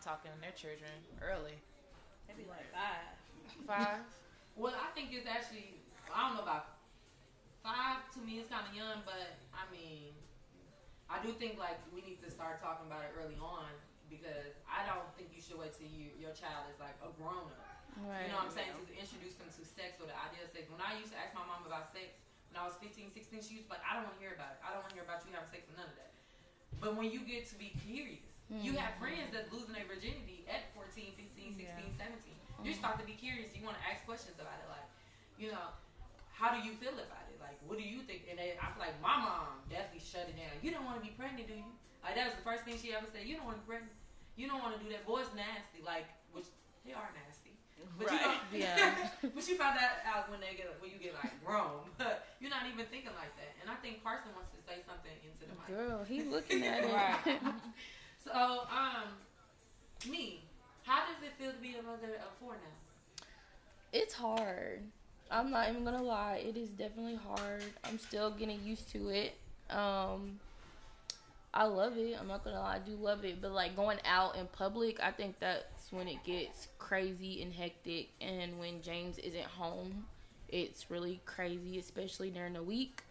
they 0.00 0.08
talking 0.08 0.32
to 0.32 0.40
their 0.40 0.56
children 0.56 0.92
early. 1.20 1.60
Maybe 2.24 2.48
like 2.48 2.64
five. 2.72 3.12
Five. 3.68 4.00
Well, 4.58 4.74
I 4.76 4.92
think 4.92 5.14
it's 5.14 5.30
actually 5.30 5.78
I 6.10 6.26
don't 6.26 6.36
know 6.36 6.44
about 6.44 6.82
five. 7.62 8.02
To 8.12 8.18
me, 8.20 8.42
it's 8.42 8.50
kind 8.50 8.66
of 8.66 8.74
young, 8.74 9.06
but 9.06 9.38
I 9.54 9.62
mean, 9.70 10.10
I 11.06 11.22
do 11.22 11.32
think 11.32 11.56
like 11.56 11.78
we 11.94 12.02
need 12.02 12.18
to 12.26 12.28
start 12.28 12.58
talking 12.60 12.90
about 12.90 13.06
it 13.08 13.14
early 13.14 13.38
on 13.40 13.70
because 14.10 14.58
I 14.66 14.84
don't 14.84 15.06
think 15.14 15.32
you 15.32 15.40
should 15.40 15.56
wait 15.56 15.72
till 15.72 15.88
you 15.88 16.12
your 16.18 16.34
child 16.34 16.66
is 16.68 16.76
like 16.82 16.98
a 17.00 17.08
grown 17.14 17.46
up. 17.46 17.88
Right. 18.04 18.26
You 18.26 18.34
know 18.34 18.42
what 18.42 18.52
I'm 18.52 18.52
saying? 18.52 18.74
To 18.74 18.92
introduce 18.92 19.38
them 19.38 19.48
to 19.48 19.62
sex 19.62 20.02
or 20.02 20.10
the 20.10 20.18
idea 20.18 20.44
of 20.44 20.50
sex. 20.50 20.66
When 20.68 20.82
I 20.82 20.98
used 20.98 21.14
to 21.14 21.18
ask 21.22 21.32
my 21.32 21.46
mom 21.46 21.64
about 21.64 21.88
sex 21.88 22.20
when 22.50 22.58
I 22.58 22.66
was 22.66 22.74
15, 22.82 23.14
16, 23.14 23.46
she 23.46 23.62
was 23.62 23.70
like, 23.70 23.80
I 23.86 23.96
don't 23.96 24.10
want 24.10 24.18
to 24.18 24.22
hear 24.26 24.34
about 24.34 24.58
it. 24.58 24.60
I 24.66 24.74
don't 24.74 24.82
want 24.82 24.92
to 24.92 24.98
hear 24.98 25.06
about 25.06 25.22
you 25.22 25.30
having 25.30 25.48
sex 25.54 25.70
or 25.70 25.78
none 25.78 25.86
of 25.86 25.94
that. 25.94 26.10
But 26.82 26.98
when 26.98 27.08
you 27.14 27.22
get 27.22 27.46
to 27.54 27.56
be 27.56 27.70
curious, 27.86 28.29
you 28.50 28.74
mm. 28.74 28.82
have 28.82 28.98
friends 28.98 29.30
that's 29.30 29.46
losing 29.54 29.70
their 29.70 29.86
virginity 29.86 30.42
at 30.50 30.66
14, 30.74 31.14
15, 31.14 31.54
16, 31.54 31.70
Yeah. 31.70 32.02
17. 32.02 32.34
You 32.66 32.74
mm. 32.74 32.82
start 32.82 32.98
to 32.98 33.06
be 33.06 33.14
curious. 33.14 33.54
You 33.54 33.62
want 33.62 33.78
to 33.78 33.84
ask 33.86 34.02
questions 34.02 34.34
about 34.42 34.58
it. 34.58 34.66
Like, 34.66 34.88
you 35.38 35.54
know, 35.54 35.70
how 36.34 36.50
do 36.50 36.58
you 36.66 36.74
feel 36.82 36.92
about 36.98 37.24
it? 37.30 37.38
Like, 37.38 37.56
what 37.70 37.78
do 37.78 37.86
you 37.86 38.02
think? 38.02 38.26
And 38.26 38.36
they, 38.36 38.58
I 38.58 38.66
feel 38.74 38.82
like 38.82 38.98
my 38.98 39.22
mom 39.22 39.62
definitely 39.70 40.02
shut 40.02 40.26
it 40.26 40.34
down. 40.34 40.50
You 40.60 40.74
don't 40.74 40.82
want 40.82 40.98
to 40.98 41.04
be 41.04 41.14
pregnant, 41.14 41.46
do 41.46 41.56
you? 41.56 41.70
Like, 42.02 42.18
that 42.18 42.34
was 42.34 42.36
the 42.36 42.44
first 42.44 42.66
thing 42.66 42.74
she 42.74 42.90
ever 42.90 43.06
said. 43.08 43.24
You 43.24 43.38
don't 43.38 43.46
want 43.46 43.56
to 43.56 43.64
be 43.64 43.70
pregnant. 43.70 43.94
You 44.34 44.50
don't 44.50 44.60
want 44.60 44.74
to 44.76 44.80
do 44.82 44.90
that. 44.90 45.06
Boys 45.06 45.30
nasty. 45.32 45.80
Like, 45.86 46.10
which 46.34 46.50
they 46.82 46.92
are 46.92 47.08
nasty. 47.14 47.50
But 47.96 48.12
you 48.12 48.18
Right. 48.18 48.52
know, 48.52 48.58
Yeah. 48.58 49.08
but 49.34 49.48
you 49.48 49.56
find 49.56 49.76
that 49.76 50.04
out 50.04 50.30
when 50.30 50.40
they 50.40 50.54
get 50.54 50.68
when 50.80 50.90
you 50.90 50.98
get 50.98 51.14
like 51.14 51.32
grown. 51.44 51.88
But 51.98 52.28
you're 52.40 52.50
not 52.50 52.66
even 52.66 52.84
thinking 52.86 53.12
like 53.16 53.32
that. 53.36 53.52
And 53.60 53.70
I 53.70 53.74
think 53.80 54.02
Carson 54.04 54.32
wants 54.34 54.50
to 54.50 54.60
say 54.64 54.80
something 54.84 55.12
into 55.24 55.48
the 55.48 55.56
mic. 55.56 55.68
Girl, 55.68 56.04
he 56.04 56.22
looking 56.22 56.64
at 56.64 56.84
it. 56.84 57.40
So, 58.22 58.32
um, 58.32 60.10
me, 60.10 60.42
how 60.82 61.00
does 61.06 61.22
it 61.24 61.32
feel 61.38 61.52
to 61.52 61.58
be 61.58 61.76
a 61.78 61.82
mother 61.82 62.16
of 62.16 62.32
four 62.38 62.52
now? 62.52 63.24
It's 63.92 64.14
hard. 64.14 64.82
I'm 65.30 65.50
not 65.50 65.70
even 65.70 65.84
gonna 65.84 66.02
lie. 66.02 66.42
It 66.46 66.56
is 66.56 66.70
definitely 66.70 67.16
hard. 67.16 67.62
I'm 67.84 67.98
still 67.98 68.30
getting 68.30 68.62
used 68.64 68.90
to 68.92 69.08
it. 69.08 69.34
Um, 69.70 70.40
I 71.54 71.64
love 71.64 71.96
it. 71.96 72.16
I'm 72.20 72.28
not 72.28 72.44
gonna 72.44 72.60
lie. 72.60 72.76
I 72.76 72.78
do 72.78 72.92
love 72.92 73.24
it. 73.24 73.40
But 73.40 73.52
like 73.52 73.74
going 73.74 73.98
out 74.04 74.36
in 74.36 74.46
public, 74.48 75.00
I 75.02 75.12
think 75.12 75.38
that's 75.40 75.90
when 75.90 76.08
it 76.08 76.22
gets 76.24 76.68
crazy 76.78 77.42
and 77.42 77.52
hectic. 77.52 78.08
And 78.20 78.58
when 78.58 78.82
James 78.82 79.18
isn't 79.18 79.44
home, 79.44 80.04
it's 80.48 80.90
really 80.90 81.20
crazy, 81.24 81.78
especially 81.78 82.30
during 82.30 82.52
the 82.52 82.62
week. 82.62 83.02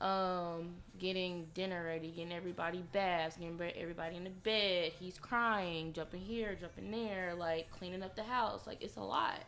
Um, 0.00 0.74
getting 0.98 1.46
dinner 1.54 1.84
ready, 1.84 2.08
getting 2.08 2.32
everybody 2.32 2.82
baths, 2.92 3.36
getting 3.36 3.60
everybody 3.76 4.16
in 4.16 4.24
the 4.24 4.30
bed. 4.30 4.92
He's 4.98 5.18
crying, 5.18 5.92
jumping 5.92 6.20
here, 6.20 6.56
jumping 6.60 6.90
there, 6.90 7.34
like 7.34 7.70
cleaning 7.70 8.02
up 8.02 8.16
the 8.16 8.24
house. 8.24 8.66
Like 8.66 8.82
it's 8.82 8.96
a 8.96 9.02
lot 9.02 9.40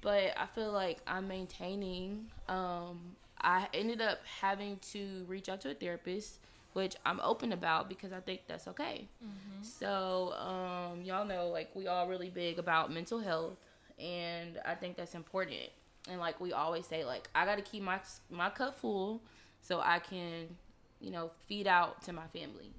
but 0.00 0.34
I 0.36 0.46
feel 0.54 0.72
like 0.72 0.98
I'm 1.06 1.28
maintaining. 1.28 2.26
Um, 2.48 3.16
I 3.40 3.68
ended 3.74 4.00
up 4.00 4.20
having 4.40 4.78
to 4.92 5.24
reach 5.28 5.48
out 5.48 5.60
to 5.62 5.70
a 5.70 5.74
therapist, 5.74 6.38
which 6.72 6.96
I'm 7.04 7.20
open 7.20 7.52
about 7.52 7.88
because 7.88 8.12
I 8.12 8.20
think 8.20 8.42
that's 8.46 8.68
okay. 8.68 9.08
So, 9.62 10.32
um, 10.34 11.02
y'all 11.02 11.24
know, 11.24 11.48
like, 11.48 11.70
we 11.74 11.86
all 11.86 12.08
really 12.08 12.30
big 12.30 12.58
about 12.58 12.92
mental 12.92 13.18
health, 13.18 13.56
and 13.98 14.60
I 14.64 14.74
think 14.74 14.96
that's 14.96 15.14
important. 15.14 15.70
And 16.10 16.20
like 16.20 16.38
we 16.38 16.52
always 16.52 16.86
say, 16.86 17.02
like 17.04 17.30
I 17.34 17.46
got 17.46 17.56
to 17.56 17.62
keep 17.62 17.82
my 17.82 17.98
my 18.30 18.50
cup 18.50 18.78
full 18.78 19.22
so 19.64 19.80
I 19.80 19.98
can, 19.98 20.48
you 21.00 21.10
know, 21.10 21.30
feed 21.48 21.66
out 21.66 22.02
to 22.04 22.12
my 22.12 22.26
family. 22.28 22.70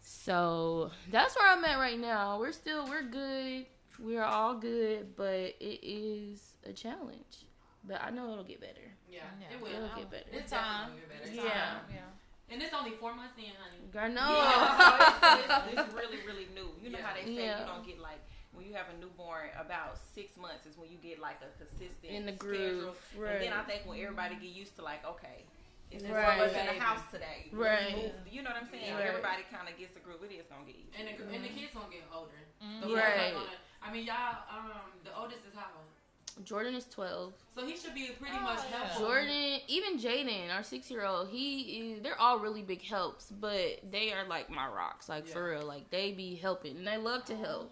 So 0.00 0.90
that's 1.10 1.36
where 1.36 1.48
I'm 1.48 1.64
at 1.64 1.78
right 1.78 1.98
now. 1.98 2.38
We're 2.38 2.52
still 2.52 2.86
we're 2.88 3.02
good. 3.04 3.66
We're 4.00 4.24
all 4.24 4.54
good, 4.54 5.14
but 5.16 5.54
it 5.60 5.80
is 5.86 6.54
a 6.66 6.72
challenge. 6.72 7.46
But 7.84 8.00
I 8.02 8.10
know 8.10 8.32
it'll 8.32 8.44
get 8.44 8.60
better. 8.60 8.88
Yeah, 9.10 9.20
Yeah. 9.40 9.54
it 9.56 9.60
will. 9.60 9.68
It'll 9.68 9.96
get 9.96 10.10
better. 10.10 10.24
It's 10.32 10.50
time. 10.50 10.90
get 11.10 11.22
It's 11.28 11.30
better. 11.36 11.46
Yeah. 11.48 11.52
time, 11.52 11.84
yeah. 11.90 12.52
And 12.54 12.62
it's 12.62 12.74
only 12.74 12.92
four 12.92 13.14
months 13.14 13.34
in, 13.38 13.44
honey. 13.58 13.82
Girl, 13.92 14.08
no. 14.08 14.28
Yeah, 14.28 15.18
so 15.20 15.38
it's, 15.38 15.72
it's, 15.72 15.80
it's 15.86 15.94
really, 15.94 16.18
really 16.26 16.46
new. 16.54 16.68
You 16.82 16.90
know 16.90 16.98
Yeah. 16.98 17.06
how 17.06 17.14
they 17.14 17.24
say 17.24 17.44
Yeah. 17.46 17.60
you 17.60 17.66
don't 17.66 17.86
get 17.86 17.98
like 18.00 18.20
when 18.52 18.66
you 18.66 18.74
have 18.74 18.86
a 18.94 19.00
newborn 19.00 19.48
about 19.58 19.96
six 20.14 20.36
months 20.36 20.66
is 20.66 20.76
when 20.76 20.90
you 20.90 20.98
get 20.98 21.18
like 21.20 21.38
a 21.42 21.48
consistent 21.58 22.12
In 22.12 22.26
the 22.26 22.32
schedule. 22.34 22.94
groove, 23.16 23.30
And 23.32 23.42
then 23.42 23.52
I 23.52 23.62
think 23.62 23.86
when 23.86 23.98
everybody 24.00 24.34
get 24.36 24.50
used 24.50 24.76
to 24.76 24.82
like, 24.82 25.04
okay, 25.06 25.44
it's 25.92 26.02
just 26.02 26.14
Right. 26.14 26.38
one 26.38 26.48
of 26.48 26.54
us 26.54 26.56
in 26.60 26.66
the 26.66 26.80
house 26.82 27.02
today. 27.10 27.50
Let's 27.52 27.54
Right. 27.54 27.96
move. 27.96 28.12
You 28.30 28.42
know 28.42 28.50
what 28.50 28.62
I'm 28.62 28.70
saying? 28.70 28.94
Right. 28.94 29.06
Everybody 29.06 29.42
kind 29.50 29.68
of 29.68 29.76
gets 29.78 29.96
a 29.96 30.00
group. 30.00 30.22
It 30.24 30.32
is 30.34 30.46
gonna 30.46 30.64
get 30.64 30.76
easy. 30.76 30.90
And 30.98 31.08
the, 31.08 31.34
and 31.34 31.44
the 31.44 31.48
kids 31.48 31.72
gonna 31.74 31.90
get 31.92 32.04
older. 32.12 32.40
Mhm. 32.62 32.80
The 32.80 32.86
boys 32.86 32.96
Right. 32.96 33.30
are 33.30 33.34
Gonna, 33.34 33.58
I 33.82 33.92
mean, 33.92 34.04
y'all. 34.04 34.36
Um, 34.50 34.72
the 35.04 35.16
oldest 35.16 35.44
is 35.46 35.54
how 35.54 35.66
old? 35.76 36.44
Jordan 36.46 36.74
is 36.74 36.86
12. 36.86 37.34
So 37.54 37.66
he 37.66 37.76
should 37.76 37.92
be 37.94 38.06
pretty 38.18 38.34
Oh, 38.38 38.40
much 38.40 38.60
yeah. 38.70 38.78
helpful. 38.78 39.06
Jordan, 39.06 39.60
even 39.68 39.98
Jaden, 39.98 40.50
our 40.50 40.62
six 40.62 40.90
year 40.90 41.04
old, 41.04 41.28
he 41.28 41.92
is. 41.92 42.02
They're 42.02 42.18
all 42.18 42.38
really 42.38 42.62
big 42.62 42.80
helps, 42.82 43.30
but 43.30 43.80
they 43.90 44.12
are 44.14 44.24
like 44.24 44.48
my 44.48 44.66
rocks, 44.66 45.10
like 45.10 45.26
for 45.26 45.50
real. 45.50 45.62
Like 45.66 45.90
they 45.90 46.12
be 46.12 46.34
helping, 46.36 46.78
and 46.78 46.86
they 46.86 46.96
love 46.96 47.26
to 47.26 47.36
help. 47.36 47.70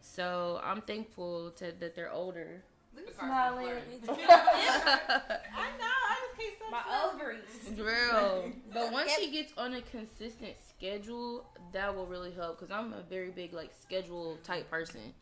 So 0.00 0.60
I'm 0.62 0.80
thankful 0.82 1.50
to 1.52 1.72
that 1.72 1.96
they're 1.96 2.12
older. 2.12 2.62
Look 2.98 3.08
at 3.08 3.18
Smiling. 3.18 3.66
Carson. 3.66 4.24
I 4.28 5.68
know. 5.78 5.94
I 6.08 6.16
just 6.20 6.38
can't 6.38 6.54
stop. 6.56 6.70
My 6.70 6.82
smiling. 6.82 7.14
ovaries. 7.14 7.78
Real. 7.78 8.52
But 8.72 8.92
once 8.92 9.14
he 9.14 9.30
gets 9.30 9.52
on 9.56 9.74
a 9.74 9.82
consistent 9.82 10.54
schedule, 10.68 11.44
that 11.72 11.94
will 11.94 12.06
really 12.06 12.32
help 12.32 12.58
because 12.58 12.72
I'm 12.72 12.92
a 12.92 13.02
very 13.08 13.30
big 13.30 13.52
like 13.52 13.70
schedule 13.80 14.38
type 14.44 14.70
person. 14.70 15.14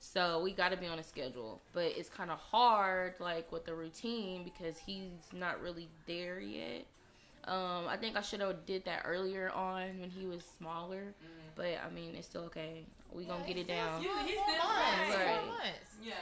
So 0.00 0.42
we 0.42 0.52
got 0.52 0.68
to 0.68 0.76
be 0.76 0.86
on 0.86 0.98
a 0.98 1.02
schedule, 1.02 1.62
but 1.72 1.84
it's 1.84 2.10
kind 2.10 2.30
of 2.30 2.38
hard 2.38 3.14
like 3.20 3.50
with 3.50 3.64
the 3.64 3.74
routine 3.74 4.44
because 4.44 4.76
he's 4.76 5.32
not 5.32 5.62
really 5.62 5.88
there 6.06 6.40
yet. 6.40 6.84
Um, 7.46 7.86
I 7.88 7.96
think 7.98 8.16
I 8.16 8.22
should 8.22 8.40
have 8.40 8.64
did 8.66 8.84
that 8.86 9.02
earlier 9.04 9.50
on 9.50 10.00
when 10.00 10.10
he 10.10 10.26
was 10.26 10.44
smaller, 10.58 11.14
but 11.56 11.78
I 11.86 11.90
mean 11.94 12.14
it's 12.14 12.26
still 12.26 12.42
okay. 12.44 12.84
We 13.12 13.24
gonna 13.24 13.46
get 13.46 13.56
it 13.56 13.68
down. 13.68 14.02
You, 14.02 14.10
he's 14.24 14.32
still 14.32 14.44
months. 14.46 15.14
Right. 15.14 15.40
Four. 15.46 15.56
Yeah, 16.02 16.14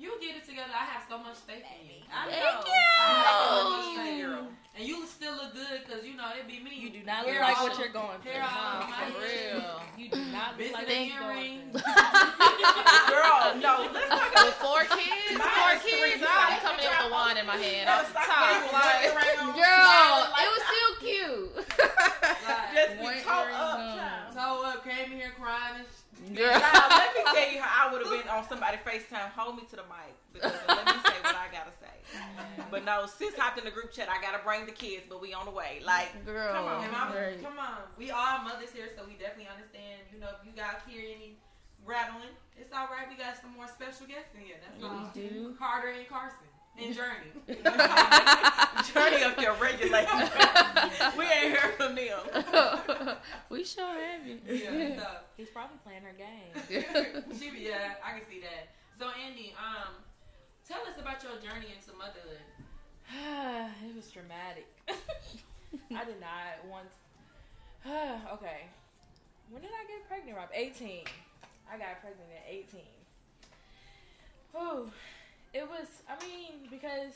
you 0.00 0.16
get 0.20 0.36
it 0.36 0.44
together. 0.48 0.72
I 0.72 0.84
have 0.96 1.04
so 1.08 1.18
much 1.18 1.36
faith 1.44 1.60
in 1.68 1.84
you. 1.86 2.00
I 2.08 2.24
Thank 2.32 2.40
know. 2.40 2.64
you. 2.64 2.72
I 2.72 3.12
have 3.20 3.36
so 3.44 3.70
much 3.70 3.88
faith, 4.00 4.24
girl. 4.24 4.46
And 4.78 4.88
you 4.88 5.04
still 5.04 5.34
look 5.36 5.52
good 5.52 5.84
because 5.84 6.06
you 6.06 6.16
know 6.16 6.24
it'd 6.32 6.48
be 6.48 6.58
me. 6.64 6.72
You 6.72 6.88
do 6.88 7.02
not 7.04 7.26
Hair 7.26 7.34
look 7.34 7.42
like 7.42 7.58
all- 7.60 7.68
what 7.68 7.78
you're 7.78 7.92
going 7.92 8.18
through. 8.24 8.32
Hair 8.32 8.42
all 8.48 8.80
Nah, 8.80 8.96
over 9.04 9.12
for 9.12 9.20
real. 9.20 9.82
You 9.98 10.08
do 10.08 10.24
not 10.32 10.56
look 10.56 10.72
like 10.72 10.86
the 10.88 10.96
what 10.96 11.04
you're 11.04 11.20
going 11.20 11.70
through. 11.76 11.84
Girl, 13.12 13.40
no. 13.60 13.74
Let's 13.92 14.08
talk 14.08 14.30
about 14.32 14.44
With 14.46 14.54
four 14.62 14.80
kids, 14.96 15.36
Mine 15.36 15.52
four 15.52 15.72
is 15.76 15.82
kids, 15.84 16.24
I'll 16.24 16.48
be 16.48 16.60
coming 16.64 16.80
in 16.80 16.90
with 16.90 17.06
a 17.06 17.10
wand 17.12 17.36
in 17.38 17.44
my 17.46 17.56
hand. 17.60 17.86
No, 17.90 18.00
I'm 18.00 18.06
stop 18.08 18.24
top. 18.24 18.40
playing 18.40 18.72
Like, 18.72 19.04
with 19.04 19.14
my. 19.20 19.52
Girl, 19.60 20.16
it 20.40 20.48
was 20.48 20.62
still 20.70 20.92
cute. 21.04 21.50
Just 22.74 22.92
be 22.96 23.04
One 23.04 23.18
up, 23.20 23.26
uh-huh. 23.26 23.96
child. 24.00 24.19
Toe 24.40 24.64
up, 24.64 24.84
came 24.84 25.10
here 25.10 25.32
crying 25.38 25.84
and 25.84 25.86
sh- 25.86 26.36
Girl. 26.36 26.52
Child, 26.52 26.90
let 26.90 27.14
me 27.16 27.22
tell 27.32 27.50
you 27.52 27.60
how 27.60 27.88
I 27.88 27.92
would 27.92 28.04
have 28.04 28.12
been 28.12 28.28
on 28.28 28.44
somebody 28.48 28.76
FaceTime. 28.84 29.32
Hold 29.36 29.56
me 29.56 29.62
to 29.70 29.76
the 29.76 29.86
mic 29.88 30.12
because 30.32 30.52
let 30.68 30.84
me 30.84 30.92
say 31.04 31.16
what 31.24 31.36
I 31.36 31.48
gotta 31.52 31.72
say. 31.80 31.96
But 32.70 32.84
no, 32.84 33.06
sis 33.06 33.34
hopped 33.36 33.58
in 33.58 33.64
the 33.64 33.70
group 33.70 33.92
chat. 33.92 34.08
I 34.12 34.20
gotta 34.20 34.42
bring 34.44 34.66
the 34.66 34.72
kids, 34.76 35.04
but 35.08 35.20
we 35.20 35.32
on 35.32 35.44
the 35.46 35.50
way. 35.54 35.80
Like, 35.84 36.12
Girl, 36.26 36.52
Come 36.52 36.64
on, 36.66 36.84
And 36.84 36.94
I'm- 36.96 37.40
Come 37.42 37.58
on, 37.58 37.88
we 37.96 38.10
all 38.10 38.40
mothers 38.44 38.70
here, 38.72 38.88
so 38.96 39.04
we 39.08 39.14
definitely 39.14 39.48
understand. 39.48 40.04
You 40.12 40.20
know, 40.20 40.28
if 40.36 40.44
you 40.44 40.52
guys 40.52 40.76
hear 40.86 41.00
any 41.00 41.38
rattling, 41.86 42.34
it's 42.58 42.72
all 42.74 42.88
right. 42.92 43.08
We 43.08 43.16
got 43.16 43.40
some 43.40 43.52
more 43.56 43.68
special 43.68 44.04
guests 44.06 44.34
in 44.36 44.44
here. 44.44 44.56
That's 44.60 44.76
We 44.76 44.88
all. 44.88 45.10
do. 45.14 45.56
Carter 45.58 45.88
and 45.96 46.04
Carson 46.08 46.44
and 46.78 46.94
Journey. 46.94 47.30
Journey 48.92 49.22
up 49.24 49.36
there 49.36 49.54
regulating. 49.54 50.08
we 51.18 51.24
ain't 51.24 51.56
heard 51.56 51.74
from 51.74 51.94
them. 51.94 53.16
we 53.48 53.64
sure 53.64 53.94
haven't. 53.98 54.42
yeah, 54.48 54.96
so 54.98 55.06
He's 55.36 55.48
probably 55.48 55.78
playing 55.84 56.02
her 56.02 56.14
game. 56.16 56.52
she, 57.38 57.66
yeah, 57.66 57.94
I 58.04 58.18
can 58.18 58.28
see 58.28 58.40
that. 58.40 58.68
So 58.98 59.08
Andy, 59.26 59.54
um, 59.58 59.94
tell 60.66 60.80
us 60.82 60.98
about 61.00 61.22
your 61.22 61.32
journey 61.36 61.66
into 61.74 61.96
motherhood. 61.96 62.40
it 63.88 63.96
was 63.96 64.10
dramatic. 64.10 64.68
I 64.88 66.04
did 66.04 66.20
not 66.20 66.64
want. 66.68 66.86
okay. 68.34 68.68
When 69.50 69.62
did 69.62 69.70
I 69.72 69.86
get 69.88 70.06
pregnant, 70.08 70.36
Rob? 70.36 70.48
18. 70.54 71.04
I 71.72 71.78
got 71.78 72.00
pregnant 72.00 72.30
at 72.36 72.52
18. 72.52 72.80
Whew. 74.52 74.90
It 75.52 75.68
was. 75.68 75.86
I 76.08 76.22
mean, 76.24 76.68
because 76.70 77.14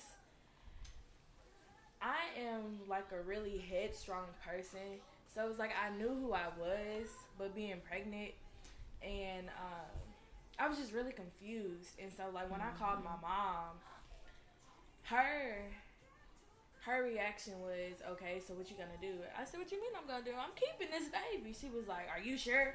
I 2.00 2.18
am 2.38 2.80
like 2.88 3.06
a 3.12 3.22
really 3.22 3.58
headstrong 3.58 4.26
person, 4.44 5.00
so 5.34 5.44
it 5.44 5.48
was 5.48 5.58
like 5.58 5.72
I 5.72 5.96
knew 5.96 6.08
who 6.08 6.32
I 6.32 6.48
was, 6.58 7.08
but 7.38 7.54
being 7.54 7.80
pregnant, 7.88 8.32
and 9.02 9.48
um, 9.48 9.96
I 10.58 10.68
was 10.68 10.78
just 10.78 10.92
really 10.92 11.12
confused. 11.12 11.98
And 12.00 12.12
so, 12.12 12.24
like 12.32 12.50
when 12.50 12.60
I 12.60 12.70
called 12.78 13.02
my 13.04 13.16
mom, 13.22 13.78
her 15.04 15.70
her 16.84 17.02
reaction 17.02 17.54
was, 17.60 18.02
"Okay, 18.12 18.40
so 18.46 18.54
what 18.54 18.70
you 18.70 18.76
gonna 18.76 19.00
do?" 19.00 19.14
I 19.38 19.44
said, 19.44 19.58
"What 19.60 19.72
you 19.72 19.80
mean 19.80 19.92
I'm 19.96 20.06
gonna 20.06 20.24
do? 20.24 20.32
I'm 20.36 20.52
keeping 20.54 20.92
this 20.92 21.08
baby." 21.08 21.54
She 21.58 21.70
was 21.70 21.88
like, 21.88 22.08
"Are 22.10 22.20
you 22.20 22.36
sure?" 22.36 22.74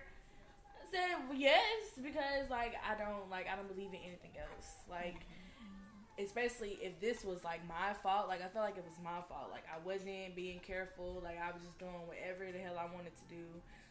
I 0.82 0.92
said, 0.92 1.30
well, 1.30 1.38
"Yes," 1.38 1.94
because 2.02 2.50
like 2.50 2.74
I 2.82 2.96
don't 2.98 3.30
like 3.30 3.48
I 3.48 3.56
don't 3.56 3.68
believe 3.68 3.94
in 3.94 4.02
anything 4.02 4.34
else. 4.40 4.82
Like, 4.90 5.26
especially 6.20 6.78
if 6.82 7.00
this 7.00 7.24
was 7.24 7.44
like 7.44 7.62
my 7.68 7.94
fault. 8.04 8.28
Like 8.28 8.42
I 8.42 8.48
felt 8.48 8.66
like 8.66 8.78
it 8.78 8.84
was 8.84 8.98
my 9.04 9.22
fault. 9.28 9.50
Like 9.52 9.64
I 9.68 9.78
wasn't 9.86 10.36
being 10.36 10.60
careful. 10.60 11.22
Like 11.24 11.40
I 11.40 11.52
was 11.52 11.62
just 11.64 11.78
doing 11.80 11.92
whatever 12.06 12.52
the 12.52 12.60
hell 12.60 12.78
I 12.78 12.94
wanted 12.94 13.16
to 13.16 13.26
do. 13.30 13.44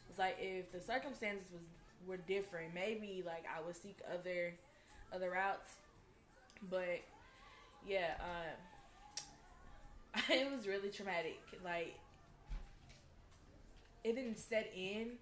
It's 0.08 0.18
like 0.18 0.36
if 0.40 0.70
the 0.72 0.80
circumstances 0.80 1.46
was 1.52 1.62
were 2.06 2.16
different, 2.16 2.74
maybe 2.74 3.22
like 3.24 3.44
I 3.46 3.64
would 3.64 3.76
seek 3.76 3.98
other 4.12 4.54
other 5.12 5.30
routes. 5.30 5.72
But 6.70 7.00
yeah, 7.86 8.14
um, 8.20 10.22
it 10.30 10.50
was 10.50 10.66
really 10.66 10.90
traumatic. 10.90 11.40
Like 11.64 11.94
it 14.04 14.14
didn't 14.14 14.38
set 14.38 14.72
in 14.76 15.12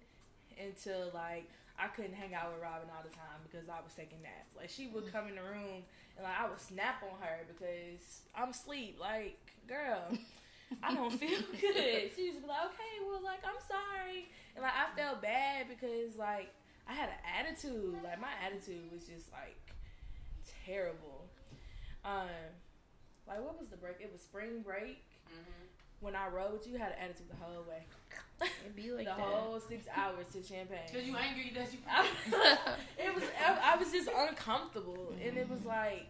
until 0.61 1.11
like 1.13 1.49
I 1.79 1.87
couldn't 1.87 2.13
hang 2.13 2.33
out 2.33 2.53
with 2.53 2.61
Robin 2.61 2.89
all 2.89 3.03
the 3.03 3.15
time 3.15 3.39
because 3.49 3.69
I 3.69 3.81
was 3.83 3.93
taking 3.95 4.21
naps. 4.21 4.55
Like 4.57 4.69
she 4.69 4.87
would 4.87 5.11
come 5.11 5.27
in 5.27 5.35
the 5.35 5.43
room 5.43 5.83
and 6.17 6.23
like 6.25 6.39
I 6.39 6.49
would 6.49 6.59
snap 6.59 7.03
on 7.03 7.17
her 7.21 7.45
because 7.47 8.21
I'm 8.35 8.49
asleep. 8.49 8.97
Like, 8.99 9.37
girl, 9.67 10.01
I 10.83 10.93
don't 10.93 11.11
feel 11.19 11.39
good. 11.61 12.11
She 12.15 12.33
used 12.33 12.37
to 12.37 12.41
be 12.43 12.47
like, 12.47 12.65
okay, 12.73 13.05
well, 13.05 13.21
like 13.23 13.39
I'm 13.45 13.61
sorry, 13.67 14.27
and 14.55 14.63
like 14.63 14.73
I 14.73 14.95
felt 14.99 15.21
bad 15.21 15.67
because 15.69 16.17
like 16.17 16.53
I 16.89 16.93
had 16.93 17.09
an 17.09 17.21
attitude. 17.39 17.95
Like 18.03 18.19
my 18.19 18.33
attitude 18.43 18.91
was 18.91 19.05
just 19.05 19.31
like 19.31 19.57
terrible. 20.65 21.29
Um, 22.03 22.27
like 23.27 23.41
what 23.43 23.59
was 23.59 23.69
the 23.69 23.77
break? 23.77 23.97
It 23.99 24.09
was 24.11 24.21
spring 24.21 24.61
break. 24.65 25.03
Mm-hmm. 25.29 25.67
When 25.99 26.15
I 26.15 26.27
rode 26.27 26.53
with 26.53 26.67
you, 26.67 26.77
had 26.77 26.91
an 26.91 26.99
attitude 27.03 27.29
the 27.29 27.43
whole 27.43 27.63
way. 27.67 27.85
It 28.41 28.75
be 28.75 28.91
like 28.91 29.05
the 29.05 29.17
that. 29.17 29.19
whole 29.19 29.59
six 29.59 29.87
hours 29.95 30.27
to 30.33 30.41
Champaign. 30.41 30.85
Cause 30.93 31.03
you 31.03 31.15
angry 31.17 31.51
that 31.55 31.73
you. 31.73 31.79
it 33.01 33.15
was 33.15 33.23
I, 33.41 33.73
I 33.73 33.77
was 33.77 33.91
just 33.91 34.09
uncomfortable 34.15 35.13
and 35.17 35.37
it 35.37 35.49
was 35.49 35.65
like 35.65 36.05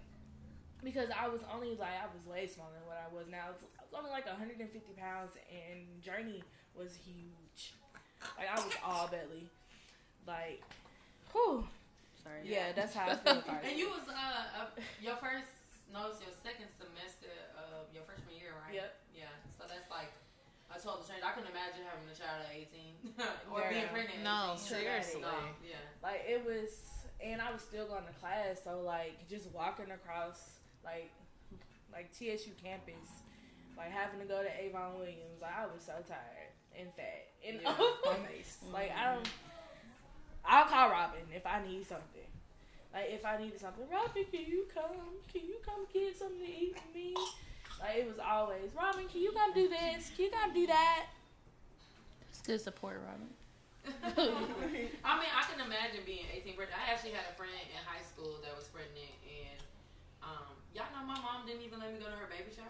because 0.84 1.08
I 1.16 1.30
was 1.30 1.40
only 1.54 1.76
like 1.80 1.96
I 1.96 2.08
was 2.12 2.20
way 2.28 2.48
smaller 2.48 2.76
than 2.76 2.86
what 2.86 3.00
I 3.00 3.08
was 3.16 3.28
now. 3.32 3.48
I 3.48 3.52
was, 3.52 3.64
I 3.80 3.84
was 3.88 3.96
only 3.96 4.12
like 4.12 4.28
150 4.28 4.60
pounds 5.00 5.40
and 5.48 6.04
Journey 6.04 6.44
was 6.76 6.96
huge. 6.96 7.74
Like 8.38 8.52
I 8.52 8.60
was 8.60 8.76
all 8.84 9.08
belly. 9.08 9.48
Like, 10.28 10.62
whew. 11.32 11.64
Sorry. 12.24 12.44
Yeah, 12.44 12.76
that's 12.76 12.94
how 12.94 13.08
I 13.08 13.16
feel 13.24 13.40
about 13.40 13.64
And 13.64 13.80
you 13.80 13.88
was 13.88 14.04
uh, 14.10 14.12
uh 14.12 14.68
your 15.00 15.16
first 15.16 15.48
no, 15.88 16.12
it's 16.12 16.20
your 16.20 16.36
second 16.44 16.68
semester 16.76 17.32
of 17.56 17.88
your 17.96 18.04
freshman 18.04 18.36
year, 18.36 18.52
right? 18.60 18.76
Yep. 18.76 18.92
Yeah. 19.16 19.32
So 19.56 19.64
that's 19.72 19.88
like 19.88 20.12
I 20.78 20.80
told 20.80 21.02
the 21.02 21.10
trainer 21.10 21.26
I 21.26 21.34
couldn't 21.34 21.50
imagine 21.50 21.82
having 21.90 22.06
a 22.06 22.14
child 22.14 22.46
at 22.46 22.54
eighteen 22.54 22.94
or 23.52 23.66
being 23.74 23.90
pregnant. 23.90 24.22
at 24.22 24.24
No, 24.24 24.54
seriously. 24.56 25.22
No, 25.26 25.34
yeah. 25.66 25.82
Like 26.06 26.22
it 26.30 26.46
was, 26.46 26.70
and 27.18 27.42
I 27.42 27.50
was 27.52 27.62
still 27.66 27.88
going 27.90 28.06
to 28.06 28.14
class, 28.22 28.62
so 28.64 28.82
like 28.86 29.18
just 29.28 29.50
walking 29.52 29.90
across 29.90 30.62
like 30.86 31.10
like 31.92 32.14
TSU 32.14 32.54
campus, 32.62 33.26
like 33.76 33.90
having 33.90 34.20
to 34.22 34.26
go 34.30 34.44
to 34.44 34.52
Avon 34.62 35.00
Williams, 35.02 35.42
like 35.42 35.58
I 35.58 35.66
was 35.66 35.82
so 35.82 35.98
tired 36.08 36.54
and 36.78 36.94
fat 36.94 37.26
and 37.42 37.58
Yeah. 37.62 37.70
off 37.74 37.98
my 38.06 38.22
face. 38.30 38.58
Like 38.72 38.92
I 38.94 39.16
don't. 39.16 39.28
I'll 40.46 40.66
call 40.66 40.90
Robin 40.92 41.26
if 41.34 41.46
I 41.46 41.66
need 41.66 41.88
something. 41.88 42.22
Like 42.94 43.10
if 43.10 43.26
I 43.26 43.38
needed 43.42 43.60
something, 43.60 43.84
Robin, 43.92 44.26
can 44.32 44.46
you 44.46 44.66
come? 44.74 44.94
Can 45.34 45.42
you 45.42 45.58
come 45.66 45.86
get 45.92 46.16
something 46.18 46.40
to 46.40 46.46
eat 46.46 46.76
for 46.78 46.96
me? 46.96 47.16
Like 47.80 47.98
it 47.98 48.08
was 48.08 48.20
always, 48.20 48.74
Robin, 48.76 49.06
can 49.08 49.22
you 49.22 49.32
come 49.32 49.54
do 49.54 49.70
this? 49.70 50.10
Can 50.16 50.26
you 50.26 50.32
come 50.32 50.54
do 50.54 50.66
that? 50.68 51.06
It's 52.30 52.42
good 52.42 52.62
support, 52.62 53.02
Robin. 53.06 53.30
I 54.18 55.16
mean, 55.16 55.32
I 55.32 55.44
can 55.48 55.64
imagine 55.64 56.04
being 56.06 56.28
18 56.34 56.58
pregnant. 56.60 56.76
I 56.76 56.92
actually 56.92 57.16
had 57.16 57.24
a 57.32 57.36
friend 57.40 57.54
in 57.56 57.80
high 57.88 58.04
school 58.04 58.36
that 58.44 58.52
was 58.58 58.68
pregnant, 58.68 59.14
and 59.24 59.60
um, 60.20 60.52
y'all 60.76 60.92
know 60.92 61.08
my 61.08 61.16
mom 61.24 61.48
didn't 61.48 61.64
even 61.64 61.80
let 61.80 61.94
me 61.94 62.00
go 62.02 62.12
to 62.12 62.18
her 62.20 62.28
baby 62.28 62.52
shower. 62.52 62.68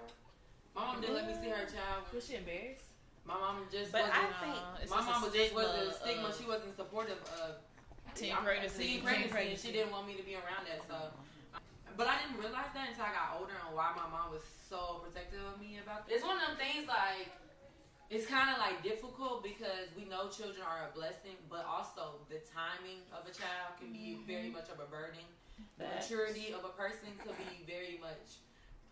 My 0.77 0.85
mom 0.93 1.01
didn't 1.01 1.17
let 1.17 1.25
me 1.25 1.33
see 1.33 1.49
her 1.49 1.65
child. 1.65 2.05
Was 2.13 2.21
she 2.27 2.37
embarrassed? 2.37 2.85
My 3.25 3.33
mom 3.33 3.65
just 3.73 3.91
But 3.91 4.05
wasn't. 4.07 4.13
I 4.13 4.27
think 4.39 4.55
Uh, 4.55 4.93
my 4.93 5.01
mom 5.03 5.19
was 5.25 5.33
just 5.33 5.51
was 5.57 5.67
a 5.67 5.89
stigma 5.89 5.97
stigma. 5.99 6.27
of 6.29 6.37
She 6.37 6.45
wasn't 6.45 6.73
supportive 6.77 7.19
of 7.41 7.57
teen 8.13 8.37
pregnancy. 8.37 9.01
Teen 9.01 9.01
pregnancy, 9.01 9.57
and 9.57 9.59
she 9.59 9.71
didn't 9.73 9.89
want 9.91 10.05
me 10.05 10.13
to 10.15 10.23
be 10.23 10.37
around 10.37 10.69
that. 10.69 10.85
So, 10.85 10.95
but 11.97 12.05
I 12.05 12.21
didn't 12.21 12.37
realize 12.37 12.69
that 12.77 12.93
until 12.93 13.09
I 13.09 13.13
got 13.17 13.41
older 13.41 13.57
and 13.57 13.73
why 13.73 13.91
my 13.97 14.05
mom 14.05 14.29
was 14.29 14.45
so 14.45 15.01
protective 15.01 15.41
of 15.41 15.57
me 15.57 15.81
about. 15.81 16.05
this. 16.05 16.21
It's 16.21 16.25
one 16.25 16.37
of 16.37 16.45
them 16.45 16.55
things 16.61 16.85
like 16.85 17.33
it's 18.07 18.29
kind 18.29 18.53
of 18.53 18.61
like 18.61 18.85
difficult 18.85 19.43
because 19.43 19.91
we 19.97 20.07
know 20.07 20.29
children 20.31 20.63
are 20.63 20.87
a 20.87 20.91
blessing, 20.95 21.35
but 21.51 21.67
also 21.67 22.23
the 22.31 22.39
timing 22.45 23.03
of 23.11 23.27
a 23.27 23.33
child 23.33 23.75
can 23.81 23.91
be 23.91 24.15
mm-hmm. 24.15 24.29
very 24.29 24.49
much 24.53 24.71
of 24.71 24.79
a 24.79 24.87
burden. 24.87 25.25
The 25.81 25.89
Facts. 25.89 26.07
maturity 26.07 26.53
of 26.53 26.63
a 26.63 26.71
person 26.77 27.17
could 27.19 27.35
be 27.35 27.65
very 27.65 27.97
much 27.97 28.39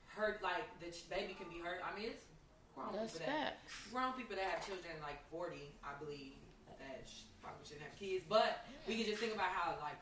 hurt. 0.09 0.41
Like 0.41 0.67
the 0.81 0.89
ch- 0.89 1.07
baby 1.07 1.37
can 1.37 1.47
be 1.47 1.61
hurt. 1.61 1.79
I 1.85 1.93
mean, 1.93 2.11
it's 2.11 2.25
grown 2.73 2.91
That's 2.91 3.15
people 3.15 3.31
that 3.31 3.63
facts. 3.63 3.93
grown 3.93 4.11
people 4.19 4.35
that 4.35 4.49
have 4.49 4.61
children 4.65 4.97
like 4.99 5.21
40, 5.29 5.61
I 5.79 5.93
believe, 6.01 6.41
that 6.81 7.07
sh- 7.07 7.29
probably 7.39 7.63
shouldn't 7.63 7.87
have 7.87 7.95
kids. 7.95 8.25
But 8.27 8.67
we 8.83 8.99
can 8.99 9.05
just 9.07 9.23
think 9.23 9.31
about 9.37 9.53
how, 9.53 9.79
like, 9.79 10.01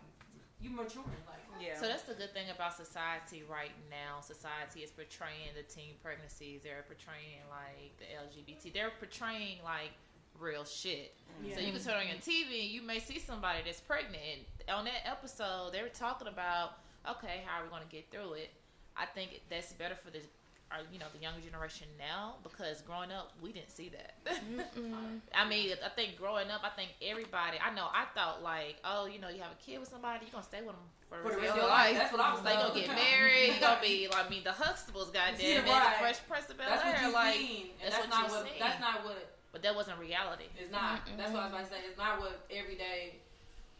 you 0.63 0.69
maturing. 0.69 1.11
Like, 1.27 1.43
Yeah. 1.59 1.79
So 1.79 1.87
that's 1.87 2.03
the 2.03 2.13
good 2.15 2.33
thing 2.33 2.47
about 2.49 2.73
society 2.75 3.43
right 3.49 3.75
now. 3.91 4.21
Society 4.21 4.79
is 4.79 4.91
portraying 4.91 5.51
the 5.55 5.63
teen 5.63 5.95
pregnancies. 6.01 6.61
They're 6.63 6.85
portraying 6.87 7.43
like 7.51 7.93
the 7.99 8.07
LGBT. 8.07 8.73
They're 8.73 8.95
portraying 8.97 9.59
like 9.63 9.91
real 10.39 10.65
shit. 10.65 11.13
Yeah. 11.43 11.55
So 11.55 11.61
you 11.61 11.71
can 11.71 11.83
turn 11.83 11.99
on 11.99 12.07
your 12.07 12.17
TV 12.17 12.63
and 12.63 12.71
you 12.71 12.81
may 12.81 12.99
see 12.99 13.19
somebody 13.19 13.59
that's 13.65 13.81
pregnant. 13.81 14.47
On 14.69 14.85
that 14.85 15.05
episode, 15.05 15.73
they 15.73 15.81
were 15.81 15.89
talking 15.89 16.27
about 16.27 16.79
okay, 17.03 17.43
how 17.45 17.59
are 17.59 17.63
we 17.65 17.69
going 17.69 17.83
to 17.83 17.89
get 17.89 18.09
through 18.11 18.33
it? 18.33 18.49
I 18.95 19.05
think 19.05 19.41
that's 19.49 19.73
better 19.73 19.95
for 19.95 20.11
this, 20.11 20.23
or 20.73 20.81
you 20.91 20.97
know, 20.97 21.05
the 21.13 21.21
younger 21.21 21.39
generation 21.39 21.87
now 21.99 22.35
because 22.41 22.81
growing 22.81 23.11
up 23.11 23.31
we 23.41 23.51
didn't 23.53 23.69
see 23.71 23.89
that. 23.93 24.17
I 25.35 25.47
mean, 25.47 25.71
I 25.85 25.89
think 25.89 26.17
growing 26.17 26.49
up, 26.49 26.61
I 26.63 26.69
think 26.75 26.91
everybody. 27.01 27.57
I 27.61 27.73
know. 27.73 27.85
I 27.93 28.05
thought 28.15 28.41
like, 28.41 28.77
oh, 28.83 29.05
you 29.05 29.19
know, 29.21 29.29
you 29.29 29.41
have 29.41 29.51
a 29.53 29.61
kid 29.63 29.79
with 29.79 29.89
somebody, 29.89 30.25
you're 30.25 30.31
gonna 30.33 30.43
stay 30.43 30.61
with 30.65 30.73
them 30.73 30.85
for 31.05 31.17
the 31.21 31.37
rest, 31.37 31.51
of 31.53 31.55
your 31.61 31.67
life. 31.69 31.93
That's 31.95 32.11
what 32.11 32.21
I 32.21 32.33
was 32.33 32.41
Like, 32.43 32.57
you 32.57 32.73
thinking. 32.73 32.89
gonna 32.89 32.99
get 32.99 33.13
married. 33.13 33.53
You 33.53 33.61
gonna 33.61 33.81
be. 33.81 34.07
Like, 34.09 34.25
I 34.25 34.29
mean, 34.29 34.43
the 34.43 34.55
Huxtables, 34.57 35.13
goddamn, 35.13 35.37
Yeah, 35.39 35.61
right. 35.69 35.93
the 35.93 35.99
Fresh 36.01 36.19
Prince 36.27 36.49
of 36.49 36.57
Bel 36.57 36.67
That's 36.69 36.83
what 36.83 36.95
Air. 36.97 37.07
you 37.07 37.13
Like, 37.13 37.35
seen. 37.37 37.65
And 37.77 37.93
that's 37.93 37.95
that's, 38.01 38.07
what 38.07 38.09
not 38.09 38.23
you 38.25 38.33
what. 38.33 38.43
seen. 38.49 38.59
That's 38.59 38.81
not 38.81 38.95
what. 39.05 39.21
but 39.53 39.61
that 39.61 39.75
wasn't 39.75 39.99
reality. 39.99 40.49
It's 40.57 40.71
not. 40.71 41.05
Mm-mm. 41.05 41.17
That's 41.21 41.31
what 41.31 41.41
I 41.41 41.45
was 41.45 41.53
about 41.53 41.65
to 41.69 41.69
say. 41.69 41.81
It's 41.85 41.97
not 42.01 42.19
what 42.19 42.41
everyday 42.49 43.21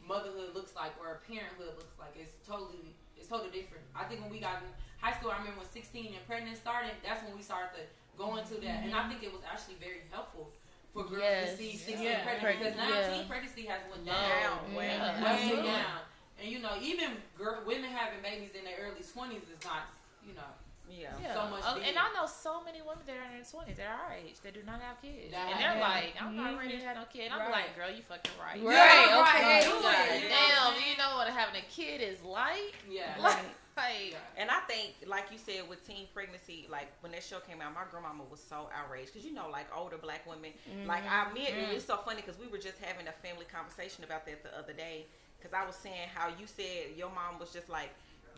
motherhood 0.06 0.54
looks 0.54 0.76
like 0.76 0.92
or 1.02 1.22
parenthood 1.28 1.74
looks 1.80 1.98
like. 1.98 2.14
It's 2.20 2.38
totally. 2.46 2.94
It's 3.24 3.32
totally 3.32 3.56
different. 3.56 3.88
I 3.96 4.04
think 4.04 4.20
when 4.20 4.28
we 4.28 4.44
got 4.44 4.60
in 4.60 4.68
high 5.00 5.16
school, 5.16 5.32
I 5.32 5.40
remember 5.40 5.64
when 5.64 5.72
16 5.72 6.12
and 6.12 6.28
pregnant 6.28 6.60
started. 6.60 6.92
That's 7.08 7.24
when 7.24 7.32
we 7.32 7.40
started 7.40 7.72
to 7.80 7.84
go 8.20 8.36
into 8.36 8.60
that, 8.60 8.84
and 8.84 8.92
I 8.92 9.08
mm-hmm. 9.08 9.16
think 9.16 9.24
it 9.24 9.32
was 9.32 9.48
actually 9.48 9.80
very 9.80 10.04
helpful 10.12 10.52
for 10.92 11.08
girls 11.08 11.24
Yes. 11.24 11.56
to 11.56 11.56
see 11.56 11.72
16 11.80 12.04
Yeah. 12.04 12.28
pregnant 12.28 12.60
because 12.60 12.76
now 12.76 12.92
Yeah. 12.92 13.16
teen 13.16 13.28
pregnancy 13.32 13.64
has 13.72 13.80
went 13.88 14.04
Low. 14.04 14.12
down. 14.12 14.76
Way 14.76 14.92
Yeah. 14.92 15.08
down. 15.08 15.24
way 15.24 15.64
down. 15.64 16.02
And 16.36 16.52
you 16.52 16.60
know, 16.60 16.76
even 16.84 17.24
girl, 17.40 17.64
women 17.64 17.96
having 17.96 18.20
babies 18.20 18.60
in 18.60 18.68
their 18.68 18.76
early 18.84 19.00
twenties 19.08 19.48
is 19.48 19.64
not, 19.64 19.88
you 20.28 20.36
know, 20.36 20.52
Yeah. 20.94 21.10
Yeah. 21.22 21.34
so 21.34 21.50
much 21.50 21.64
big. 21.76 21.88
and 21.90 21.98
I 21.98 22.14
know 22.14 22.26
so 22.30 22.64
many 22.64 22.82
women 22.82 23.02
that 23.06 23.18
are 23.18 23.26
in 23.26 23.42
their 23.42 23.50
twenties 23.50 23.78
that 23.78 23.88
are 23.90 24.06
our 24.06 24.14
age 24.14 24.38
that 24.44 24.54
do 24.54 24.62
not 24.64 24.80
have 24.82 25.02
kids, 25.02 25.32
That 25.34 25.50
and 25.52 25.60
they're 25.60 25.74
have- 25.74 25.82
like, 25.82 26.14
"I'm 26.22 26.36
not 26.36 26.54
Mhm. 26.54 26.60
ready 26.60 26.78
to 26.78 26.86
have 26.86 26.98
no 26.98 27.06
kid." 27.06 27.26
And 27.26 27.34
I'm 27.34 27.50
Right. 27.50 27.66
like, 27.66 27.76
"Girl, 27.76 27.90
you 27.90 28.04
fucking 28.04 28.38
right." 28.38 28.62
Right, 28.62 29.08
Yeah, 29.10 29.22
okay. 29.26 29.60
right, 29.60 29.64
God 29.66 29.70
do 29.70 29.70
it, 29.70 29.74
you 29.74 29.74
know 29.74 29.82
what 29.82 29.98
I'm 29.98 30.74
damn, 30.78 30.90
you 30.90 30.98
know 30.98 31.16
what 31.18 31.28
having 31.34 31.56
a 31.62 31.66
kid 31.66 32.02
is 32.02 32.22
like? 32.24 32.76
yeah. 32.88 33.18
Right. 33.22 33.46
Like, 33.76 34.16
And 34.38 34.52
I 34.52 34.60
think, 34.70 34.94
like 35.08 35.32
you 35.32 35.40
said, 35.40 35.68
with 35.68 35.84
teen 35.88 36.06
pregnancy, 36.14 36.68
like 36.70 36.90
when 37.02 37.12
that 37.14 37.24
show 37.24 37.40
came 37.40 37.60
out, 37.60 37.74
my 37.74 37.86
grandmama 37.90 38.24
was 38.30 38.40
so 38.40 38.70
outraged 38.72 39.12
because 39.14 39.26
you 39.26 39.34
know, 39.34 39.50
like 39.50 39.66
older 39.76 39.98
black 39.98 40.28
women, 40.28 40.54
like 40.86 41.04
I 41.10 41.26
admit, 41.28 41.50
Mm-hmm. 41.56 41.72
it's 41.72 41.86
so 41.86 41.98
funny 41.98 42.22
because 42.22 42.38
we 42.38 42.46
were 42.46 42.60
just 42.60 42.78
having 42.78 43.08
a 43.08 43.12
family 43.12 43.46
conversation 43.46 44.04
about 44.04 44.28
that 44.28 44.44
the 44.44 44.56
other 44.56 44.74
day. 44.74 45.08
Because 45.40 45.56
I 45.56 45.66
was 45.66 45.76
saying 45.76 46.08
how 46.14 46.28
you 46.28 46.46
said 46.46 46.92
your 46.96 47.10
mom 47.10 47.40
was 47.40 47.52
just 47.52 47.68
like, 47.68 47.90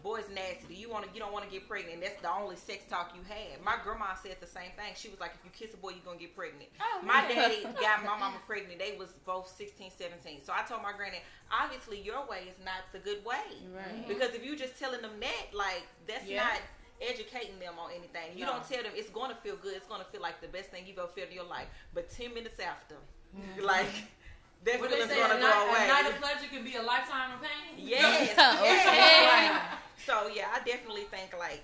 boys 0.03 0.25
nasty. 0.33 0.75
You 0.75 0.89
want 0.89 1.05
to, 1.05 1.09
you 1.13 1.19
don't 1.19 1.33
want 1.33 1.45
to 1.45 1.51
get 1.51 1.67
pregnant. 1.67 2.01
That's 2.01 2.21
the 2.21 2.31
only 2.31 2.55
sex 2.55 2.83
talk 2.89 3.11
you 3.15 3.21
had. 3.27 3.61
My 3.63 3.75
grandma 3.83 4.15
said 4.21 4.37
the 4.39 4.47
same 4.47 4.71
thing. 4.75 4.93
She 4.95 5.09
was 5.09 5.19
like, 5.19 5.31
if 5.35 5.43
you 5.43 5.51
kiss 5.51 5.73
a 5.73 5.77
boy, 5.77 5.89
you're 5.91 6.05
gonna 6.05 6.19
get 6.19 6.35
pregnant. 6.35 6.69
Oh, 6.81 7.01
my 7.03 7.21
man. 7.27 7.35
daddy 7.35 7.63
got 7.81 8.03
my 8.03 8.17
mama 8.17 8.37
pregnant. 8.45 8.79
They 8.79 8.95
was 8.97 9.09
both 9.25 9.47
16, 9.57 9.91
17. 9.97 10.41
So 10.43 10.53
I 10.55 10.63
told 10.63 10.81
my 10.83 10.93
granny, 10.95 11.19
obviously 11.51 12.01
your 12.01 12.25
way 12.27 12.47
is 12.49 12.57
not 12.63 12.85
the 12.93 12.99
good 12.99 13.23
way. 13.25 13.43
Right. 13.73 13.85
Mm-hmm. 14.03 14.07
Because 14.07 14.33
if 14.35 14.43
you're 14.45 14.55
just 14.55 14.77
telling 14.79 15.01
them 15.01 15.19
that, 15.19 15.53
like 15.53 15.83
that's 16.07 16.27
Yeah. 16.27 16.43
not 16.45 16.59
educating 17.01 17.59
them 17.59 17.75
on 17.79 17.91
anything. 17.91 18.37
You 18.37 18.45
No. 18.45 18.53
don't 18.53 18.67
tell 18.67 18.83
them 18.83 18.93
it's 18.95 19.09
gonna 19.09 19.35
feel 19.43 19.55
good. 19.57 19.75
It's 19.75 19.87
gonna 19.87 20.05
feel 20.11 20.21
like 20.21 20.39
the 20.41 20.47
best 20.47 20.69
thing 20.71 20.85
you've 20.87 20.97
ever 20.97 21.07
felt 21.09 21.27
in 21.29 21.35
your 21.35 21.43
life. 21.45 21.67
But 21.93 22.09
ten 22.09 22.33
minutes 22.33 22.59
after, 22.59 22.95
mm-hmm. 23.35 23.61
like 23.65 23.87
that 24.63 24.79
What 24.79 24.89
they 24.89 24.95
feeling's 24.95 25.11
say, 25.11 25.19
gonna 25.19 25.35
a 25.35 25.39
go 25.39 25.47
night, 25.49 25.69
away. 25.69 25.85
a 25.85 25.87
night 25.87 26.09
of 26.13 26.21
pleasure 26.21 26.47
can 26.49 26.63
be 26.63 26.75
a 26.75 26.81
lifetime 26.81 27.33
of 27.35 27.41
pain. 27.41 27.75
Yes. 27.85 28.31
Okay. 28.31 28.63
yes. 28.63 29.61
So 30.05 30.27
yeah, 30.33 30.44
I 30.55 30.59
definitely 30.59 31.03
think 31.03 31.37
like 31.37 31.63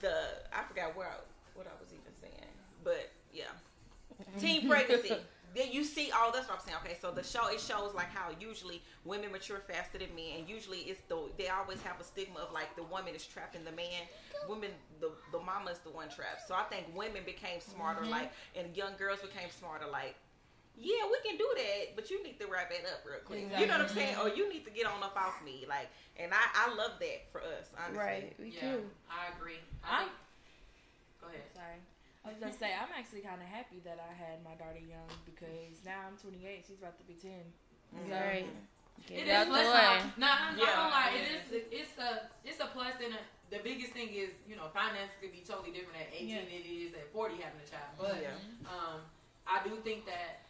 the 0.00 0.14
I 0.52 0.64
forgot 0.66 0.96
where 0.96 1.08
I, 1.08 1.16
what 1.54 1.66
I 1.66 1.76
was 1.80 1.92
even 1.92 2.12
saying, 2.20 2.52
but 2.82 3.12
yeah, 3.32 3.52
teen 4.38 4.68
pregnancy. 4.70 5.16
Then 5.54 5.72
you 5.72 5.84
see 5.84 6.10
all 6.10 6.32
that's 6.32 6.48
what 6.48 6.58
I'm 6.58 6.66
saying. 6.66 6.78
Okay, 6.84 6.96
so 7.00 7.10
the 7.10 7.22
show 7.22 7.48
it 7.48 7.60
shows 7.60 7.94
like 7.94 8.10
how 8.12 8.28
usually 8.40 8.82
women 9.04 9.32
mature 9.32 9.60
faster 9.68 9.98
than 9.98 10.14
men, 10.14 10.40
and 10.40 10.48
usually 10.48 10.78
it's 10.78 11.00
the 11.08 11.16
they 11.38 11.48
always 11.48 11.80
have 11.82 12.00
a 12.00 12.04
stigma 12.04 12.40
of 12.40 12.52
like 12.52 12.74
the 12.76 12.82
woman 12.84 13.14
is 13.14 13.26
trapping 13.26 13.64
the 13.64 13.72
man. 13.72 14.08
Women, 14.48 14.70
the 15.00 15.10
the 15.32 15.38
mama 15.38 15.70
is 15.70 15.78
the 15.78 15.90
one 15.90 16.08
trapped. 16.08 16.48
So 16.48 16.54
I 16.54 16.64
think 16.64 16.86
women 16.94 17.22
became 17.24 17.60
smarter, 17.60 18.02
mm-hmm. 18.02 18.10
like 18.10 18.32
and 18.54 18.74
young 18.76 18.92
girls 18.98 19.20
became 19.20 19.50
smarter, 19.50 19.86
like. 19.90 20.14
Yeah, 20.78 21.08
we 21.08 21.16
can 21.24 21.38
do 21.40 21.48
that, 21.56 21.96
but 21.96 22.10
you 22.10 22.22
need 22.22 22.38
to 22.38 22.46
wrap 22.46 22.70
it 22.70 22.84
up 22.84 23.00
real 23.08 23.20
quick. 23.24 23.48
You 23.58 23.66
know 23.66 23.80
what 23.80 23.88
I'm 23.88 23.96
saying? 23.96 24.16
Or 24.20 24.28
you 24.28 24.48
need 24.52 24.64
to 24.66 24.70
get 24.70 24.84
on 24.86 25.02
up 25.02 25.16
off 25.16 25.40
me, 25.44 25.64
like. 25.68 25.88
And 26.20 26.32
I, 26.32 26.68
I 26.68 26.74
love 26.74 26.96
that 27.00 27.28
for 27.32 27.40
us, 27.40 27.72
honestly. 27.76 27.96
Right. 28.00 28.32
We 28.40 28.52
Yeah, 28.52 28.76
too. 28.76 28.84
I 29.08 29.32
agree. 29.36 29.60
I- 29.84 29.96
I 29.96 29.98
think, 30.04 30.12
go 31.20 31.26
ahead. 31.28 31.48
Sorry. 31.54 31.80
I 32.24 32.28
was 32.28 32.38
gonna 32.40 32.56
say 32.58 32.72
I'm 32.74 32.90
actually 32.96 33.20
kind 33.22 33.38
of 33.40 33.46
happy 33.46 33.78
that 33.86 34.00
I 34.02 34.10
had 34.12 34.42
my 34.42 34.56
daughter 34.58 34.82
young 34.82 35.06
because 35.24 35.78
now 35.86 36.02
I'm 36.08 36.16
28. 36.18 36.64
She's 36.66 36.78
about 36.82 36.98
to 36.98 37.04
be 37.06 37.14
10. 37.14 37.30
Mhm. 37.94 38.10
Right. 38.10 38.48
It 39.06 39.06
Get 39.06 39.28
is 39.28 39.30
out 39.30 39.46
the 39.46 39.52
plus 39.52 39.68
way. 39.70 39.96
No, 40.18 40.26
I'm 40.26 40.56
not 40.56 40.66
Yeah. 40.66 40.74
gonna 40.74 40.90
lie. 40.90 41.12
It 41.14 41.26
is. 41.36 41.42
It's 41.70 41.94
a. 42.00 42.10
It's 42.44 42.58
a 42.60 42.66
plus, 42.72 42.96
and 43.04 43.14
a, 43.14 43.20
the 43.54 43.60
biggest 43.62 43.92
thing 43.92 44.08
is 44.10 44.32
you 44.48 44.56
know 44.56 44.66
finances 44.74 45.14
could 45.20 45.30
be 45.32 45.44
totally 45.46 45.70
different 45.70 46.00
at 46.02 46.08
18 46.16 46.28
Yeah. 46.28 46.40
than 46.42 46.48
it 46.50 46.66
is 46.66 46.94
at 46.96 47.06
40 47.12 47.36
having 47.38 47.60
a 47.60 47.68
child. 47.68 47.92
But 48.00 48.18
Yeah. 48.20 48.34
um, 48.66 49.04
I 49.46 49.62
do 49.62 49.76
think 49.84 50.04
that. 50.06 50.45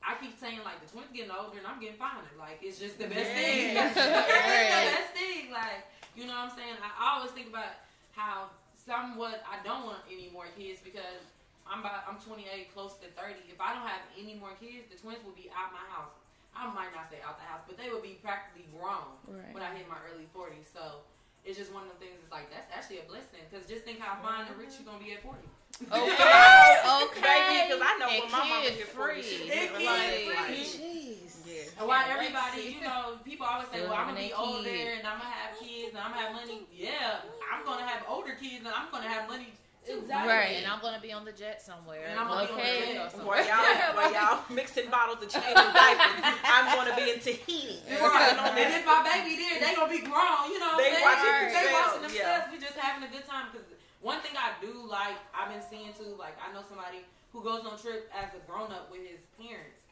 I 0.00 0.16
keep 0.16 0.38
saying 0.40 0.60
like 0.64 0.80
the 0.80 0.88
twins 0.88 1.12
getting 1.12 1.30
older 1.30 1.58
and 1.60 1.66
I'm 1.66 1.78
getting 1.80 2.00
finer. 2.00 2.24
Like 2.38 2.60
it's 2.64 2.78
just 2.80 2.96
the 2.98 3.06
best 3.06 3.30
thing. 3.30 3.76
It's 3.76 3.94
the 3.94 4.10
best 4.10 5.12
thing. 5.14 5.52
Like 5.52 5.84
you 6.16 6.26
know 6.26 6.34
what 6.34 6.50
I'm 6.50 6.54
saying. 6.56 6.76
I 6.80 7.16
always 7.16 7.30
think 7.36 7.48
about 7.52 7.84
how 8.16 8.50
somewhat 8.74 9.44
I 9.44 9.60
don't 9.62 9.84
want 9.84 10.02
any 10.08 10.32
more 10.32 10.48
kids 10.56 10.80
because 10.80 11.20
I'm 11.68 11.84
about 11.84 12.08
I'm 12.08 12.18
28, 12.18 12.72
close 12.74 12.96
to 13.04 13.06
30. 13.14 13.46
If 13.52 13.60
I 13.60 13.76
don't 13.76 13.86
have 13.86 14.02
any 14.18 14.34
more 14.40 14.56
kids, 14.58 14.88
the 14.90 14.96
twins 14.98 15.22
will 15.22 15.36
be 15.36 15.52
out 15.54 15.70
my 15.70 15.84
house. 15.92 16.10
I 16.50 16.66
might 16.74 16.90
not 16.90 17.06
say 17.06 17.22
out 17.22 17.38
the 17.38 17.46
house, 17.46 17.62
but 17.68 17.78
they 17.78 17.94
will 17.94 18.02
be 18.02 18.18
practically 18.18 18.66
grown 18.74 19.06
Right. 19.30 19.54
when 19.54 19.62
I 19.62 19.70
hit 19.70 19.86
my 19.86 20.02
early 20.10 20.26
40s. 20.34 20.66
So 20.74 21.06
it's 21.46 21.54
just 21.54 21.70
one 21.70 21.86
of 21.86 21.94
the 21.94 22.00
things. 22.02 22.18
It's 22.18 22.32
like 22.34 22.50
that's 22.50 22.66
actually 22.74 22.98
a 23.04 23.06
blessing 23.06 23.46
because 23.46 23.68
just 23.70 23.86
think 23.86 24.00
how 24.02 24.18
fine 24.18 24.48
and 24.50 24.56
rich 24.58 24.74
you're 24.80 24.88
gonna 24.88 24.98
be 25.04 25.14
at 25.14 25.22
40. 25.22 25.38
Okay. 25.80 25.96
okay. 27.04 27.66
Because 27.68 27.82
I 27.82 27.96
know 27.98 28.08
And 28.08 28.22
when 28.22 28.32
my 28.32 28.38
mama 28.48 28.62
kid 28.62 28.72
hit 28.74 28.88
40, 28.88 29.14
free. 29.14 29.22
she 29.22 29.50
And 29.52 29.70
was 29.72 29.78
kid 29.80 29.86
like, 29.86 30.36
like, 30.36 30.56
Jeez. 30.56 31.32
yeah. 31.46 31.78
And 31.80 31.88
why 31.88 32.04
to 32.04 32.10
everybody, 32.12 32.62
you 32.76 32.80
know, 32.84 33.16
people 33.24 33.46
always 33.46 33.68
say, 33.72 33.80
"Well, 33.82 33.94
I'm 33.94 34.08
gonna 34.12 34.20
be 34.20 34.32
older 34.32 34.68
and 34.68 35.06
I'm 35.06 35.16
gonna 35.18 35.30
have 35.32 35.58
kids 35.58 35.90
and 35.96 35.98
I'm 35.98 36.12
gonna 36.12 36.26
have 36.26 36.34
money." 36.36 36.66
Yeah, 36.74 37.24
I'm 37.52 37.64
gonna 37.64 37.86
have 37.86 38.04
older 38.08 38.32
kids 38.40 38.60
and 38.64 38.68
I'm 38.68 38.90
gonna 38.92 39.08
have 39.08 39.28
money 39.28 39.52
too. 39.86 40.04
Exactly. 40.04 40.28
Right. 40.28 40.60
And 40.60 40.66
I'm 40.68 40.80
gonna 40.84 41.00
be 41.00 41.10
on 41.16 41.24
the 41.24 41.32
jet 41.32 41.62
somewhere. 41.64 42.04
And 42.12 42.20
I'm 42.20 42.28
gonna 42.28 42.44
be 42.46 42.52
on 42.52 42.58
Okay. 42.60 42.80
the 42.80 42.86
jet 42.92 43.00
or 43.00 43.08
something. 43.10 43.26
While 43.26 43.46
y'all, 43.48 43.96
while 43.96 44.12
y'all 44.16 44.44
mixing 44.52 44.90
bottles 44.92 45.24
and 45.24 45.30
changing 45.32 45.56
diapers, 45.56 46.20
I'm 46.44 46.66
going 46.76 46.88
to 46.92 46.96
be 47.00 47.06
in 47.16 47.18
Tahiti. 47.24 47.80
Right. 47.96 48.36
On 48.36 48.52
And 48.52 48.74
if 48.76 48.84
my 48.84 49.00
baby 49.00 49.40
there, 49.40 49.56
they 49.64 49.72
gonna 49.74 49.88
be 49.88 50.04
grown. 50.04 50.52
You 50.52 50.60
know 50.60 50.76
what 50.76 50.84
They 50.84 50.92
I'm 50.92 51.08
watching 51.08 51.32
they 51.48 51.64
themselves, 51.64 51.72
watching 51.72 52.02
themselves. 52.04 52.44
yeah. 52.44 52.52
We 52.52 52.56
just 52.60 52.76
having 52.76 53.08
a 53.08 53.10
good 53.10 53.24
time. 53.24 53.48
Because 53.50 53.64
one 54.00 54.20
thing 54.20 54.32
I 54.36 54.52
do 54.60 54.72
like, 54.88 55.16
I've 55.36 55.52
been 55.52 55.62
seeing 55.62 55.92
too. 55.92 56.16
Like 56.18 56.36
I 56.40 56.52
know 56.52 56.62
somebody 56.68 57.04
who 57.32 57.42
goes 57.44 57.64
on 57.64 57.78
trip 57.78 58.10
as 58.14 58.32
a 58.34 58.40
grown 58.50 58.72
up 58.72 58.90
with 58.90 59.00
his 59.06 59.20
parents, 59.38 59.84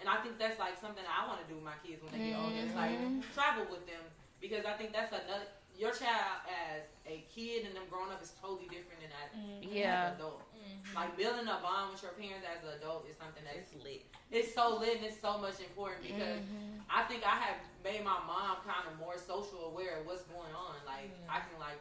and 0.00 0.08
I 0.08 0.16
think 0.22 0.38
that's 0.38 0.58
like 0.58 0.78
something 0.80 1.04
I 1.04 1.26
want 1.26 1.42
to 1.42 1.46
do 1.50 1.56
with 1.58 1.64
my 1.66 1.76
kids 1.84 2.02
when 2.02 2.12
they 2.14 2.30
get 2.30 2.38
older. 2.38 2.56
It's 2.56 2.74
like 2.74 2.96
Mhm. 2.98 3.22
travel 3.34 3.66
with 3.70 3.86
them 3.86 4.02
because 4.40 4.64
I 4.64 4.74
think 4.78 4.92
that's 4.92 5.12
another. 5.12 5.46
Your 5.76 5.92
child 5.92 6.40
as 6.48 6.88
a 7.04 7.20
kid 7.28 7.66
and 7.68 7.76
them 7.76 7.84
growing 7.90 8.08
up 8.10 8.22
is 8.22 8.32
totally 8.40 8.64
different 8.72 8.96
than 9.04 9.12
as, 9.12 9.28
Yeah. 9.60 10.08
as 10.08 10.08
an 10.08 10.16
adult. 10.16 10.42
Like 10.94 11.16
building 11.18 11.44
a 11.48 11.60
bond 11.60 11.92
with 11.92 12.02
your 12.02 12.12
parents 12.12 12.46
as 12.48 12.64
an 12.64 12.80
adult 12.80 13.04
is 13.10 13.16
something 13.18 13.44
that's 13.44 13.58
It's 13.74 13.84
lit. 13.84 14.06
it's 14.30 14.54
so 14.54 14.76
lit 14.80 14.96
and 14.96 15.04
it's 15.04 15.20
so 15.20 15.36
much 15.36 15.60
important 15.60 16.00
because 16.06 16.40
Mhm. 16.40 16.80
I 16.88 17.02
think 17.04 17.26
I 17.26 17.36
have 17.36 17.56
made 17.84 18.02
my 18.02 18.18
mom 18.24 18.56
kind 18.64 18.88
of 18.88 18.96
more 18.96 19.18
social 19.18 19.66
aware 19.66 19.98
of 20.00 20.06
what's 20.06 20.22
going 20.22 20.54
on. 20.54 20.76
Like 20.86 21.10
I 21.28 21.40
can 21.40 21.58
like, 21.60 21.76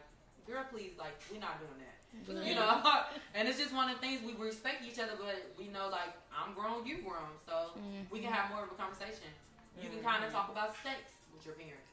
girl, 0.48 0.64
please, 0.72 0.92
like 0.98 1.14
we're 1.32 1.40
not 1.42 1.60
doing 1.60 1.80
that, 1.82 1.98
Good. 2.26 2.46
you 2.48 2.56
know. 2.56 2.82
and 3.36 3.48
it's 3.48 3.58
just 3.60 3.74
one 3.74 3.90
of 3.90 4.00
the 4.00 4.02
things 4.06 4.22
we 4.26 4.34
respect 4.34 4.84
each 4.86 5.00
other, 5.00 5.14
but 5.18 5.36
we 5.58 5.68
know 5.70 5.90
like 5.92 6.14
I'm 6.32 6.54
grown, 6.54 6.86
you 6.86 6.98
grown, 7.02 7.34
so 7.48 7.72
Mhm. 7.78 8.10
we 8.12 8.20
can 8.20 8.32
have 8.32 8.50
more 8.52 8.64
of 8.64 8.72
a 8.72 8.76
conversation. 8.76 9.30
You 9.82 9.90
can 9.90 10.02
kind 10.04 10.24
of 10.24 10.32
talk 10.32 10.50
about 10.52 10.76
sex 10.84 11.12
with 11.34 11.46
your 11.46 11.56
parents 11.56 11.84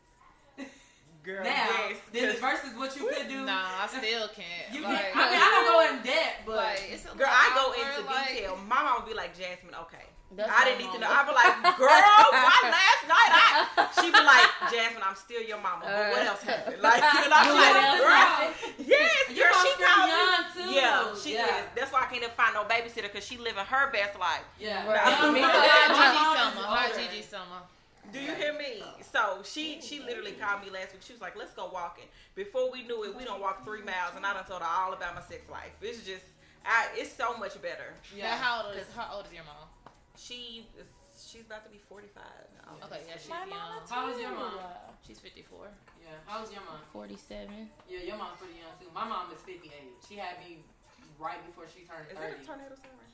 Girl, 1.24 1.44
now, 1.44 1.50
yes. 1.88 1.98
then 2.12 2.30
'cause- 2.32 2.40
versus 2.40 2.74
what 2.76 2.96
you 2.96 3.06
could 3.08 3.28
do. 3.28 3.44
Nah, 3.46 3.82
I 3.82 3.86
still 3.86 4.26
can't. 4.28 4.66
You 4.74 4.82
like, 4.82 5.12
can, 5.12 5.20
I 5.22 5.30
mean, 5.30 5.40
I 5.40 5.48
don't 5.54 5.66
go 5.70 5.96
in 5.96 6.02
debt, 6.02 6.42
but 6.44 6.56
like, 6.56 6.82
it's 6.90 7.04
Girl, 7.04 7.28
I 7.30 7.52
go 7.54 7.72
into 7.78 8.10
like, 8.10 8.28
detail. 8.34 8.56
My 8.66 8.82
mom 8.82 9.02
would 9.02 9.08
be 9.08 9.14
like, 9.14 9.36
Jasmine, 9.38 9.74
okay. 9.86 10.06
That's 10.34 10.48
I 10.50 10.64
didn't 10.64 10.80
need 10.80 10.92
to 10.92 10.98
know. 10.98 11.08
I'd 11.12 11.28
be 11.28 11.34
like, 11.36 11.76
girl, 11.76 11.88
why 11.92 12.56
last 12.72 13.04
night? 13.04 13.32
I, 13.36 13.88
she'd 14.00 14.16
be 14.16 14.24
like, 14.24 14.48
Jasmine, 14.72 15.04
I'm 15.04 15.14
still 15.14 15.42
your 15.44 15.60
mama, 15.60 15.84
but 15.84 16.08
what 16.08 16.22
Uh, 16.24 16.30
else 16.32 16.42
happened? 16.42 16.80
Like, 16.80 17.02
and 17.04 17.28
I'm 17.28 17.52
like, 17.60 18.00
girl, 18.00 18.40
yes, 18.80 19.28
Your 19.28 19.52
girl, 19.52 19.60
she 19.60 19.70
called 19.76 20.08
me. 20.08 20.16
young 20.16 20.44
too. 20.56 20.70
Yeah, 20.72 21.14
she 21.20 21.34
yeah. 21.36 21.60
is. 21.60 21.64
That's 21.76 21.92
why 21.92 22.00
I 22.00 22.06
can't 22.08 22.24
even 22.24 22.32
find 22.32 22.54
no 22.56 22.64
babysitter 22.64 23.12
because 23.12 23.26
she 23.28 23.36
living 23.36 23.60
her 23.64 23.92
best 23.92 24.18
life. 24.18 24.40
Yeah, 24.58 24.88
Right. 24.88 25.04
Young 25.20 25.32
Me 25.34 25.40
mom- 25.44 25.52
my 25.52 25.60
Gigi 25.92 26.24
mom 26.24 26.36
is 26.36 26.54
Summer, 26.56 26.66
her. 26.80 26.88
Gigi 26.96 27.22
Summer. 27.22 27.60
Do 28.12 28.18
you 28.20 28.32
hear 28.34 28.52
me? 28.56 28.82
So 29.12 29.40
she 29.44 29.80
she 29.80 30.00
literally 30.00 30.32
called 30.32 30.60
me 30.64 30.70
last 30.70 30.92
week. 30.92 31.00
She 31.04 31.12
was 31.12 31.22
like, 31.22 31.36
"Let's 31.36 31.52
go 31.54 31.70
walking." 31.72 32.04
Before 32.34 32.70
we 32.70 32.82
knew 32.82 33.04
it, 33.04 33.14
we 33.16 33.24
don't 33.24 33.40
walk 33.40 33.64
three 33.64 33.80
miles, 33.80 34.12
and 34.16 34.24
I 34.26 34.32
done 34.34 34.44
told 34.44 34.60
her 34.60 34.68
all 34.68 34.92
about 34.92 35.14
my 35.14 35.22
sex 35.22 35.48
life. 35.50 35.72
It's 35.80 36.04
just, 36.04 36.24
I 36.66 36.88
it's 36.96 37.12
so 37.12 37.36
much 37.38 37.60
better. 37.62 37.94
Yeah. 38.14 38.36
How 38.36 38.66
old 38.66 38.76
is 38.76 38.86
how 38.96 39.08
old 39.16 39.26
is 39.26 39.32
your 39.32 39.44
mom? 39.44 39.68
She 40.16 40.68
is, 40.78 40.86
she's 41.16 41.44
about 41.48 41.64
to 41.64 41.70
be 41.72 41.80
forty 41.88 42.08
five. 42.12 42.46
Oh, 42.68 42.78
okay, 42.86 43.00
yeah, 43.08 43.16
she's 43.18 43.28
My 43.32 43.44
young. 43.48 43.50
mama 43.50 43.82
How 43.88 44.06
old 44.06 44.14
is 44.14 44.20
your 44.22 44.32
mom? 44.32 44.54
She's 45.02 45.18
54. 45.18 45.66
Yeah, 45.98 46.14
how 46.30 46.38
was 46.40 46.52
your 46.54 46.62
mom? 46.62 46.78
47. 46.94 47.50
Yeah, 47.90 48.06
your 48.06 48.14
mom's 48.16 48.38
pretty 48.38 48.54
young 48.62 48.70
too. 48.78 48.86
My 48.94 49.02
mom 49.02 49.34
is 49.34 49.42
58. 49.42 49.66
She 50.06 50.14
had 50.14 50.38
me 50.38 50.62
right 51.18 51.42
before 51.42 51.66
she 51.66 51.82
turned 51.82 52.06
Is 52.06 52.14
that 52.14 52.30
a 52.30 52.38
tornado 52.46 52.78
siren? 52.78 53.10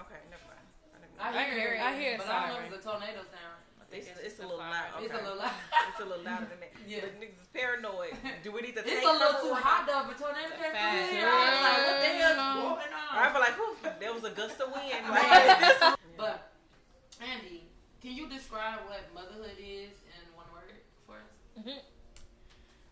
Okay, 0.00 0.16
never 0.32 0.40
mind. 0.48 0.64
I 0.88 0.96
didn't. 1.04 1.20
I 1.20 1.28
I 1.28 1.44
hear, 1.52 1.52
hear- 1.52 1.76
it, 1.76 1.84
I 1.84 1.90
hear 2.00 2.12
a 2.16 2.18
but 2.18 2.32
I 2.32 2.48
don't 2.48 2.56
know 2.56 2.64
if 2.64 2.72
it's 2.72 2.80
a 2.80 2.88
tornado 2.88 3.20
sound. 3.28 3.60
I 3.76 3.84
think 3.92 4.08
It's- 4.08 4.24
it's 4.24 4.40
a 4.40 4.48
little 4.48 4.56
fire. 4.56 4.72
loud. 4.72 5.04
It's 5.04 5.12
a 5.12 5.20
little 5.20 5.36
loud. 5.36 5.58
It's 5.92 6.00
a 6.00 6.08
little 6.08 6.24
louder 6.24 6.48
than 6.48 6.60
that. 6.64 6.72
Yeah. 6.88 7.04
But 7.04 7.20
niggas 7.20 7.44
is 7.44 7.50
paranoid. 7.52 8.16
Do 8.40 8.48
we 8.56 8.64
need 8.64 8.72
to 8.80 8.82
take 8.82 8.96
It's 8.96 9.04
a 9.04 9.12
little 9.12 9.36
too 9.44 9.52
hot 9.52 9.84
though 9.84 10.08
for 10.08 10.16
tornado 10.16 10.48
to 10.48 10.56
through 10.56 10.72
here. 11.12 11.28
I 11.28 11.52
was 11.52 11.60
like, 11.60 11.80
what 11.84 11.98
the 12.00 12.08
hell 12.16 12.32
is 12.32 12.40
going 12.40 12.92
on? 12.96 13.12
I'd 13.20 13.32
be 13.36 13.40
like, 13.44 13.56
whew, 13.60 13.76
there 14.00 14.12
was 14.16 14.24
a 14.24 14.32
gust 14.32 14.56
of 14.64 14.72
wind. 14.72 15.04
Like, 15.12 15.60
this. 15.60 15.76
But 16.16 16.52
Andy, 17.20 17.64
can 18.00 18.12
you 18.12 18.28
describe 18.28 18.80
what 18.86 19.00
motherhood 19.14 19.56
is 19.58 19.90
in 20.06 20.34
one 20.34 20.46
word 20.52 20.74
for 21.06 21.16
us? 21.16 21.78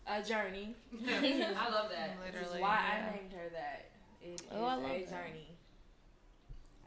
A 0.07 0.23
journey. 0.27 0.75
I 1.07 1.69
love 1.69 1.89
that. 1.91 2.17
Literally. 2.25 2.61
why 2.61 2.79
yeah. 2.81 3.07
I 3.11 3.15
named 3.15 3.33
her 3.33 3.49
that. 3.53 3.91
It 4.21 4.41
is 4.41 4.41
Oh, 4.51 4.63
I 4.65 4.75
love 4.75 4.85
a 4.85 4.99
that. 5.05 5.09
journey. 5.09 5.47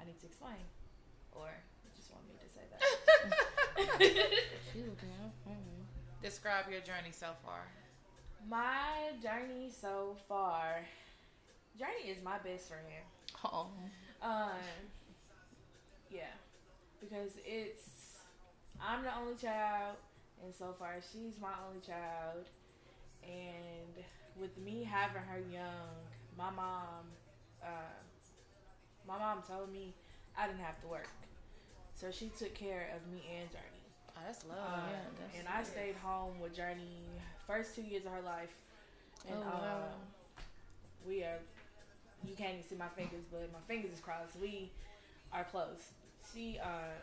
I 0.01 0.05
need 0.05 0.19
to 0.21 0.27
explain. 0.27 0.55
Or 1.33 1.49
you 1.85 1.91
just 1.97 2.11
want 2.13 2.25
me 2.29 2.35
to 2.43 2.49
say 2.53 2.65
that. 2.71 2.81
She 4.73 4.81
looking 4.81 5.11
out. 5.23 5.33
Describe 6.23 6.65
your 6.71 6.81
journey 6.81 7.13
so 7.13 7.29
far. 7.45 7.61
My 8.49 9.13
journey 9.23 9.71
so 9.71 10.17
far. 10.29 10.81
Journey 11.79 12.11
is 12.11 12.23
my 12.23 12.39
best 12.39 12.69
friend. 12.69 12.83
Oh. 13.45 13.69
Um, 14.23 14.51
yeah, 16.15 16.35
because 17.01 17.33
it's 17.45 18.19
I'm 18.81 19.03
the 19.05 19.17
only 19.19 19.37
child, 19.37 19.97
and 20.45 20.55
so 20.55 20.75
far 20.79 20.97
she's 21.13 21.35
my 21.41 21.53
only 21.69 21.81
child, 21.81 22.47
and 23.25 24.05
with 24.41 24.57
me 24.59 24.85
having 24.85 25.23
her 25.23 25.41
young, 25.53 25.95
my 26.39 26.51
mom, 26.51 27.07
uh, 27.63 27.67
my 29.09 29.19
mom 29.19 29.43
told 29.47 29.73
me 29.73 29.95
I 30.39 30.47
didn't 30.47 30.61
have 30.63 30.81
to 30.83 30.89
work, 30.89 31.09
so 31.95 32.11
she 32.11 32.31
took 32.39 32.55
care 32.55 32.91
of 32.97 33.13
me 33.13 33.23
and 33.41 33.51
Journey. 33.51 33.65
Oh, 34.17 34.21
that's 34.27 34.45
love. 34.45 34.59
Uh, 34.59 34.89
yeah, 34.91 34.99
that's 35.21 35.39
and 35.39 35.49
I 35.49 35.63
stayed 35.65 35.97
home 35.97 36.41
with 36.41 36.55
Journey 36.55 37.09
first 37.47 37.75
two 37.75 37.83
years 37.83 38.07
of 38.07 38.13
her 38.13 38.23
life. 38.23 38.55
And 39.29 39.39
Oh, 39.39 39.49
wow. 39.49 39.77
um, 39.95 40.01
we 41.09 41.23
are. 41.23 41.39
You 42.27 42.35
can't 42.35 42.55
even 42.55 42.65
see 42.69 42.77
my 42.77 42.89
fingers, 42.97 43.25
but 43.31 43.51
my 43.53 43.61
fingers 43.69 43.93
is 43.93 44.01
crossed. 44.01 44.37
We 44.41 44.71
are 45.33 45.45
close. 45.45 45.93
She 46.33 46.59
uh, 46.63 46.95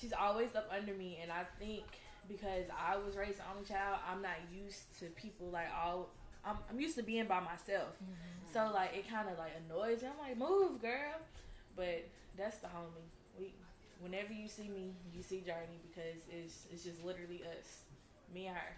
she's 0.00 0.12
always 0.12 0.54
up 0.54 0.70
under 0.74 0.94
me, 0.94 1.18
and 1.22 1.30
I 1.30 1.44
think 1.58 1.84
because 2.28 2.66
I 2.70 2.96
was 2.96 3.16
raised 3.16 3.38
an 3.38 3.44
only 3.54 3.66
child, 3.68 3.98
I'm 4.10 4.22
not 4.22 4.36
used 4.54 4.98
to 5.00 5.06
people 5.06 5.48
like 5.52 5.68
all. 5.76 6.08
I'm, 6.44 6.56
I'm 6.70 6.80
used 6.80 6.96
to 6.96 7.02
being 7.02 7.26
by 7.26 7.40
myself, 7.40 7.92
so 8.52 8.70
like 8.72 8.94
it 8.94 9.08
kind 9.10 9.28
of 9.28 9.38
like 9.38 9.52
annoys 9.66 10.02
me. 10.02 10.08
I'm 10.08 10.18
like, 10.18 10.38
move, 10.38 10.80
girl, 10.80 11.20
but 11.76 12.08
that's 12.36 12.58
the 12.58 12.68
homie. 12.68 13.04
We, 13.38 13.52
whenever 14.00 14.32
you 14.32 14.48
see 14.48 14.68
me, 14.68 14.94
you 15.14 15.22
see 15.22 15.40
Journey 15.40 15.78
because 15.84 16.22
it's 16.30 16.66
it's 16.72 16.84
just 16.84 17.04
literally 17.04 17.42
us, 17.44 17.84
me 18.32 18.46
and 18.46 18.56
her. 18.56 18.72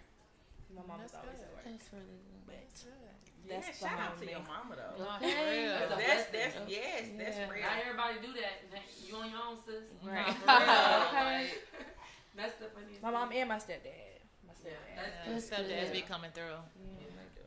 My 0.75 0.81
mom 0.87 1.03
was 1.03 1.11
That's 1.11 1.23
always 1.23 1.37
good. 1.37 1.45
at 1.45 1.53
work. 1.53 1.65
That's 1.69 1.89
really 1.93 2.17
good. 2.19 2.43
But 2.47 2.65
Yeah, 2.83 3.13
That's 3.49 3.79
shout 3.79 3.99
out 3.99 4.15
to 4.19 4.25
behind 4.25 4.31
your 4.31 4.47
mama 4.47 4.75
though. 4.79 5.03
No, 5.03 5.09
Okay. 5.19 5.67
That's 5.67 5.89
That's 5.89 6.25
that's 6.31 6.55
blessing. 6.55 6.67
yes, 6.71 7.03
that's 7.19 7.37
real. 7.51 7.61
Not 7.63 7.77
everybody 7.83 8.15
do 8.23 8.31
that. 8.39 8.55
You 9.03 9.13
on 9.19 9.27
your 9.29 9.39
own, 9.43 9.57
sis. 9.65 9.83
Right. 10.01 10.25
Nah, 10.25 10.33
for 10.33 10.47
real. 10.47 11.07
Okay. 11.11 11.43
Like, 11.43 11.87
that's 12.35 12.55
the 12.57 12.67
funniest. 12.73 13.03
my 13.03 13.11
mom 13.11 13.29
thing. 13.29 13.39
and 13.43 13.49
my 13.49 13.59
stepdad. 13.59 14.23
My 14.47 14.53
stepdad. 14.55 14.95
that's 14.95 15.15
Yeah, 15.27 15.33
That's 15.33 15.45
stepdads 15.51 15.91
be 15.93 16.01
coming 16.01 16.31
through. 16.33 16.55
Yeah. 16.55 17.03
Yeah, 17.03 17.11
they 17.19 17.29
do. 17.37 17.45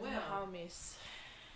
my 0.00 0.10
Well, 0.10 0.48
homies. 0.48 0.96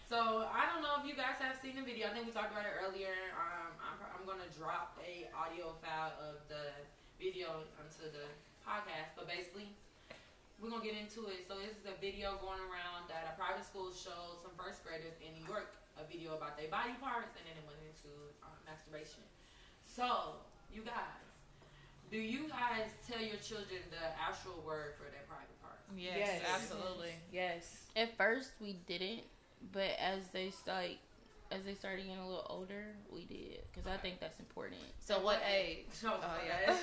So 0.06 0.46
I 0.46 0.70
don't 0.70 0.82
know 0.86 1.02
if 1.02 1.04
you 1.08 1.16
guys 1.18 1.34
have 1.42 1.58
seen 1.58 1.74
the 1.74 1.82
video. 1.82 2.06
I 2.06 2.14
think 2.14 2.26
we 2.28 2.32
talked 2.32 2.52
about 2.54 2.62
it 2.62 2.76
earlier. 2.78 3.10
Um, 3.34 3.74
I'm, 3.82 3.98
I'm 4.14 4.22
gonna 4.22 4.46
drop 4.54 4.94
a 5.02 5.26
audio 5.34 5.74
file 5.82 6.14
of 6.22 6.46
the 6.46 6.70
video 7.18 7.66
onto 7.82 8.06
the 8.14 8.30
podcast. 8.62 9.18
But 9.18 9.26
basically, 9.26 9.74
we're 10.60 10.70
gonna 10.70 10.84
get 10.84 10.96
into 10.96 11.28
it. 11.28 11.44
So 11.48 11.56
this 11.60 11.76
is 11.76 11.84
a 11.86 11.96
video 12.00 12.40
going 12.40 12.60
around 12.64 13.08
that 13.12 13.28
a 13.28 13.34
private 13.36 13.64
school 13.64 13.92
showed 13.92 14.40
some 14.40 14.52
first 14.56 14.84
graders 14.84 15.16
in 15.20 15.36
New 15.36 15.44
York 15.46 15.74
a 15.96 16.04
video 16.04 16.36
about 16.36 16.56
their 16.60 16.68
body 16.68 16.92
parts, 17.00 17.32
and 17.40 17.44
then 17.48 17.56
it 17.56 17.64
went 17.64 17.80
into 17.80 18.12
uh, 18.44 18.52
masturbation. 18.68 19.24
So 19.84 20.36
you 20.72 20.82
guys, 20.82 21.24
do 22.10 22.18
you 22.18 22.48
guys 22.48 22.88
tell 23.08 23.20
your 23.20 23.36
children 23.40 23.80
the 23.90 24.04
actual 24.20 24.60
word 24.64 24.94
for 24.96 25.08
their 25.08 25.24
private 25.28 25.56
parts? 25.62 25.80
Yes, 25.96 26.16
Yes. 26.16 26.42
absolutely. 26.54 27.14
Yes. 27.32 27.84
At 27.96 28.16
first, 28.16 28.50
we 28.60 28.76
didn't, 28.86 29.22
but 29.72 29.96
as 29.98 30.28
they 30.32 30.52
like, 30.66 30.98
as 31.50 31.64
they 31.64 31.74
started 31.74 32.04
getting 32.06 32.18
a 32.20 32.26
little 32.28 32.46
older, 32.50 32.92
we 33.10 33.24
did 33.24 33.60
because 33.72 33.86
I 33.86 33.96
think 33.96 34.20
that's 34.20 34.38
important. 34.40 34.80
So 35.00 35.20
what 35.20 35.40
age? 35.48 35.86
Oh, 36.04 36.20
Oh 36.22 36.38
yeah. 36.46 36.76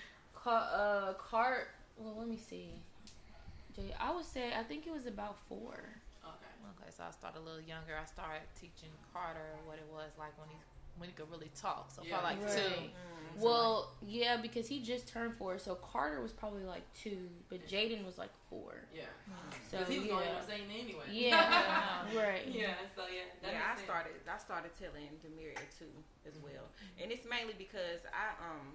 Car, 0.34 0.68
uh, 0.72 1.12
cart. 1.14 1.68
Well, 1.96 2.14
let 2.18 2.28
me 2.28 2.36
see. 2.36 2.70
Jay, 3.76 3.94
I 4.00 4.14
would 4.14 4.24
say 4.24 4.52
I 4.58 4.62
think 4.62 4.86
it 4.86 4.92
was 4.92 5.06
about 5.06 5.36
four. 5.48 5.74
okay. 6.24 6.52
Okay, 6.80 6.90
so 6.90 7.04
I 7.06 7.10
started 7.12 7.40
a 7.40 7.42
little 7.44 7.60
younger. 7.60 7.92
I 8.00 8.06
started 8.06 8.42
teaching 8.58 8.88
Carter 9.12 9.54
what 9.66 9.76
it 9.76 9.86
was 9.92 10.12
like 10.18 10.36
when 10.38 10.48
he 10.48 10.56
when 10.98 11.10
he 11.10 11.14
could 11.14 11.30
really 11.30 11.50
talk. 11.54 11.90
So 11.92 12.00
Yeah. 12.02 12.18
probably 12.20 12.40
like 12.40 12.44
Right. 12.48 12.56
two. 12.56 12.72
Mm. 13.36 13.42
Well, 13.44 13.92
yeah, 14.00 14.38
because 14.40 14.66
he 14.66 14.80
just 14.80 15.06
turned 15.08 15.36
four, 15.36 15.58
so 15.58 15.74
Carter 15.74 16.22
was 16.22 16.32
probably 16.32 16.64
like 16.64 16.90
two, 16.94 17.28
but 17.50 17.66
Jaden 17.68 18.06
was 18.06 18.16
like 18.16 18.32
four. 18.48 18.72
Yeah. 18.94 19.04
So 19.70 19.76
Because 19.76 19.92
he 19.92 19.98
was 19.98 20.06
yeah, 20.08 20.12
gonna 20.14 20.24
end 20.24 20.38
up 20.38 20.50
anyway. 20.80 21.04
yeah, 21.12 22.06
right. 22.16 22.48
yeah. 22.48 22.74
So 22.96 23.02
yeah. 23.12 23.28
That 23.42 23.52
yeah, 23.52 23.60
I 23.70 23.74
sense. 23.76 23.84
started. 23.84 24.12
I 24.26 24.38
started 24.38 24.70
telling 24.80 25.04
Demir 25.20 25.52
too 25.78 25.92
as 26.26 26.38
well, 26.42 26.64
and 26.98 27.12
it's 27.12 27.26
mainly 27.28 27.52
because 27.58 28.00
I 28.08 28.32
um 28.42 28.72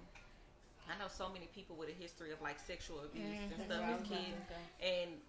I 0.92 0.98
know 0.98 1.08
so 1.08 1.28
many 1.32 1.46
people 1.46 1.76
with 1.76 1.88
a 1.88 1.92
history 1.92 2.32
of 2.32 2.40
like 2.42 2.58
sexual 2.60 3.00
abuse 3.00 3.38
and 3.50 3.58
Mhm. 3.60 3.64
stuff 3.64 3.80
Yeah, 3.80 3.96
as 3.96 4.02
kids, 4.02 4.36
and 4.80 5.20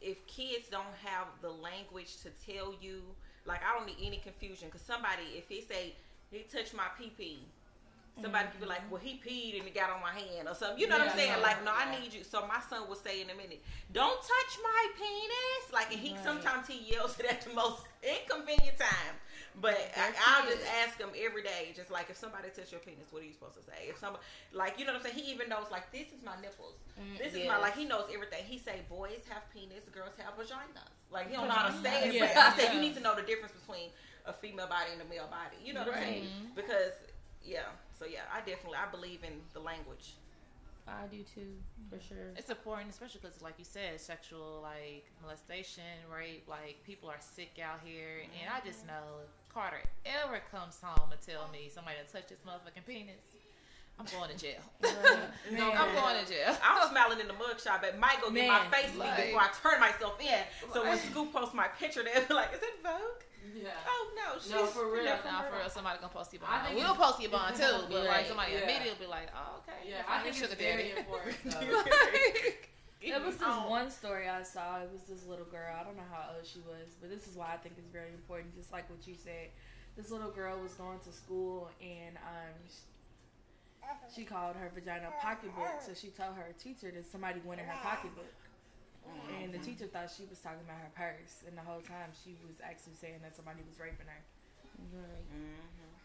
if 0.00 0.26
kids 0.26 0.68
don't 0.68 0.94
have 1.04 1.28
the 1.40 1.50
language 1.50 2.16
to 2.22 2.30
tell 2.30 2.74
you, 2.80 3.14
like 3.44 3.62
I 3.64 3.74
don't 3.76 3.86
need 3.86 4.04
any 4.04 4.18
confusion, 4.18 4.68
because 4.68 4.82
somebody 4.82 5.22
if 5.36 5.48
he 5.48 5.60
say 5.62 5.94
he 6.30 6.40
touched 6.40 6.74
my 6.74 6.88
pee 6.98 7.10
pee. 7.10 7.46
Somebody 8.18 8.48
could 8.48 8.60
be 8.60 8.66
like, 8.66 8.90
"Well, 8.90 8.98
he 8.98 9.20
peed 9.20 9.58
and 9.58 9.68
it 9.68 9.74
got 9.74 9.90
on 9.90 10.00
my 10.00 10.10
hand 10.10 10.48
or 10.48 10.54
something." 10.54 10.78
You 10.78 10.88
know 10.88 10.96
what 10.98 11.08
I'm 11.10 11.16
saying? 11.18 11.28
yeah, 11.32 11.36
like, 11.36 11.62
no, 11.62 11.70
I 11.70 12.00
need 12.00 12.14
you. 12.14 12.24
So 12.24 12.46
my 12.46 12.60
son 12.70 12.88
will 12.88 12.96
say 12.96 13.20
in 13.20 13.28
a 13.28 13.34
minute, 13.34 13.62
"Don't 13.92 14.18
touch 14.22 14.58
my 14.62 14.88
penis." 14.96 15.70
Like, 15.70 15.90
and 15.92 16.00
he 16.00 16.14
Right. 16.14 16.24
sometimes 16.24 16.66
he 16.66 16.78
yells 16.78 17.20
it 17.20 17.26
at 17.30 17.42
the 17.42 17.50
most 17.52 17.82
inconvenient 18.02 18.78
time. 18.78 19.20
But 19.58 19.78
I, 19.96 20.12
I'll 20.28 20.46
just 20.46 20.62
ask 20.84 21.00
him 21.00 21.08
every 21.16 21.42
day, 21.42 21.72
just 21.74 21.90
like 21.90 22.10
if 22.10 22.16
somebody 22.16 22.48
touch 22.54 22.72
your 22.72 22.80
penis, 22.80 23.08
what 23.10 23.22
are 23.22 23.24
you 23.24 23.32
supposed 23.32 23.56
to 23.56 23.64
say? 23.64 23.88
If 23.88 23.96
somebody, 23.98 24.22
like, 24.52 24.78
you 24.78 24.84
know 24.84 24.92
what 24.92 25.00
I'm 25.00 25.08
saying? 25.08 25.16
He 25.24 25.32
even 25.32 25.48
knows, 25.48 25.66
like, 25.70 25.90
this 25.92 26.08
is 26.12 26.20
my 26.22 26.36
nipples. 26.42 26.76
Mm, 27.00 27.16
This 27.16 27.32
is 27.32 27.40
yeah. 27.40 27.56
my, 27.56 27.58
like, 27.58 27.74
he 27.74 27.86
knows 27.86 28.04
everything. 28.12 28.44
He 28.44 28.58
say 28.58 28.82
boys 28.88 29.24
have 29.30 29.48
penis, 29.54 29.88
girls 29.94 30.12
have 30.20 30.36
vaginas. 30.36 30.92
Like, 31.10 31.30
he 31.30 31.36
don't 31.36 31.48
know 31.48 31.54
how 31.54 31.68
to 31.72 31.82
say 31.82 32.08
it. 32.08 32.14
Yeah. 32.14 32.28
But 32.34 32.36
I 32.36 32.56
said, 32.56 32.74
you 32.74 32.80
need 32.80 32.94
to 32.96 33.00
know 33.00 33.16
the 33.16 33.22
difference 33.22 33.52
between 33.56 33.88
a 34.26 34.32
female 34.32 34.68
body 34.68 34.92
and 34.92 35.00
a 35.00 35.08
male 35.08 35.28
body. 35.30 35.56
You 35.64 35.72
know 35.72 35.80
what 35.88 35.96
I'm 35.96 36.02
saying? 36.04 36.26
Because, 36.54 36.92
yeah. 37.42 37.72
So, 37.98 38.04
yeah, 38.04 38.28
I 38.28 38.40
definitely, 38.40 38.76
I 38.76 38.90
believe 38.90 39.24
in 39.24 39.40
the 39.54 39.60
language. 39.60 40.20
I 40.88 41.06
do 41.10 41.24
too, 41.34 41.56
for 41.90 41.98
sure. 41.98 42.30
It's 42.36 42.48
important, 42.48 42.90
especially 42.90 43.20
because, 43.20 43.42
like 43.42 43.54
you 43.58 43.64
said, 43.64 44.00
sexual 44.00 44.60
like 44.62 45.04
molestation, 45.20 45.82
rape. 46.06 46.46
Like 46.46 46.76
people 46.86 47.08
are 47.08 47.18
sick 47.18 47.58
out 47.60 47.80
here, 47.84 48.22
and 48.22 48.46
I 48.48 48.64
just 48.64 48.86
know 48.86 49.18
if 49.24 49.30
Carter 49.56 49.80
ever 50.04 50.40
comes 50.52 50.76
home 50.84 51.08
and 51.12 51.20
tell 51.24 51.48
me 51.48 51.70
somebody 51.72 51.96
touched 52.12 52.28
his 52.28 52.38
motherfucking 52.44 52.84
penis, 52.86 53.24
I'm 53.98 54.04
going 54.12 54.28
to 54.28 54.36
jail. 54.36 54.60
Right. 54.84 55.56
Man. 55.56 55.72
I'm 55.72 55.94
going 55.96 56.20
to 56.22 56.28
jail. 56.30 56.52
I'm 56.62 56.90
smiling 56.90 57.20
in 57.20 57.26
the 57.26 57.32
mugshot, 57.32 57.80
but 57.80 57.98
Mike 57.98 58.20
go 58.20 58.30
get 58.30 58.48
my 58.48 58.68
face 58.68 58.94
like- 58.96 59.16
before 59.16 59.40
I 59.40 59.48
turn 59.62 59.80
myself 59.80 60.20
in. 60.20 60.44
So 60.74 60.84
when 60.84 60.98
Scoop 60.98 61.32
posts 61.32 61.54
my 61.54 61.68
picture, 61.68 62.02
they'll 62.04 62.28
be 62.28 62.34
like, 62.34 62.52
"Is 62.52 62.60
it 62.60 62.82
Vogue?" 62.82 63.24
Yeah. 63.56 63.70
Oh 63.88 64.10
no, 64.14 64.38
she's 64.38 64.50
No, 64.50 64.66
for 64.66 64.92
real. 64.92 65.04
no, 65.04 65.16
Now, 65.24 65.44
for 65.48 65.56
real, 65.56 65.70
somebody 65.70 66.00
gonna 66.00 66.12
post 66.12 66.34
your 66.34 66.42
I 66.46 66.64
bond. 66.64 66.76
We'll 66.76 66.94
post 66.94 67.20
your 67.22 67.30
bond 67.30 67.56
too, 67.56 67.86
but 67.88 68.04
like 68.04 68.26
somebody 68.26 68.52
Yeah. 68.52 68.64
immediately 68.68 69.06
be 69.06 69.10
like, 69.10 69.28
"Oh, 69.34 69.62
okay." 69.64 69.88
Yeah, 69.88 70.00
if 70.00 70.10
I 70.10 70.20
think 70.22 70.34
sugar 70.34 70.52
it's 70.52 70.60
very 70.60 70.88
daddy. 70.92 71.00
important. 71.00 72.56
There 73.06 73.20
was 73.20 73.36
this 73.36 73.48
Oh. 73.48 73.68
one 73.70 73.90
story 73.90 74.28
I 74.28 74.42
saw. 74.42 74.80
It 74.82 74.90
was 74.92 75.02
this 75.04 75.24
little 75.26 75.44
girl. 75.46 75.74
I 75.78 75.84
don't 75.84 75.96
know 75.96 76.08
how 76.10 76.34
old 76.34 76.46
she 76.46 76.58
was, 76.60 76.94
but 77.00 77.08
this 77.10 77.26
is 77.26 77.36
why 77.36 77.52
I 77.54 77.56
think 77.56 77.76
it's 77.78 77.88
very 77.90 78.10
important. 78.10 78.54
Just 78.54 78.72
like 78.72 78.88
what 78.90 79.06
you 79.06 79.14
said, 79.14 79.50
this 79.96 80.10
little 80.10 80.30
girl 80.30 80.58
was 80.60 80.74
going 80.74 80.98
to 81.00 81.12
school 81.12 81.70
and 81.80 82.16
um, 82.18 82.54
she 84.14 84.24
called 84.24 84.56
her 84.56 84.70
vagina 84.74 85.08
a 85.08 85.22
pocketbook. 85.22 85.80
So 85.80 85.94
she 85.94 86.08
told 86.08 86.34
her 86.34 86.50
teacher 86.58 86.90
that 86.90 87.06
somebody 87.06 87.40
went 87.44 87.60
in 87.60 87.66
her 87.66 87.78
pocketbook, 87.82 88.34
and 89.40 89.54
the 89.54 89.58
teacher 89.58 89.86
thought 89.86 90.10
she 90.10 90.24
was 90.26 90.40
talking 90.40 90.66
about 90.66 90.82
her 90.82 90.90
purse, 90.94 91.46
and 91.46 91.56
the 91.56 91.62
whole 91.62 91.80
time 91.80 92.10
she 92.24 92.34
was 92.46 92.58
actually 92.58 92.94
saying 92.98 93.22
that 93.22 93.36
somebody 93.36 93.62
was 93.68 93.78
raping 93.78 94.06
her. 94.10 94.22
Right. 94.78 95.24
Mhm. 95.32 95.56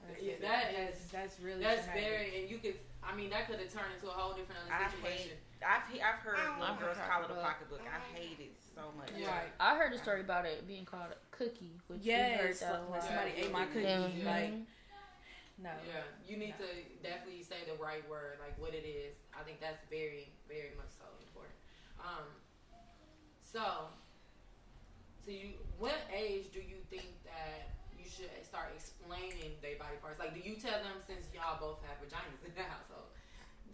I 0.07 0.19
Yeah, 0.21 0.35
that's, 0.41 1.05
that's 1.11 1.39
really 1.39 1.61
That's 1.63 1.85
traumatic. 1.85 2.03
very, 2.09 2.41
and 2.41 2.49
you 2.49 2.57
could. 2.59 2.75
I 3.03 3.15
mean, 3.15 3.29
that 3.31 3.47
could 3.49 3.59
have 3.59 3.71
turned 3.73 3.93
into 3.95 4.07
a 4.07 4.13
whole 4.13 4.33
different 4.33 4.61
other 4.69 4.89
situation. 4.91 5.37
I've 5.65 5.83
I've 5.89 6.21
heard 6.21 6.37
little 6.37 6.63
I've 6.63 6.79
girls 6.79 6.97
call 6.97 7.23
it 7.23 7.31
a 7.31 7.33
pocketbook. 7.41 7.81
I 7.81 7.99
hate 8.17 8.39
it 8.39 8.55
so 8.75 8.91
much. 8.97 9.09
Yeah. 9.17 9.27
Right. 9.27 9.51
I 9.59 9.75
heard 9.77 9.93
a 9.93 9.97
story 9.97 10.21
about 10.21 10.45
it 10.45 10.67
being 10.67 10.85
called 10.85 11.11
a 11.11 11.17
cookie, 11.35 11.79
which 11.87 12.01
we 12.05 12.11
heard 12.11 12.55
that 12.57 12.89
like 12.89 13.01
somebody 13.01 13.31
Yeah. 13.37 13.45
ate 13.45 13.51
my 13.51 13.65
cookie. 13.65 13.85
Mhm. 13.85 14.25
Like, 14.25 14.53
no. 15.57 15.69
Yeah, 15.85 16.03
you 16.25 16.37
need 16.37 16.55
to 16.57 16.65
definitely 17.03 17.43
say 17.43 17.57
the 17.67 17.75
right 17.81 18.07
word, 18.09 18.37
like 18.39 18.57
what 18.57 18.73
it 18.73 18.85
is. 18.85 19.15
I 19.37 19.43
think 19.43 19.59
that's 19.59 19.83
very, 19.89 20.33
very 20.47 20.73
much 20.77 20.89
so 20.97 21.05
important. 21.25 21.53
Um, 21.99 22.25
so, 23.43 23.89
so 25.23 25.29
you, 25.29 25.53
what 25.77 25.97
age 26.13 26.51
do 26.51 26.59
you 26.61 26.77
think 26.89 27.21
that 27.25 27.69
you 27.69 27.80
should 28.11 28.29
start 28.43 28.75
explaining 28.75 29.55
their 29.63 29.79
body 29.79 29.95
parts? 30.03 30.19
Like, 30.19 30.35
do 30.35 30.43
you 30.43 30.59
tell 30.59 30.83
them 30.83 30.99
since 30.99 31.31
y'all 31.31 31.55
both 31.55 31.79
have 31.87 31.97
vaginas 32.03 32.43
in 32.43 32.51
the 32.51 32.65
household? 32.75 33.07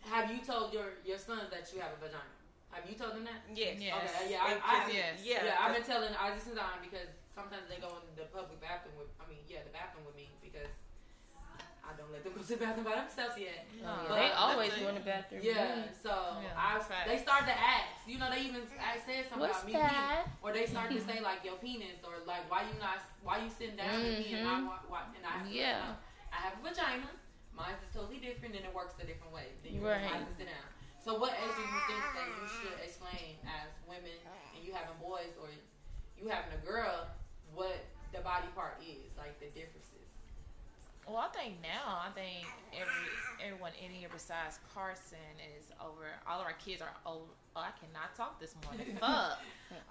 Have 0.05 0.29
you 0.29 0.39
told 0.45 0.71
your 0.71 1.01
your 1.03 1.17
sons 1.17 1.49
that 1.49 1.65
you 1.73 1.81
have 1.81 1.97
a 1.97 1.99
vagina? 1.99 2.37
Have 2.71 2.85
you 2.85 2.93
told 2.93 3.17
them 3.17 3.25
that? 3.25 3.41
Yes. 3.51 3.81
Yes. 3.81 3.95
Okay, 3.97 4.31
yeah, 4.37 4.43
I, 4.43 4.47
And 4.53 4.59
I, 4.61 4.75
kiss- 4.85 4.93
yes. 4.93 5.15
Yeah. 5.25 5.41
yeah, 5.49 5.57
I've 5.63 5.73
been 5.73 5.87
telling 5.87 6.13
Ozzy 6.13 6.39
since 6.43 6.59
I'm 6.59 6.83
because 6.83 7.09
sometimes 7.33 7.65
they 7.71 7.79
go 7.81 7.89
in 7.97 8.05
the 8.13 8.27
public 8.29 8.59
bathroom 8.61 8.93
with, 8.99 9.09
I 9.17 9.25
mean, 9.25 9.41
yeah, 9.47 9.63
the 9.65 9.73
bathroom 9.73 10.03
with 10.05 10.13
me 10.19 10.27
because 10.43 10.67
I 10.69 10.86
don't 11.97 12.11
let 12.13 12.23
them 12.23 12.33
go 12.33 12.41
to 12.41 12.47
the 12.47 12.57
bathroom 12.61 12.85
by 12.85 12.95
themselves 13.01 13.35
yet. 13.37 13.65
No, 13.81 13.89
Yeah, 13.89 14.05
But 14.07 14.15
they 14.21 14.29
always 14.31 14.71
go 14.77 14.87
in 14.89 14.95
the 14.95 15.05
bathroom. 15.05 15.41
Yeah, 15.43 15.89
so 15.91 16.13
Yeah, 16.41 16.53
I 16.55 16.79
facts. 16.79 17.07
they 17.09 17.17
start 17.17 17.43
to 17.49 17.55
ask. 17.55 18.05
You 18.05 18.17
know, 18.21 18.29
they 18.31 18.41
even 18.47 18.61
I 18.79 18.95
said 19.01 19.25
something 19.27 19.43
What's 19.49 19.65
about 19.65 19.67
me 19.67 19.73
peeing, 19.73 19.89
that? 19.91 20.25
or 20.41 20.53
they 20.53 20.65
start 20.65 20.87
to 20.93 20.99
say 21.09 21.19
like 21.19 21.41
your 21.43 21.57
penis, 21.57 21.99
or 22.05 22.21
like 22.25 22.45
why 22.49 22.63
you 22.69 22.75
not 22.79 23.01
why 23.25 23.41
you 23.43 23.49
sitting 23.49 23.75
down 23.75 23.97
with 23.99 24.21
me 24.21 24.37
and 24.37 24.47
I 24.47 24.53
Mhm. 24.61 24.67
why, 24.69 24.77
why, 24.87 25.01
and 25.17 25.25
I 25.25 25.43
have 25.43 25.49
Yeah. 25.51 25.95
I 26.31 26.37
have 26.47 26.55
a 26.59 26.61
vagina. 26.63 27.09
Mine 27.51 27.73
is 27.81 27.89
totally 27.89 28.21
different 28.21 28.53
and 28.53 28.63
it 28.63 28.73
works 28.73 28.93
a 29.01 29.05
different 29.09 29.33
way. 29.33 29.49
Then 29.65 29.73
you 29.73 29.81
Right. 29.81 29.97
have 30.05 30.29
to 30.29 30.33
sit 30.37 30.45
down. 30.45 30.67
So 31.01 31.17
what 31.17 31.33
age 31.33 31.55
do 31.57 31.63
you 31.65 31.81
think 31.89 32.03
that 32.13 32.27
you 32.37 32.45
should 32.47 32.77
explain 32.83 33.39
as 33.47 33.71
women 33.89 34.13
and 34.53 34.61
you 34.61 34.73
having 34.77 34.93
boys 35.01 35.33
or 35.41 35.49
you 36.19 36.27
having 36.29 36.53
a 36.53 36.61
girl 36.61 37.07
what 37.55 37.79
the 38.13 38.19
body 38.21 38.45
part 38.53 38.77
is, 38.83 39.15
like 39.17 39.39
the 39.39 39.47
differences? 39.57 40.05
Well, 41.07 41.17
I 41.23 41.29
think 41.31 41.61
now, 41.63 42.03
I 42.03 42.09
think 42.11 42.45
every 42.75 43.07
everyone 43.45 43.71
in 43.83 43.91
here 43.91 44.09
besides 44.11 44.59
Carson 44.73 45.31
is 45.57 45.71
over. 45.79 46.03
All 46.27 46.41
of 46.41 46.45
our 46.45 46.53
kids 46.59 46.81
are 46.81 46.91
old. 47.05 47.29
Oh, 47.55 47.61
I 47.61 47.71
cannot 47.79 48.13
talk 48.15 48.39
this 48.39 48.55
morning. 48.65 48.97
Fuck. 48.99 49.39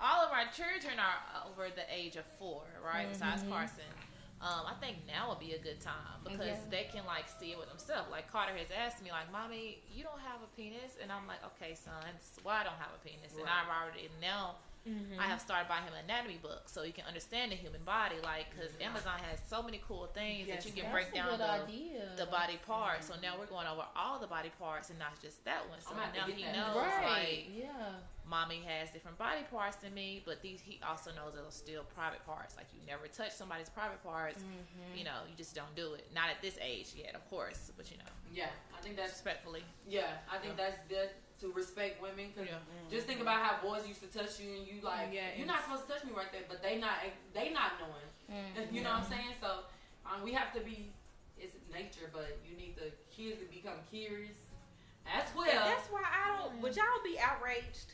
All 0.01 0.25
of 0.27 0.31
our 0.33 0.45
children 0.53 0.99
are 1.01 1.49
over 1.51 1.69
the 1.75 1.87
age 1.93 2.17
of 2.17 2.25
four, 2.39 2.63
right? 2.85 3.09
Besides 3.09 3.43
Mhm. 3.45 3.51
Carson. 3.51 3.91
Um, 4.39 4.69
I 4.69 4.75
think 4.79 4.99
now 5.07 5.31
would 5.31 5.41
be 5.41 5.55
a 5.55 5.59
good 5.59 5.81
time 5.81 6.21
because 6.23 6.45
Yeah. 6.61 6.69
they 6.69 6.85
can 6.93 7.07
like 7.07 7.25
see 7.27 7.53
it 7.53 7.59
with 7.59 7.71
themselves. 7.71 8.11
Like 8.11 8.31
Carter 8.31 8.55
has 8.59 8.69
asked 8.71 9.01
me, 9.03 9.11
like, 9.11 9.33
"Mommy, 9.33 9.81
you 9.89 10.05
don't 10.05 10.21
have 10.21 10.43
a 10.43 10.47
penis," 10.55 10.97
and 11.01 11.11
I'm 11.11 11.27
like, 11.27 11.43
"Okay, 11.57 11.75
son, 11.75 12.05
why 12.43 12.61
I 12.61 12.65
don't 12.65 12.77
have 12.77 12.93
a 12.95 12.99
penis." 13.01 13.33
And 13.33 13.49
I've 13.49 13.69
already 13.73 14.11
now 14.21 14.57
Mm-hmm. 14.87 15.19
I 15.19 15.25
have 15.25 15.41
started 15.41 15.69
buying 15.69 15.83
him 15.85 15.93
an 15.99 16.05
anatomy 16.05 16.39
book 16.41 16.69
so 16.69 16.83
you 16.85 16.93
can 16.93 17.05
understand 17.07 17.51
the 17.51 17.57
human 17.57 17.83
body. 17.85 18.17
Like, 18.23 18.47
because 18.55 18.71
Amazon 18.81 19.19
has 19.29 19.41
so 19.51 19.63
many 19.63 19.81
cool 19.87 20.07
things 20.15 20.47
Yes, 20.47 20.65
that 20.65 20.71
you 20.75 20.81
can 20.81 20.91
break 20.93 21.13
down 21.13 21.37
the, 21.39 21.51
idea. 21.51 22.07
the 22.17 22.27
body 22.27 22.59
parts. 22.67 23.09
So 23.09 23.15
now 23.23 23.35
we're 23.39 23.47
going 23.51 23.67
over 23.67 23.83
all 23.97 24.19
the 24.19 24.27
body 24.29 24.51
parts 24.59 24.91
and 24.91 24.99
not 24.99 25.21
just 25.21 25.45
that 25.45 25.69
one. 25.69 25.81
So 25.81 25.91
I'm 25.91 25.97
gonna 25.97 26.07
have 26.07 26.15
to 26.15 26.31
now 26.31 26.37
he 26.37 26.45
that. 26.45 26.55
knows 26.55 26.77
right? 26.77 27.03
like 27.03 27.47
yeah. 27.51 27.99
mommy 28.29 28.63
has 28.67 28.91
different 28.91 29.19
body 29.19 29.43
parts 29.51 29.77
than 29.83 29.93
me, 29.93 30.23
but 30.25 30.41
these 30.43 30.61
he 30.63 30.79
also 30.87 31.11
knows 31.11 31.35
those 31.35 31.49
are 31.49 31.51
still 31.51 31.83
private 31.95 32.25
parts. 32.25 32.57
Like 32.57 32.67
you 32.73 32.81
never 32.87 33.09
touch 33.09 33.33
somebody's 33.33 33.69
private 33.69 34.03
parts. 34.05 34.43
Mm-hmm. 34.43 34.99
You 34.99 35.05
know, 35.05 35.27
you 35.29 35.35
just 35.37 35.55
don't 35.55 35.75
do 35.75 35.95
it. 35.95 36.07
Not 36.15 36.31
at 36.31 36.41
this 36.43 36.59
age 36.63 36.95
yet, 36.97 37.15
of 37.15 37.29
course, 37.29 37.73
but 37.77 37.91
you 37.91 37.99
know, 37.99 38.11
Yeah, 38.33 38.55
I 38.77 38.81
think 38.83 38.97
that's 38.97 39.11
respectfully. 39.13 39.63
yeah. 39.89 40.23
I 40.33 40.39
think 40.39 40.57
that's 40.57 40.79
good 40.89 41.11
to 41.41 41.53
respect 41.53 42.01
women. 42.01 42.33
'cause 42.33 42.47
Yeah. 42.47 42.59
Just 42.91 43.07
think 43.07 43.21
about 43.21 43.43
how 43.45 43.61
boys 43.63 43.87
used 43.87 44.01
to 44.01 44.07
touch 44.09 44.41
you, 44.41 44.55
and 44.57 44.67
you 44.67 44.81
like, 44.81 45.13
Yeah, 45.13 45.35
you're 45.37 45.47
not 45.47 45.63
supposed 45.65 45.87
to 45.87 45.93
touch 45.93 46.05
me 46.05 46.13
right 46.13 46.31
there, 46.33 46.43
but 46.49 46.63
they 46.63 46.79
not 46.79 46.95
they 47.35 47.51
not 47.51 47.73
knowing. 47.81 48.09
Mm-hmm. 48.31 48.75
You 48.75 48.83
know 48.83 48.91
what 48.91 49.03
I'm 49.05 49.11
saying? 49.11 49.35
So 49.41 49.65
um, 50.07 50.23
we 50.23 50.33
have 50.33 50.53
to 50.55 50.61
be. 50.61 50.93
It's 51.39 51.55
nature, 51.71 52.09
but 52.15 52.39
you 52.49 52.57
need 52.57 52.77
the 52.77 52.91
kids 53.15 53.41
to 53.41 53.47
become 53.47 53.77
curious 53.91 54.39
as 55.05 55.29
well. 55.37 55.45
And 55.51 55.59
that's 55.59 55.87
why 55.91 56.03
I 56.03 56.39
don't. 56.39 56.61
Would 56.63 56.75
y'all 56.75 56.87
be 57.05 57.19
outraged 57.21 57.93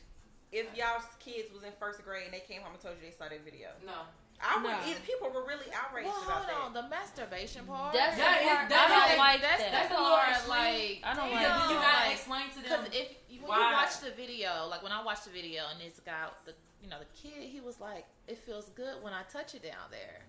if 0.53 0.67
y'all's 0.77 1.03
kids 1.19 1.51
was 1.51 1.63
in 1.63 1.73
first 1.77 2.01
grade 2.05 2.23
and 2.25 2.33
they 2.33 2.39
came 2.39 2.61
home 2.61 2.71
and 2.73 2.81
told 2.81 2.95
you 2.95 3.09
they 3.09 3.11
saw 3.15 3.27
that 3.27 3.43
video? 3.43 3.69
no, 3.85 4.07
I 4.39 4.55
would. 4.63 4.71
No. 4.71 4.79
either- 4.87 4.99
People 5.01 5.29
were 5.29 5.43
really 5.45 5.67
outraged 5.75 6.07
Well, 6.07 6.23
about 6.23 6.45
hold 6.45 6.47
that. 6.47 6.55
on, 6.55 6.73
the 6.73 6.87
masturbation 6.87 7.65
part. 7.67 7.91
That's 7.93 8.17
Yeah, 8.17 8.31
the 8.31 8.39
it's- 8.39 8.55
part 8.55 8.69
that's 8.69 8.79
I 8.79 8.87
don't 8.95 9.09
like- 9.09 9.17
like 9.19 9.41
that. 9.41 9.57
that's 9.59 9.71
That's 9.75 9.89
the 9.89 9.95
part 9.99 10.47
like 10.47 11.01
I 11.03 11.13
don't 11.13 11.27
you 11.29 11.35
like 11.35 11.43
because 11.43 11.67
know, 11.67 11.75
you 11.75 11.81
gotta 11.83 12.05
like, 12.07 12.15
explain 12.15 12.45
to 12.51 12.59
Because 12.63 12.83
them. 12.87 12.93
if 12.95 13.07
you, 13.11 13.17
when 13.47 13.59
Why? 13.59 13.69
you 13.69 13.75
watch 13.77 13.99
the 13.99 14.11
video, 14.11 14.67
like 14.69 14.83
when 14.83 14.91
I 14.91 15.03
watched 15.03 15.25
the 15.25 15.31
video 15.31 15.63
and 15.71 15.79
this 15.79 15.99
guy, 16.05 16.27
the 16.45 16.53
you 16.81 16.89
know 16.89 16.97
the 16.99 17.11
kid, 17.29 17.43
he 17.49 17.61
was 17.61 17.79
like, 17.79 18.05
"It 18.27 18.37
feels 18.39 18.69
good 18.69 19.01
when 19.01 19.13
I 19.13 19.23
touch 19.31 19.55
it 19.55 19.63
down 19.63 19.89
there," 19.91 20.25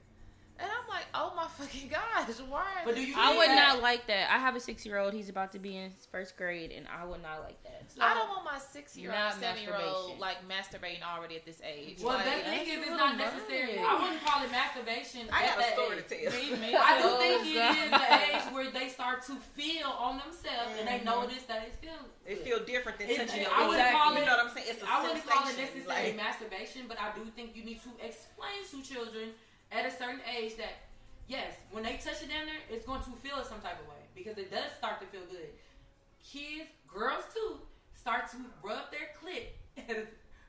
and 0.59 0.71
I'm 0.71 0.89
like, 0.89 1.07
"Oh 1.15 1.33
my 1.35 1.47
fucking 1.49 1.89
gosh, 1.89 2.37
why?" 2.49 2.83
but 2.85 2.95
do 2.95 3.03
you? 3.05 3.15
I 3.17 3.37
would 3.37 3.49
that? 3.49 3.75
not 3.75 3.83
like 3.83 4.07
that. 4.07 4.31
I 4.31 4.39
have 4.39 4.55
a 4.55 4.61
six 4.61 4.87
year 4.87 4.99
old. 4.99 5.13
He's 5.13 5.29
about 5.29 5.53
to 5.53 5.59
be 5.59 5.77
in 5.77 5.91
his 5.91 6.07
first 6.11 6.37
grade, 6.37 6.71
and 6.71 6.87
I 6.87 7.05
would 7.05 7.23
not 7.23 7.43
like 7.43 7.63
that. 7.65 7.75
I 8.01 8.15
don't 8.15 8.29
want 8.29 8.45
my 8.45 8.59
six 8.59 8.97
year 8.97 9.13
old, 9.13 9.35
seven 9.41 9.63
year 9.63 9.77
old 9.77 10.19
like 10.19 10.37
masturbating 10.49 11.03
already 11.03 11.37
at 11.37 11.45
this 11.45 11.61
age. 11.63 11.99
Well, 12.03 12.15
like, 12.15 12.25
the 12.25 12.51
thing 12.51 12.67
is, 12.69 12.79
it's 12.87 12.91
not 12.91 13.17
much. 13.19 13.35
necessary. 13.35 13.79
I 13.79 13.95
wouldn't 14.01 14.25
call 14.25 14.43
it 14.43 14.51
masturbation. 14.51 15.29
I 15.33 15.47
got 15.47 15.59
a 15.61 15.73
story 15.73 15.99
age. 15.99 16.09
to 16.09 16.31
tell. 16.31 16.33
Me, 16.33 16.71
me. 16.71 16.75
I 16.79 16.99
do 16.99 17.05
Oh, 17.05 17.19
think 17.19 17.47
it 17.47 17.55
God. 17.55 17.77
is 17.77 17.91
the 17.91 18.15
age 18.15 18.55
where 18.55 18.71
they 18.71 18.89
start 18.89 19.23
to 19.27 19.37
feel 19.55 19.89
on 19.89 20.19
themselves 20.19 20.73
and 20.79 20.89
they 20.89 20.99
mm-hmm. 21.05 21.29
notice 21.29 21.43
that 21.45 21.63
it 21.69 21.75
feels. 21.83 22.09
It 22.27 22.41
feel 22.43 22.65
different 22.65 22.99
than 22.99 23.11
It- 23.11 23.17
touching 23.19 23.43
your 23.43 23.53
I 23.53 23.63
own. 23.63 23.69
wouldn't 23.69 23.93
call 23.93 24.17
it. 24.17 24.21
You 24.21 24.27
know 24.27 24.37
what 24.39 24.47
I'm 24.47 24.55
saying? 24.55 24.67
It's 24.71 24.83
a 24.83 24.87
I 24.89 25.03
wouldn't 25.03 25.27
call 25.27 25.43
it 25.45 25.55
sensation, 25.55 25.79
necessarily 25.85 26.13
like- 26.13 26.17
masturbation, 26.17 26.83
but 26.89 26.99
I 26.99 27.13
do 27.15 27.23
think 27.37 27.55
you 27.55 27.65
need 27.65 27.81
to 27.85 27.91
explain 28.01 28.65
to 28.71 28.77
children 28.83 29.37
at 29.75 29.85
a 29.87 29.91
certain 29.91 30.21
age 30.31 30.57
that 30.57 30.87
yes, 31.29 31.53
when 31.71 31.83
they 31.83 31.95
touch 32.03 32.23
it 32.23 32.31
down 32.31 32.47
there, 32.47 32.63
it's 32.71 32.87
going 32.87 33.03
to 33.03 33.11
feel 33.23 33.43
some 33.45 33.61
type 33.61 33.81
of 33.81 33.87
way 33.89 34.01
because 34.15 34.39
it 34.39 34.51
does 34.51 34.71
start 34.79 35.01
to 35.01 35.07
feel 35.07 35.27
good. 35.31 35.51
Kids, 36.23 36.71
girls 36.87 37.25
too, 37.35 37.59
start 37.95 38.31
to 38.31 38.37
rub 38.63 38.91
their 38.91 39.11
clit 39.21 39.51
at 39.91 39.97
an 39.97 40.07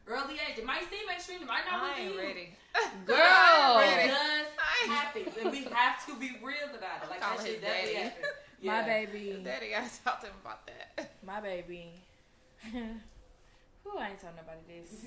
early 0.08 0.36
age. 0.36 0.58
It 0.60 0.66
might 0.66 0.84
seem 0.90 1.10
extreme, 1.10 1.42
it 1.42 1.48
might 1.48 1.66
not 1.70 1.82
I 1.82 1.96
be 1.96 2.02
ain't 2.04 2.14
for 2.16 2.22
you. 2.22 2.28
ready. 2.28 2.50
Girl. 3.06 3.16
But 3.18 3.88
Ready. 3.88 4.10
it 4.10 4.14
does 4.14 4.48
I 4.60 4.84
ain't- 4.84 4.92
happen, 4.94 5.24
and 5.42 5.52
we 5.52 5.64
have 5.74 6.06
to 6.08 6.16
be 6.20 6.32
real 6.44 6.70
about 6.78 7.04
it. 7.04 7.10
Like 7.10 7.22
Call 7.22 7.38
that 7.38 7.46
shit 7.46 7.62
definitely 7.62 7.94
daddy. 7.94 8.04
happen. 8.04 8.24
My 8.64 8.82
baby. 8.82 9.42
Daddy 9.44 9.70
gotta 9.72 9.90
talk 10.04 10.20
to 10.22 10.28
him 10.28 10.34
about 10.42 10.66
that. 10.68 11.12
My 11.26 11.40
baby. 11.40 11.92
Who 12.74 13.98
I 13.98 14.10
ain't 14.10 14.20
telling 14.20 14.36
nobody 14.38 14.60
this. 14.68 15.06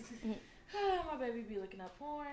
My 1.10 1.16
baby 1.18 1.42
be 1.42 1.58
looking 1.58 1.80
up 1.80 1.98
porn. 1.98 2.26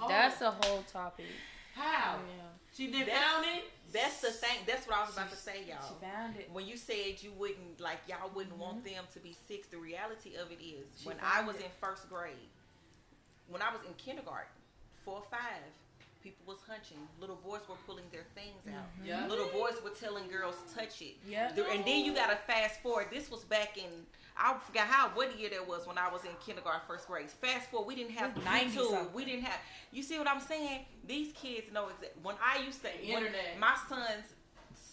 Oh, 0.00 0.08
That's 0.08 0.40
a 0.42 0.50
whole 0.50 0.82
topic. 0.82 1.26
how 1.74 2.18
Yeah. 2.18 2.42
she 2.74 2.90
did 2.90 3.06
That's- 3.06 3.22
found 3.22 3.46
it. 3.46 3.64
That's 3.92 4.20
the 4.20 4.32
thing. 4.32 4.58
That's 4.66 4.86
what 4.86 4.96
I 4.96 5.04
was 5.06 5.14
about 5.14 5.30
to 5.30 5.36
say, 5.36 5.64
y'all. 5.64 5.98
found 6.00 6.36
it. 6.36 6.50
When 6.50 6.66
you 6.66 6.76
said 6.76 7.22
you 7.22 7.32
wouldn't 7.32 7.80
like 7.80 7.98
y'all 8.08 8.30
wouldn't 8.34 8.54
mm-hmm. 8.54 8.62
want 8.62 8.84
them 8.84 9.04
to 9.12 9.20
be 9.20 9.36
six, 9.46 9.68
the 9.68 9.78
reality 9.78 10.34
of 10.34 10.50
it 10.50 10.58
is 10.62 10.86
She 11.00 11.06
when 11.06 11.16
I 11.22 11.42
was 11.44 11.56
it. 11.56 11.62
in 11.66 11.70
first 11.80 12.08
grade, 12.10 12.34
when 13.48 13.62
I 13.62 13.70
was 13.70 13.80
in 13.86 13.94
kindergarten, 13.94 14.50
four 15.04 15.18
or 15.18 15.24
five, 15.30 15.62
people 16.26 16.44
was 16.52 16.58
hunching. 16.68 16.98
Little 17.20 17.36
boys 17.36 17.60
were 17.68 17.76
pulling 17.86 18.04
their 18.10 18.26
things 18.34 18.60
out. 18.74 18.86
Yeah. 19.04 19.26
Little 19.28 19.48
boys 19.48 19.74
were 19.84 19.90
telling 19.90 20.26
girls 20.28 20.56
touch 20.74 21.00
it. 21.00 21.16
Yep. 21.28 21.56
And 21.72 21.84
then 21.84 22.04
you 22.04 22.12
gotta 22.14 22.36
fast 22.48 22.80
forward. 22.82 23.06
This 23.12 23.30
was 23.30 23.44
back 23.44 23.78
in 23.78 23.90
I 24.38 24.54
forgot 24.58 24.86
how 24.86 25.08
what 25.14 25.38
year 25.38 25.48
that 25.50 25.66
was 25.66 25.86
when 25.86 25.96
I 25.96 26.10
was 26.12 26.24
in 26.24 26.30
kindergarten, 26.44 26.82
first 26.86 27.06
grade. 27.06 27.30
Fast 27.30 27.70
forward, 27.70 27.86
we 27.86 27.94
didn't 27.94 28.16
have 28.16 28.36
90 28.44 28.76
YouTube. 28.76 29.12
We 29.14 29.24
didn't 29.24 29.44
have. 29.44 29.58
You 29.92 30.02
see 30.02 30.18
what 30.18 30.28
I'm 30.28 30.40
saying? 30.40 30.80
These 31.06 31.32
kids 31.32 31.72
know 31.72 31.84
exactly. 31.86 32.20
When 32.22 32.34
I 32.44 32.62
used 32.62 32.82
to, 32.82 32.88
The 32.88 33.06
internet. 33.06 33.58
my 33.58 33.74
son's 33.88 34.26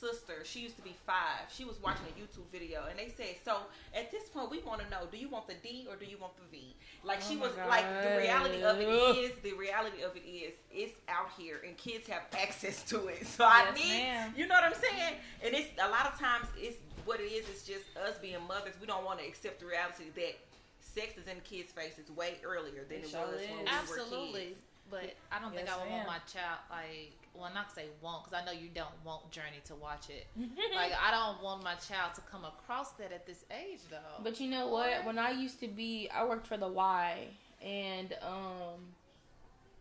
sister, 0.03 0.43
she 0.43 0.59
used 0.59 0.75
to 0.75 0.81
be 0.81 0.95
five. 1.05 1.47
She 1.55 1.63
was 1.63 1.81
watching 1.81 2.05
a 2.07 2.19
YouTube 2.19 2.47
video, 2.51 2.85
and 2.89 2.99
they 2.99 3.09
said, 3.15 3.35
"So 3.45 3.57
at 3.95 4.11
this 4.11 4.25
point, 4.29 4.49
we 4.51 4.59
want 4.59 4.81
to 4.81 4.89
know: 4.89 5.07
Do 5.11 5.17
you 5.17 5.29
want 5.29 5.47
the 5.47 5.55
D 5.55 5.87
or 5.89 5.95
do 5.95 6.05
you 6.05 6.17
want 6.17 6.33
the 6.35 6.43
V?" 6.51 6.75
Like 7.03 7.21
she 7.21 7.35
Oh 7.35 7.39
my 7.39 7.47
was 7.47 7.55
like, 7.67 7.85
the 8.01 8.17
reality 8.17 8.61
of 8.63 8.79
it 8.79 8.87
is, 8.89 9.31
the 9.43 9.53
reality 9.53 10.01
of 10.03 10.15
it 10.15 10.25
is, 10.27 10.53
it's 10.71 10.93
out 11.07 11.29
here, 11.37 11.61
and 11.65 11.77
kids 11.77 12.07
have 12.07 12.23
access 12.37 12.83
to 12.91 13.07
it. 13.07 13.25
So 13.33 13.45
I 13.45 13.65
Yes, 13.71 13.75
need, 13.77 14.03
ma'am. 14.03 14.33
you 14.37 14.47
know 14.47 14.55
what 14.55 14.63
I'm 14.65 14.73
saying? 14.73 15.15
And 15.43 15.53
it's 15.55 15.69
a 15.81 15.89
lot 15.89 16.05
of 16.11 16.19
times 16.19 16.47
it's 16.57 16.77
what 17.05 17.19
it 17.19 17.31
is. 17.31 17.47
It's 17.49 17.63
just 17.65 17.85
us 17.97 18.17
being 18.21 18.37
mothers. 18.47 18.75
We 18.79 18.87
don't 18.87 19.05
want 19.05 19.19
to 19.19 19.25
accept 19.25 19.59
the 19.59 19.65
reality 19.65 20.05
that 20.15 20.35
sex 20.79 21.17
is 21.17 21.27
in 21.27 21.39
kids' 21.43 21.71
faces 21.71 22.11
way 22.11 22.35
earlier 22.43 22.83
than 22.87 22.99
It 22.99 23.05
it, 23.05 23.09
sure 23.09 23.25
was 23.27 23.41
is. 23.41 23.47
when 23.49 23.59
we 23.59 23.63
were 23.65 23.69
Absolutely. 23.71 24.41
kids. 24.41 24.57
But 24.91 25.15
I 25.31 25.39
don't 25.39 25.55
think 25.55 25.67
I 25.69 25.77
would 25.77 25.89
ma'am. 25.89 26.05
want 26.05 26.07
my 26.07 26.21
child 26.31 26.59
like 26.69 27.17
well 27.35 27.51
not 27.53 27.73
say 27.73 27.85
won't 28.01 28.23
because 28.23 28.39
I 28.41 28.45
know 28.45 28.51
you 28.51 28.69
don't 28.73 28.93
want 29.05 29.29
Journey 29.31 29.61
to 29.65 29.75
watch 29.75 30.09
it. 30.09 30.27
like 30.75 30.91
I 31.01 31.11
don't 31.11 31.41
want 31.43 31.63
my 31.63 31.75
child 31.75 32.13
to 32.15 32.21
come 32.21 32.45
across 32.45 32.91
that 32.93 33.11
at 33.11 33.25
this 33.25 33.43
age 33.51 33.79
though. 33.89 34.23
But 34.23 34.39
you 34.39 34.49
know 34.49 34.67
what? 34.67 35.05
When 35.05 35.17
I 35.19 35.31
used 35.31 35.59
to 35.61 35.67
be, 35.67 36.09
I 36.13 36.25
worked 36.25 36.47
for 36.47 36.57
the 36.57 36.67
Y, 36.67 37.27
and 37.63 38.13
um, 38.21 38.79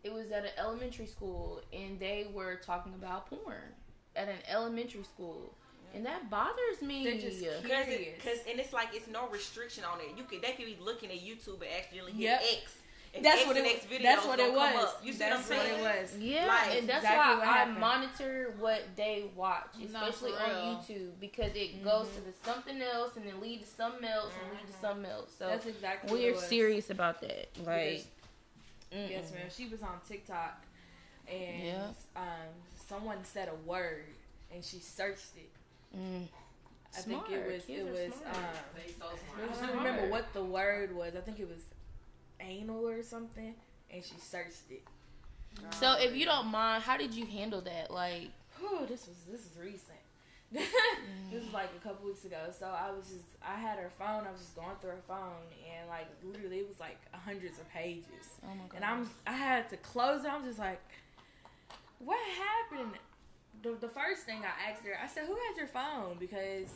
it 0.03 0.11
was 0.13 0.31
at 0.31 0.43
an 0.45 0.51
elementary 0.57 1.05
school, 1.05 1.61
and 1.71 1.99
they 1.99 2.27
were 2.33 2.55
talking 2.55 2.93
about 2.93 3.27
porn 3.29 3.55
at 4.15 4.27
an 4.29 4.37
elementary 4.49 5.03
school, 5.03 5.53
and 5.95 6.05
that 6.05 6.29
bothers 6.29 6.81
me. 6.81 7.03
They're 7.03 7.13
just 7.19 7.43
Cause, 7.43 7.65
Curious. 7.65 7.89
it, 7.89 8.23
cause, 8.23 8.37
and 8.49 8.59
it's 8.59 8.73
like 8.73 8.89
it's 8.93 9.07
no 9.07 9.27
restriction 9.29 9.83
on 9.83 9.99
it. 10.01 10.17
You 10.17 10.23
can 10.23 10.41
they 10.41 10.51
could 10.53 10.65
be 10.65 10.77
looking 10.81 11.09
at 11.11 11.17
YouTube 11.19 11.61
and 11.61 11.69
accidentally 11.77 12.11
hit 12.13 12.21
Yep. 12.21 12.41
X. 12.63 12.73
And 13.15 13.23
That's 13.23 13.41
X 13.41 13.47
what 13.47 13.57
it. 13.57 13.65
X 13.65 13.85
videos 13.85 14.01
That's 14.01 14.25
what 14.25 14.39
it 14.39 14.45
come 14.47 14.55
was. 14.55 14.83
Up. 14.85 15.01
You 15.03 15.13
see 15.13 15.19
that's 15.19 15.47
what 15.49 15.57
I'm 15.59 15.63
saying? 15.67 15.81
what 15.83 15.95
it 15.95 16.01
was. 16.01 16.17
Yeah, 16.19 16.45
Like, 16.47 16.77
and 16.79 16.89
that's 16.89 17.03
exactly 17.03 17.35
why 17.35 17.43
I 17.43 17.53
happened. 17.57 17.79
monitor 17.79 18.53
what 18.59 18.81
they 18.95 19.25
watch, 19.35 19.67
especially 19.85 20.31
for 20.31 20.37
on. 20.43 20.75
YouTube, 20.77 21.09
because 21.19 21.51
it 21.55 21.83
goes 21.83 22.07
to 22.15 22.21
the 22.21 22.31
something 22.43 22.81
else 22.81 23.11
and 23.15 23.27
then 23.27 23.39
lead 23.39 23.61
to 23.61 23.67
something 23.67 24.03
else 24.03 24.33
and 24.41 24.51
lead 24.57 24.65
to 24.65 24.79
something 24.81 25.05
else. 25.11 25.29
So 25.37 25.45
That's 25.47 25.67
exactly. 25.67 26.09
what 26.11 26.19
we're 26.21 26.41
serious 26.41 26.89
about 26.89 27.21
that. 27.21 27.49
Like, 27.63 27.67
Because- 27.67 28.05
Yes, 28.91 29.29
mm-mm. 29.31 29.35
ma'am. 29.35 29.47
She 29.55 29.67
was 29.67 29.81
on 29.83 29.99
TikTok, 30.07 30.61
and 31.27 31.63
Yeah. 31.63 31.87
um, 32.15 32.25
someone 32.87 33.23
said 33.23 33.47
a 33.49 33.55
word, 33.69 34.05
and 34.53 34.63
she 34.63 34.77
searched 34.79 35.35
it. 35.37 35.49
Mm. 35.97 36.27
I 36.95 36.99
Smart. 37.01 37.27
think 37.27 37.39
it 37.39 37.51
was. 37.51 37.65
Kids 37.65 37.89
it 37.89 38.11
was. 38.11 38.13
Um, 38.23 38.33
so 38.99 39.05
I 39.63 39.65
don't 39.67 39.77
remember 39.77 40.09
what 40.09 40.31
the 40.33 40.43
word 40.43 40.95
was. 40.95 41.15
I 41.15 41.21
think 41.21 41.39
it 41.39 41.47
was 41.47 41.63
anal 42.43 42.87
or 42.87 43.03
something, 43.03 43.55
and 43.91 44.03
she 44.03 44.15
searched 44.19 44.69
it. 44.69 44.83
So 45.79 45.95
if 45.97 46.15
you 46.15 46.25
don't 46.25 46.47
mind, 46.47 46.83
how 46.83 46.97
did 46.97 47.13
you 47.13 47.25
handle 47.25 47.61
that? 47.61 47.91
Like, 47.91 48.29
Whew, 48.59 48.85
this 48.87 49.07
was 49.07 49.17
this 49.29 49.41
is 49.41 49.57
recent. 49.59 49.99
this 50.51 51.43
was 51.43 51.51
like 51.51 51.69
a 51.75 51.87
couple 51.87 52.05
weeks 52.05 52.25
ago. 52.25 52.37
So 52.57 52.67
I 52.67 52.91
was 52.91 53.07
just 53.07 53.25
I 53.45 53.55
had 53.55 53.79
her 53.79 53.91
phone. 53.97 54.25
I 54.27 54.31
was 54.31 54.41
just 54.41 54.55
going 54.55 54.75
through 54.81 54.91
her 54.91 55.03
phone, 55.07 55.43
and 55.67 55.89
like 55.89 56.07
literally 56.23 56.57
it 56.57 56.67
was 56.67 56.79
like 56.79 56.97
hundreds 57.11 57.59
of 57.59 57.69
pages. 57.71 58.37
oh 58.43 58.49
my 58.49 58.67
god. 58.69 58.75
And 58.75 58.85
I'm 58.85 59.09
I 59.25 59.33
had 59.33 59.69
to 59.69 59.77
close 59.77 60.25
it. 60.25 60.31
I'm 60.31 60.43
just 60.43 60.59
like, 60.59 60.81
what 61.99 62.19
happened? 62.71 62.93
The, 63.63 63.77
the 63.79 63.87
first 63.87 64.23
thing 64.23 64.41
I 64.43 64.71
asked 64.71 64.85
her, 64.85 64.93
I 65.01 65.07
said, 65.07 65.25
"Who 65.25 65.33
has 65.33 65.57
your 65.57 65.67
phone?" 65.67 66.17
Because 66.19 66.71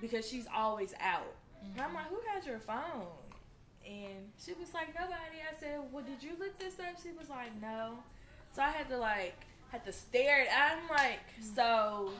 because 0.00 0.28
she's 0.28 0.46
always 0.54 0.94
out. 1.00 1.34
And 1.62 1.80
I'm 1.80 1.88
mm-hmm. 1.88 1.96
like, 1.96 2.06
"Who 2.08 2.20
has 2.34 2.46
your 2.46 2.58
phone?" 2.58 3.06
And 3.86 4.30
she 4.44 4.52
was 4.54 4.72
like, 4.74 4.94
"Nobody." 4.94 5.40
I 5.42 5.58
said, 5.58 5.80
"Well, 5.90 6.04
did 6.04 6.22
you 6.22 6.32
look 6.38 6.58
this 6.58 6.78
up?" 6.78 6.96
She 7.02 7.10
was 7.12 7.28
like, 7.28 7.50
"No." 7.60 7.98
So 8.54 8.62
I 8.62 8.70
had 8.70 8.88
to 8.90 8.96
like 8.98 9.34
had 9.70 9.84
to 9.84 9.92
stare 9.92 10.46
at. 10.48 10.78
I'm 10.78 10.88
like, 10.88 11.20
"So 11.54 12.10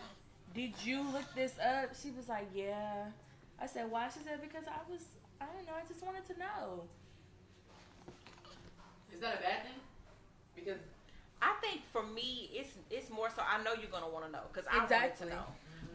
did 0.55 0.73
you 0.83 1.03
look 1.13 1.35
this 1.35 1.55
up?" 1.59 1.95
She 2.01 2.11
was 2.11 2.29
like, 2.29 2.49
"Yeah." 2.55 3.07
I 3.63 3.67
said, 3.67 3.89
why? 3.93 4.09
She 4.09 4.19
said, 4.25 4.43
because 4.43 4.65
I 4.67 4.83
was, 4.91 5.03
I 5.41 5.47
don't 5.47 5.65
know, 5.65 5.73
I 5.79 5.87
just 5.87 6.05
wanted 6.05 6.27
to 6.27 6.37
know. 6.37 6.83
Is 9.15 9.21
that 9.21 9.39
a 9.39 9.43
bad 9.43 9.63
thing? 9.63 9.79
Because 10.57 10.81
I 11.41 11.55
think 11.61 11.83
for 11.93 12.03
me, 12.03 12.51
it's 12.53 12.71
it's 12.91 13.09
more 13.09 13.31
so. 13.31 13.43
I 13.47 13.63
know 13.63 13.75
you're 13.75 13.91
gonna 13.91 14.09
want 14.09 14.27
to 14.27 14.33
know 14.33 14.43
because 14.53 14.67
I 14.67 14.83
Exactly. 14.83 15.29
want 15.29 15.31
to 15.31 15.37
know. 15.37 15.45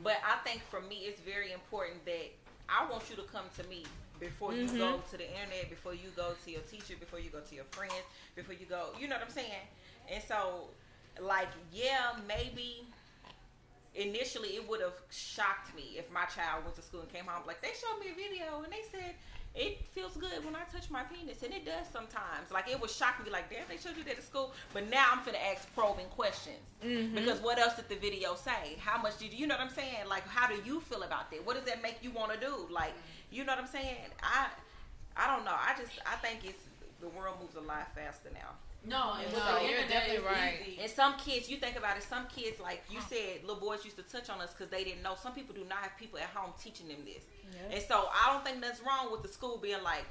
But 0.01 0.17
I 0.23 0.37
think 0.47 0.61
for 0.69 0.79
me, 0.79 1.07
it's 1.07 1.19
very 1.19 1.51
important 1.51 2.05
that 2.05 2.31
I 2.69 2.89
want 2.89 3.09
you 3.09 3.15
to 3.17 3.23
come 3.23 3.45
to 3.57 3.63
me 3.65 3.83
before 4.19 4.53
you 4.53 4.67
Mhm. 4.67 4.77
go 4.77 4.99
to 5.11 5.17
the 5.17 5.29
internet, 5.29 5.69
before 5.69 5.93
you 5.93 6.09
go 6.11 6.33
to 6.43 6.51
your 6.51 6.61
teacher, 6.61 6.95
before 6.97 7.19
you 7.19 7.29
go 7.29 7.39
to 7.41 7.55
your 7.55 7.65
friends, 7.65 7.93
before 8.35 8.53
you 8.55 8.65
go. 8.65 8.93
You 8.99 9.07
know 9.07 9.15
what 9.15 9.25
I'm 9.25 9.31
saying? 9.31 9.67
And 10.09 10.23
so, 10.23 10.69
like, 11.19 11.49
yeah, 11.71 12.15
maybe 12.27 12.87
initially 13.95 14.49
it 14.55 14.67
would 14.67 14.81
have 14.81 14.93
shocked 15.09 15.73
me 15.75 15.97
if 15.97 16.09
my 16.11 16.25
child 16.25 16.63
went 16.63 16.75
to 16.75 16.81
school 16.83 17.01
and 17.01 17.11
came 17.11 17.25
home 17.25 17.41
like 17.47 17.61
they 17.61 17.73
showed 17.73 17.99
me 17.99 18.11
a 18.11 18.13
video 18.13 18.61
and 18.63 18.71
they 18.71 18.83
said 18.91 19.15
it 19.55 19.85
feels 19.87 20.15
good 20.15 20.45
when 20.45 20.55
I 20.55 20.63
touch 20.71 20.89
my 20.89 21.03
penis 21.03 21.41
and 21.43 21.53
it 21.53 21.65
does 21.65 21.87
sometimes. 21.91 22.51
Like 22.51 22.69
it 22.69 22.79
would 22.79 22.89
shock 22.89 23.23
me 23.23 23.31
like 23.31 23.49
damn 23.49 23.67
they 23.67 23.77
showed 23.77 23.97
you 23.97 24.03
that 24.03 24.17
at 24.17 24.23
school. 24.23 24.53
But 24.73 24.89
now 24.89 25.07
I'm 25.11 25.19
finna 25.19 25.39
ask 25.51 25.73
probing 25.73 26.07
questions. 26.07 26.57
Mm-hmm. 26.85 27.15
Because 27.15 27.39
what 27.41 27.57
else 27.57 27.75
did 27.75 27.89
the 27.89 27.95
video 27.95 28.35
say? 28.35 28.77
How 28.79 29.01
much 29.01 29.17
did 29.17 29.33
you, 29.33 29.39
you 29.39 29.47
know 29.47 29.55
what 29.55 29.63
I'm 29.63 29.73
saying? 29.73 30.07
Like 30.07 30.27
how 30.27 30.47
do 30.47 30.55
you 30.65 30.79
feel 30.81 31.03
about 31.03 31.31
that? 31.31 31.45
What 31.45 31.55
does 31.55 31.65
that 31.65 31.81
make 31.81 31.97
you 32.01 32.11
want 32.11 32.33
to 32.33 32.39
do? 32.39 32.67
Like 32.71 32.93
you 33.31 33.43
know 33.43 33.53
what 33.53 33.61
I'm 33.61 33.67
saying? 33.67 33.97
I 34.21 34.47
I 35.15 35.33
don't 35.33 35.45
know. 35.45 35.55
I 35.55 35.73
just 35.77 35.91
I 36.05 36.15
think 36.17 36.45
it's 36.45 36.63
the 37.01 37.09
world 37.09 37.37
moves 37.41 37.55
a 37.55 37.61
lot 37.61 37.93
faster 37.95 38.29
now. 38.33 38.49
No, 38.85 39.13
and 39.21 39.31
No, 39.33 39.59
the 39.59 39.69
you're 39.69 39.81
definitely 39.87 40.17
it's 40.17 40.25
right. 40.25 40.59
easy. 40.67 40.79
And 40.81 40.89
some 40.91 41.17
kids, 41.17 41.49
you 41.49 41.57
think 41.57 41.75
about 41.77 41.97
it, 41.97 42.03
some 42.03 42.25
kids, 42.27 42.59
like 42.59 42.83
you 42.89 42.99
said, 43.09 43.41
little 43.43 43.59
boys 43.59 43.83
used 43.83 43.97
to 43.97 44.03
touch 44.03 44.29
on 44.29 44.39
us 44.39 44.53
because 44.53 44.69
they 44.69 44.83
didn't 44.83 45.03
know. 45.03 45.15
Some 45.21 45.33
people 45.33 45.53
do 45.55 45.65
not 45.67 45.79
have 45.79 45.97
people 45.97 46.19
at 46.19 46.25
home 46.33 46.53
teaching 46.61 46.87
them 46.87 46.97
this. 47.05 47.23
And 47.71 47.81
so 47.83 48.07
I 48.13 48.31
don't 48.31 48.45
think 48.45 48.61
that's 48.61 48.81
wrong 48.81 49.11
with 49.11 49.23
the 49.23 49.27
school 49.29 49.57
being 49.57 49.83
like, 49.83 50.05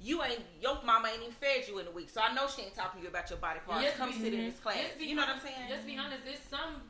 you 0.00 0.22
ain't, 0.22 0.40
your 0.60 0.78
mama 0.84 1.08
ain't 1.12 1.22
even 1.22 1.32
fed 1.34 1.68
you 1.68 1.78
in 1.78 1.86
a 1.86 1.90
week. 1.90 2.10
So 2.10 2.20
I 2.20 2.34
know 2.34 2.48
she 2.48 2.62
ain't 2.62 2.74
talking 2.74 3.00
to 3.00 3.02
you 3.04 3.08
about 3.10 3.28
your 3.30 3.38
body 3.38 3.60
parts. 3.64 3.82
Yes, 3.82 3.96
Come 3.96 4.10
we- 4.10 4.18
sit 4.18 4.34
in 4.34 4.44
this 4.50 4.58
class. 4.58 4.76
Let's 4.82 4.98
be 4.98 5.06
You 5.06 5.14
know 5.14 5.22
what 5.22 5.36
I'm 5.36 5.40
saying? 5.40 5.68
Let's 5.70 5.84
be 5.84 5.96
honest. 5.98 6.24
There's 6.24 6.40
some. 6.50 6.82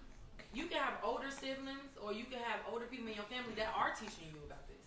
You 0.55 0.67
can 0.67 0.79
have 0.79 0.95
older 1.03 1.31
siblings, 1.31 1.97
or 2.01 2.13
you 2.13 2.25
can 2.25 2.39
have 2.41 2.61
older 2.71 2.85
people 2.87 3.09
in 3.09 3.15
your 3.15 3.25
family 3.25 3.55
that 3.57 3.73
are 3.77 3.91
teaching 3.97 4.29
you 4.33 4.37
about 4.45 4.69
this. 4.69 4.81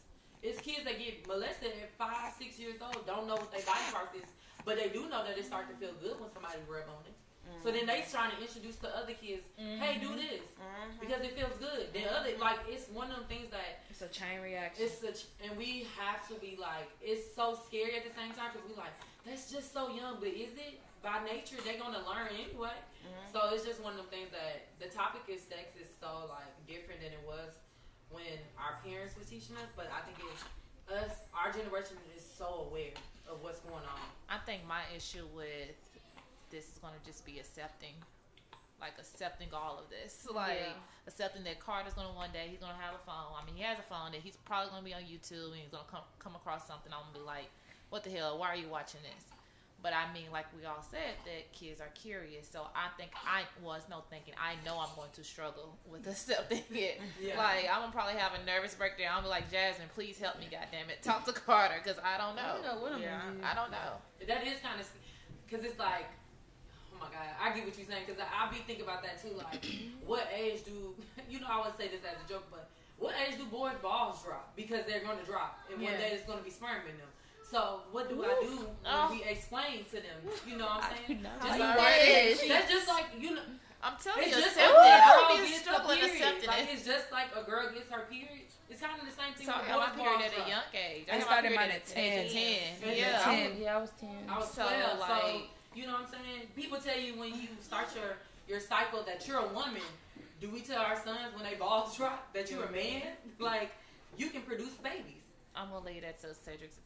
It's 0.45 0.61
kids 0.61 0.85
that 0.85 0.97
get 1.01 1.25
molested 1.27 1.73
at 1.81 1.89
five, 1.97 2.33
six 2.37 2.59
years 2.59 2.77
old, 2.81 3.01
don't 3.09 3.25
know 3.25 3.33
what 3.33 3.49
their 3.51 3.65
body 3.65 3.81
parts 3.89 4.13
is, 4.13 4.29
but 4.65 4.75
they 4.77 4.89
do 4.89 5.07
know 5.07 5.23
that 5.23 5.37
it 5.37 5.45
start 5.45 5.69
to 5.69 5.75
feel 5.77 5.93
good 6.01 6.19
when 6.19 6.29
somebody 6.33 6.57
rub 6.67 6.89
on 6.89 7.05
it. 7.05 7.13
So 7.63 7.71
then 7.71 7.85
they 7.85 8.03
trying 8.11 8.31
to 8.35 8.41
introduce 8.41 8.75
to 8.77 8.89
other 8.97 9.13
kids, 9.13 9.45
hey, 9.55 9.97
do 10.01 10.13
this 10.15 10.41
Mhm. 10.57 10.99
because 10.99 11.21
it 11.21 11.33
feels 11.37 11.55
good. 11.57 11.93
Then 11.93 12.09
other 12.09 12.35
like 12.37 12.59
it's 12.67 12.89
one 12.89 13.09
of 13.11 13.17
them 13.17 13.25
things 13.27 13.49
that 13.51 13.85
It's 13.89 14.01
a 14.01 14.07
chain 14.09 14.41
reaction. 14.41 14.83
it's 14.83 14.97
such, 14.99 15.25
and 15.41 15.55
we 15.55 15.87
have 15.97 16.27
to 16.27 16.35
be 16.35 16.57
like, 16.57 16.89
it's 17.01 17.33
so 17.35 17.55
scary 17.65 17.97
at 17.97 18.03
the 18.03 18.13
same 18.19 18.33
time 18.33 18.51
because 18.51 18.67
we 18.67 18.75
like, 18.75 18.93
that's 19.25 19.49
just 19.51 19.71
so 19.73 19.89
young, 19.89 20.17
but 20.19 20.29
is 20.29 20.53
it? 20.57 20.81
By 21.01 21.23
nature, 21.23 21.57
they're 21.63 21.77
gonna 21.77 22.01
learn 22.09 22.27
anyway. 22.33 22.73
So 23.31 23.49
it's 23.53 23.63
just 23.63 23.79
one 23.81 23.93
of 23.93 23.97
them 23.97 24.07
things 24.09 24.31
that 24.31 24.67
the 24.79 24.87
topic 24.89 25.21
is 25.27 25.41
sex 25.43 25.75
is 25.79 25.87
so 25.99 26.25
like 26.29 26.49
different 26.65 27.01
than 27.01 27.13
it 27.13 27.21
was 27.25 27.53
when 28.09 28.39
our 28.57 28.79
parents 28.83 29.15
were 29.15 29.23
teaching 29.23 29.55
us. 29.57 29.69
But 29.75 29.87
I 29.93 30.01
think 30.01 30.17
it's 30.31 30.43
us, 30.91 31.17
our 31.33 31.51
generation 31.51 31.97
is 32.17 32.23
so 32.25 32.65
aware 32.69 32.93
of 33.29 33.41
what's 33.41 33.59
going 33.59 33.83
on. 33.83 34.01
I 34.29 34.37
think 34.45 34.65
my 34.67 34.81
issue 34.95 35.25
with 35.35 35.75
this 36.51 36.65
is 36.65 36.77
gonna 36.81 37.01
just 37.05 37.25
be 37.25 37.39
accepting, 37.39 37.93
like 38.79 38.93
accepting 38.99 39.49
all 39.53 39.79
of 39.79 39.89
this, 39.89 40.27
like 40.33 40.59
Yeah. 40.59 40.73
accepting 41.07 41.43
that 41.45 41.59
Carter's 41.59 41.93
gonna 41.93 42.13
one 42.13 42.31
day 42.31 42.47
he's 42.49 42.59
gonna 42.59 42.77
have 42.79 42.93
a 42.95 43.03
phone. 43.05 43.33
I 43.35 43.45
mean, 43.45 43.55
he 43.55 43.63
has 43.63 43.79
a 43.79 43.83
phone 43.87 44.11
that 44.11 44.21
he's 44.21 44.37
probably 44.45 44.69
gonna 44.71 44.85
be 44.85 44.93
on 44.93 45.01
YouTube 45.03 45.51
and 45.53 45.61
he's 45.61 45.71
gonna 45.71 45.89
come 45.89 46.03
come 46.19 46.35
across 46.35 46.67
something. 46.67 46.91
I'm 46.93 47.01
gonna 47.11 47.19
be 47.19 47.25
like, 47.25 47.49
what 47.89 48.03
the 48.03 48.09
hell? 48.11 48.37
Why 48.37 48.49
are 48.49 48.55
you 48.55 48.69
watching 48.69 49.01
this? 49.01 49.25
But 49.85 49.93
I 49.93 50.11
mean, 50.17 50.33
like 50.33 50.47
we 50.57 50.65
all 50.65 50.81
said, 50.81 51.13
that 51.29 51.53
kids 51.53 51.79
are 51.79 51.93
curious. 51.93 52.49
So 52.49 52.65
I 52.73 52.89
think 52.97 53.11
I 53.21 53.43
was 53.61 53.83
no 53.87 54.01
thinking. 54.09 54.33
I 54.33 54.57
know 54.65 54.81
I'm 54.81 54.89
going 54.97 55.13
to 55.13 55.23
struggle 55.23 55.77
with 55.85 56.07
accepting 56.09 56.65
it. 56.73 56.97
Yeah. 57.21 57.37
Like 57.37 57.69
I'm 57.71 57.81
gonna 57.85 57.93
probably 57.93 58.17
have 58.17 58.31
a 58.33 58.41
nervous 58.49 58.73
breakdown. 58.73 59.13
I'm 59.13 59.21
gonna 59.21 59.37
be 59.37 59.45
like, 59.45 59.51
Jasmine, 59.53 59.93
please 59.93 60.17
help 60.17 60.39
me, 60.41 60.49
goddamn 60.49 60.89
it, 60.89 61.03
talk 61.05 61.21
to 61.29 61.33
Carter, 61.37 61.77
cause 61.85 62.01
I 62.01 62.17
don't 62.17 62.33
I 62.33 62.49
don't 62.57 62.65
know. 62.65 62.73
know 62.73 62.81
what 62.81 62.93
I'm 62.97 63.01
Yeah. 63.05 63.29
gonna 63.29 63.37
do. 63.37 63.45
I 63.45 63.53
don't 63.53 63.69
know. 63.69 63.91
That 64.25 64.41
is 64.49 64.57
kind 64.65 64.81
of 64.81 64.89
because 65.45 65.61
it's 65.63 65.77
like, 65.77 66.09
oh 66.89 66.97
my 66.97 67.13
god, 67.13 67.29
I 67.37 67.53
get 67.53 67.69
what 67.69 67.77
you're 67.77 67.85
saying 67.85 68.09
because 68.09 68.17
I, 68.17 68.25
I 68.25 68.49
be 68.49 68.65
thinking 68.65 68.89
about 68.89 69.05
that 69.05 69.21
too. 69.21 69.37
Like, 69.37 69.61
what 70.09 70.25
age 70.33 70.65
do 70.65 70.97
you 71.29 71.37
know? 71.45 71.47
I 71.53 71.61
would 71.61 71.77
say 71.77 71.93
this 71.93 72.01
as 72.01 72.17
a 72.17 72.25
joke, 72.25 72.49
but 72.49 72.73
what 72.97 73.13
age 73.21 73.37
do 73.37 73.45
boys' 73.45 73.77
balls 73.85 74.17
drop? 74.25 74.49
Because 74.57 74.81
they're 74.89 75.05
going 75.05 75.21
to 75.21 75.27
drop, 75.29 75.61
and 75.69 75.77
one 75.77 75.93
Yeah. 75.93 76.01
day 76.01 76.17
it's 76.17 76.25
going 76.25 76.41
to 76.41 76.43
be 76.43 76.49
sperm 76.49 76.81
in 76.89 76.97
them. 76.97 77.13
So 77.49 77.81
what 77.91 78.09
do 78.09 78.23
I 78.25 78.27
do 78.41 78.57
when 78.57 78.67
Oh. 78.85 79.07
we 79.11 79.23
explain 79.23 79.85
to 79.85 79.97
them? 80.01 80.19
You 80.47 80.57
know 80.57 80.65
what 80.65 80.83
I'm 80.83 80.95
saying? 81.07 81.21
Just 81.23 81.59
like 81.59 81.77
like 81.77 81.77
that. 81.77 82.45
that's 82.49 82.71
just 82.71 82.87
like 82.87 83.05
you 83.19 83.35
know. 83.35 83.41
I'm 83.83 83.93
telling 84.01 84.23
It's 84.25 84.35
you, 84.35 84.41
just 84.43 84.57
accept 84.57 84.73
like 84.73 84.97
it. 84.97 84.97
a 84.97 85.05
girl 85.05 85.37
be 85.37 85.49
gets 85.51 85.61
struggling 85.61 86.01
accepting 86.01 86.47
Like 86.49 86.63
it. 86.63 86.69
it's 86.73 86.85
just 86.85 87.11
like 87.11 87.27
a 87.37 87.43
girl 87.43 87.69
gets 87.71 87.87
her 87.91 88.01
period. 88.09 88.49
It's 88.67 88.81
kind 88.81 88.97
of 88.99 89.05
the 89.05 89.13
same 89.13 89.33
thing. 89.35 89.45
So 89.45 89.53
I 89.53 89.59
with 89.59 89.67
got 89.67 89.95
my 89.97 90.03
period 90.03 90.21
at 90.25 90.33
a 90.33 90.49
young 90.49 90.67
age. 90.73 91.05
I 91.07 91.15
I 91.15 91.17
got 91.19 91.19
my 91.19 91.25
started 91.29 91.47
period 91.53 91.59
mine 91.59 91.69
at 91.69 91.75
at 91.75 91.85
10. 91.85 92.25
10. 92.25 92.33
10. 92.33 92.89
And 92.89 92.97
Yeah. 92.97 93.19
10. 93.53 93.61
Yeah, 93.61 93.77
I 93.77 93.79
was 93.79 93.91
ten. 94.01 94.17
I 94.27 94.37
was 94.39 94.49
So, 94.51 94.63
12, 94.65 94.99
so 94.99 95.05
like- 95.05 95.49
you 95.75 95.85
know 95.85 95.93
what 95.93 96.01
I'm 96.01 96.07
saying? 96.09 96.47
People 96.55 96.79
tell 96.79 96.97
you 96.97 97.13
when 97.19 97.29
you 97.39 97.47
start 97.61 97.93
your 97.95 98.17
your 98.47 98.59
cycle 98.59 99.03
that 99.03 99.27
you're 99.27 99.39
a 99.39 99.47
woman. 99.53 99.85
Do 100.41 100.49
we 100.49 100.61
tell 100.61 100.81
our 100.81 100.95
sons 100.97 101.35
when 101.35 101.43
they 101.43 101.55
balls 101.55 101.95
drop 101.97 102.33
that 102.33 102.49
you're 102.49 102.65
a 102.65 102.71
man? 102.71 103.03
Like 103.37 103.69
you 104.17 104.31
can 104.31 104.41
produce 104.41 104.73
babies. 104.81 105.21
I'm 105.55 105.69
gonna 105.69 105.85
leave 105.85 106.01
that 106.01 106.19
to 106.21 106.33
Cedric's. 106.33 106.77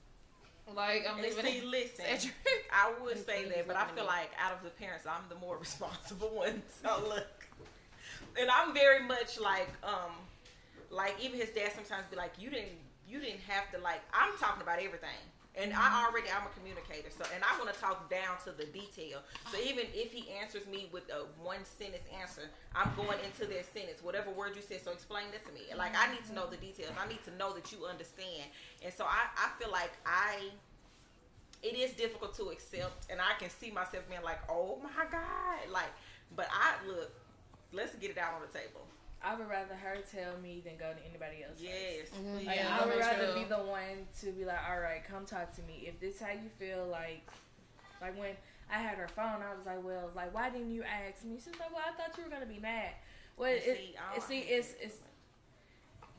Like 0.75 1.05
I'm 1.09 1.21
leaving 1.21 1.45
see, 1.45 1.61
listen, 1.65 2.05
Cedric. 2.05 2.35
I 2.71 2.91
would 3.01 3.25
say 3.25 3.45
that, 3.49 3.67
but 3.67 3.75
I 3.75 3.85
feel 3.87 4.03
me. 4.03 4.09
like 4.09 4.31
out 4.39 4.53
of 4.53 4.63
the 4.63 4.69
parents, 4.69 5.05
I'm 5.05 5.23
the 5.29 5.35
more 5.35 5.57
responsible 5.59 6.29
one. 6.29 6.61
So 6.83 7.03
look, 7.07 7.47
and 8.39 8.49
I'm 8.49 8.73
very 8.73 9.05
much 9.05 9.39
like, 9.39 9.69
um, 9.83 10.11
like 10.89 11.15
even 11.21 11.39
his 11.39 11.49
dad 11.49 11.71
sometimes 11.75 12.05
be 12.09 12.15
like, 12.17 12.33
you 12.39 12.49
didn't, 12.49 12.77
you 13.07 13.19
didn't 13.19 13.41
have 13.47 13.71
to 13.71 13.79
like. 13.79 14.01
I'm 14.13 14.37
talking 14.37 14.61
about 14.61 14.79
everything, 14.79 15.19
and 15.59 15.73
I 15.73 16.05
already 16.07 16.27
I'm 16.31 16.47
a 16.47 16.53
communicator, 16.55 17.11
so 17.11 17.27
and 17.35 17.43
I 17.43 17.57
want 17.59 17.73
to 17.73 17.79
talk 17.79 18.09
down 18.09 18.39
to 18.45 18.51
the 18.55 18.65
detail. 18.71 19.19
So 19.51 19.59
even 19.59 19.85
if 19.93 20.11
he 20.11 20.31
answers 20.31 20.65
me 20.65 20.87
with 20.91 21.03
a 21.11 21.27
one 21.43 21.65
sentence 21.65 22.03
answer, 22.15 22.47
I'm 22.73 22.91
going 22.95 23.19
into 23.25 23.45
that 23.51 23.65
sentence, 23.73 24.01
whatever 24.01 24.31
word 24.31 24.55
you 24.55 24.61
said. 24.61 24.79
So 24.83 24.91
explain 24.91 25.25
that 25.31 25.45
to 25.45 25.51
me. 25.51 25.67
Like 25.75 25.91
I 25.97 26.11
need 26.11 26.23
to 26.27 26.33
know 26.33 26.47
the 26.47 26.57
details. 26.57 26.91
I 26.95 27.07
need 27.07 27.23
to 27.25 27.35
know 27.35 27.53
that 27.53 27.71
you 27.71 27.85
understand. 27.85 28.47
And 28.83 28.93
so 28.93 29.03
I, 29.03 29.27
I 29.35 29.51
feel 29.59 29.71
like 29.71 29.91
I 30.05 30.49
it 31.61 31.75
is 31.75 31.91
difficult 31.91 32.33
to 32.37 32.49
accept 32.55 33.11
and 33.11 33.19
I 33.19 33.37
can 33.37 33.49
see 33.49 33.69
myself 33.69 34.07
being 34.07 34.23
like, 34.23 34.39
Oh 34.47 34.79
my 34.81 35.05
God 35.11 35.59
like 35.71 35.91
but 36.35 36.47
I 36.51 36.75
look, 36.87 37.11
let's 37.73 37.95
get 37.95 38.11
it 38.11 38.17
out 38.17 38.33
on 38.35 38.41
the 38.41 38.57
table. 38.57 38.87
I 39.21 39.35
would 39.35 39.49
rather 39.49 39.75
her 39.75 39.97
tell 40.11 40.37
me 40.41 40.61
than 40.63 40.77
go 40.77 40.93
to 40.93 41.05
anybody 41.05 41.43
else. 41.43 41.59
first. 41.59 41.63
Yes. 41.63 42.09
Mhm. 42.11 42.45
Like, 42.45 42.55
Yeah, 42.57 42.77
I 42.79 42.85
would 42.85 42.97
rather 42.97 43.33
true. 43.33 43.43
be 43.43 43.49
the 43.49 43.57
one 43.59 44.07
to 44.21 44.31
be 44.31 44.45
like, 44.45 44.59
all 44.69 44.79
right, 44.79 45.03
come 45.03 45.25
talk 45.25 45.53
to 45.55 45.61
me. 45.63 45.83
If 45.87 45.99
this 45.99 46.21
how 46.21 46.31
you 46.31 46.49
feel, 46.57 46.87
like, 46.87 47.27
like 48.01 48.17
when 48.17 48.35
I 48.69 48.77
had 48.77 48.97
her 48.97 49.09
phone, 49.09 49.41
I 49.41 49.53
was 49.55 49.65
like, 49.65 49.83
well, 49.83 50.09
like, 50.15 50.33
why 50.33 50.49
didn't 50.49 50.71
you 50.71 50.83
ask 50.83 51.23
me? 51.25 51.35
She's 51.35 51.59
like, 51.59 51.71
well, 51.73 51.83
I 51.85 51.91
thought 51.91 52.17
you 52.17 52.23
were 52.23 52.29
gonna 52.29 52.45
be 52.45 52.59
mad. 52.59 52.91
Well, 53.35 53.51
it, 53.51 53.63
see, 53.63 53.95
it, 54.15 54.23
see, 54.23 54.39
it's 54.39 54.73
it's. 54.81 54.97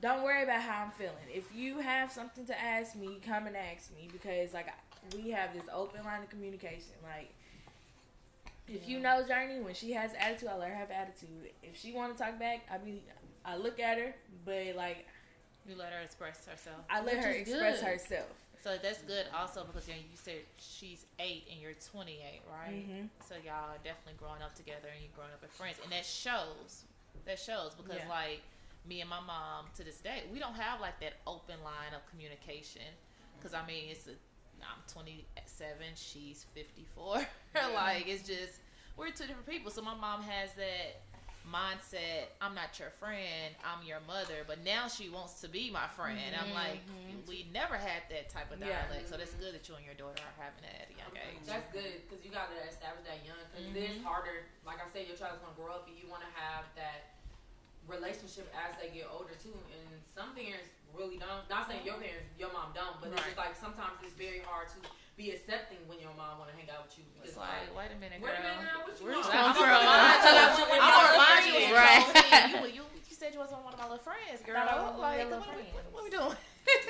Don't 0.01 0.23
worry 0.23 0.43
about 0.43 0.63
how 0.63 0.85
I'm 0.85 0.91
feeling. 0.93 1.15
If 1.29 1.55
you 1.55 1.79
have 1.79 2.11
something 2.11 2.47
to 2.47 2.59
ask 2.59 2.97
me, 2.97 3.19
come 3.25 3.47
and 3.47 3.57
ask 3.57 3.95
me 3.95 4.09
because 4.11 4.55
like 4.55 4.69
we 5.15 5.31
have 5.31 5.53
this 5.55 5.65
open 5.73 6.05
line 6.05 6.23
of 6.23 6.31
communication. 6.31 6.93
Like, 7.03 7.33
if 8.71 8.89
you 8.89 9.01
know 9.01 9.27
Journey, 9.27 9.61
when 9.61 9.75
she 9.75 9.93
has 9.93 10.13
attitude, 10.19 10.49
I 10.49 10.57
let 10.57 10.69
her 10.69 10.75
have 10.75 10.91
attitude. 10.91 11.51
If 11.63 11.77
she 11.77 11.93
want 11.93 12.17
to 12.17 12.23
talk 12.23 12.39
back, 12.39 12.61
I 12.71 12.79
mean, 12.85 13.01
I 13.45 13.57
look 13.57 13.81
at 13.81 13.99
her, 13.99 14.15
but 14.45 14.77
like 14.77 15.07
You 15.67 15.77
let 15.77 15.93
her 15.93 16.01
express 16.01 16.47
herself. 16.47 16.79
I 16.89 17.01
let 17.03 17.17
Which 17.17 17.25
her 17.25 17.31
express 17.31 17.81
good. 17.81 17.87
herself. 17.89 18.29
So 18.63 18.77
that's 18.83 19.01
good 19.03 19.25
also 19.35 19.65
because 19.65 19.89
you, 19.89 19.95
know, 19.95 20.01
you 20.01 20.17
said 20.17 20.41
she's 20.59 21.07
eight 21.19 21.45
and 21.51 21.61
you're 21.61 21.73
28, 21.93 22.43
right? 22.51 22.87
Mhm. 22.89 23.09
So 23.27 23.35
y'all 23.37 23.71
are 23.73 23.79
definitely 23.83 24.15
growing 24.19 24.43
up 24.43 24.55
together 24.55 24.89
and 24.93 25.01
you're 25.03 25.13
growing 25.17 25.33
up 25.33 25.43
as 25.43 25.51
friends, 25.51 25.79
and 25.83 25.91
that 25.93 26.05
shows. 26.05 26.85
That 27.25 27.39
shows 27.39 27.75
because 27.75 27.97
Yeah. 28.05 28.09
like 28.09 28.43
me 28.87 29.01
and 29.01 29.09
my 29.11 29.21
mom 29.21 29.67
to 29.77 29.85
this 29.85 30.01
day, 30.01 30.25
we 30.33 30.39
don't 30.39 30.55
have 30.55 30.81
like 30.81 31.01
that 31.01 31.15
open 31.27 31.63
line 31.65 31.95
of 31.95 32.05
communication. 32.11 32.83
Because 33.39 33.55
I 33.55 33.65
mean, 33.67 33.89
it's 33.91 34.07
a 34.09 34.15
I'm 34.63 34.83
27, 34.93 35.77
she's 35.95 36.47
54. 36.55 37.27
like 37.75 38.09
it's 38.09 38.27
just 38.27 38.61
we're 38.97 39.11
two 39.11 39.27
different 39.27 39.47
people. 39.47 39.71
So 39.71 39.83
my 39.83 39.95
mom 39.95 40.23
has 40.23 40.53
that 40.55 41.01
mindset. 41.49 42.29
I'm 42.41 42.55
not 42.55 42.77
your 42.79 42.91
friend. 42.91 43.57
I'm 43.65 43.81
your 43.87 44.01
mother. 44.07 44.45
But 44.47 44.61
now 44.63 44.89
she 44.89 45.09
wants 45.09 45.41
to 45.41 45.49
be 45.49 45.71
my 45.73 45.89
friend. 45.97 46.21
I'm 46.37 46.53
like, 46.53 46.85
we 47.27 47.49
never 47.53 47.77
had 47.81 48.05
that 48.13 48.29
type 48.29 48.53
of 48.53 48.61
Yeah. 48.61 48.85
dialect. 48.87 49.09
So 49.09 49.17
that's 49.17 49.33
good 49.41 49.55
that 49.57 49.65
you 49.69 49.75
and 49.75 49.85
your 49.87 49.97
daughter 49.97 50.21
are 50.21 50.37
having 50.37 50.61
that 50.69 50.85
at 50.85 50.89
a 50.93 50.97
young 51.01 51.15
age. 51.17 51.41
That's 51.49 51.65
good 51.73 52.05
because 52.05 52.21
you 52.25 52.31
got 52.31 52.53
to 52.53 52.59
establish 52.69 53.07
that 53.09 53.25
young. 53.25 53.41
Because 53.51 53.67
it 53.73 53.77
is 53.77 53.97
Mhm. 53.99 54.05
harder. 54.05 54.45
Like 54.69 54.85
I 54.85 54.89
said, 54.93 55.09
your 55.09 55.17
child's 55.17 55.41
gonna 55.41 55.57
grow 55.57 55.73
up, 55.73 55.89
and 55.89 55.97
you 55.97 56.07
want 56.13 56.23
to 56.23 56.33
have 56.37 56.69
that 56.77 57.17
relationship 57.89 58.53
as 58.55 58.77
they 58.79 58.91
get 58.91 59.09
older 59.11 59.35
too. 59.41 59.57
And 59.73 59.89
some 60.15 60.35
parents 60.37 60.69
really 60.97 61.17
dumb. 61.19 61.47
Not 61.51 61.67
saying 61.69 61.83
your 61.87 61.97
parents, 62.01 62.31
your 62.39 62.53
mom 62.53 62.71
don't, 62.75 62.97
but 63.01 63.11
it's 63.15 63.23
just 63.25 63.39
like 63.39 63.55
sometimes 63.57 63.99
it's 64.03 64.15
very 64.17 64.43
hard 64.47 64.69
to 64.75 64.79
be 65.19 65.31
accepting 65.37 65.79
when 65.91 66.01
your 66.01 66.13
mom 66.17 66.41
want 66.41 66.49
to 66.49 66.57
hang 66.57 66.69
out 66.73 66.89
with 66.89 66.97
you. 66.97 67.05
It's 67.21 67.37
Because 67.37 67.45
like, 67.45 67.69
wait 67.77 67.93
a 67.93 67.99
minute, 68.01 68.19
wait 68.25 68.33
girl. 68.33 68.41
a 68.41 68.47
minute 68.47 68.65
now, 68.65 68.81
what 68.87 68.95
you 68.97 69.05
Where's 69.05 69.21
want? 69.21 69.33
that? 69.33 69.37
come 69.37 69.53
I'm 69.53 69.57
from? 69.57 69.69
gonna 69.69 69.85
remind 69.85 70.19
you. 70.25 70.31
I 70.31 70.77
I'm 70.81 70.91
want 70.91 70.97
gonna 70.97 71.13
remind 71.13 71.43
you. 71.45 71.59
Right. 71.77 72.05
You, 72.51 72.61
you, 72.81 72.85
you 73.11 73.15
said 73.17 73.31
you 73.37 73.41
wasn't 73.41 73.61
one 73.65 73.75
of 73.75 73.81
my 73.81 73.89
little 73.91 74.01
friends, 74.01 74.41
girl. 74.43 74.57
Thought 74.57 74.73
I 74.73 74.81
was 74.81 74.97
one 74.97 75.05
like, 75.05 75.29
what, 75.29 75.41
little 75.41 75.45
we- 75.55 75.69
friends. 75.69 75.93
what 75.93 76.03
we 76.05 76.11
doing? 76.11 76.37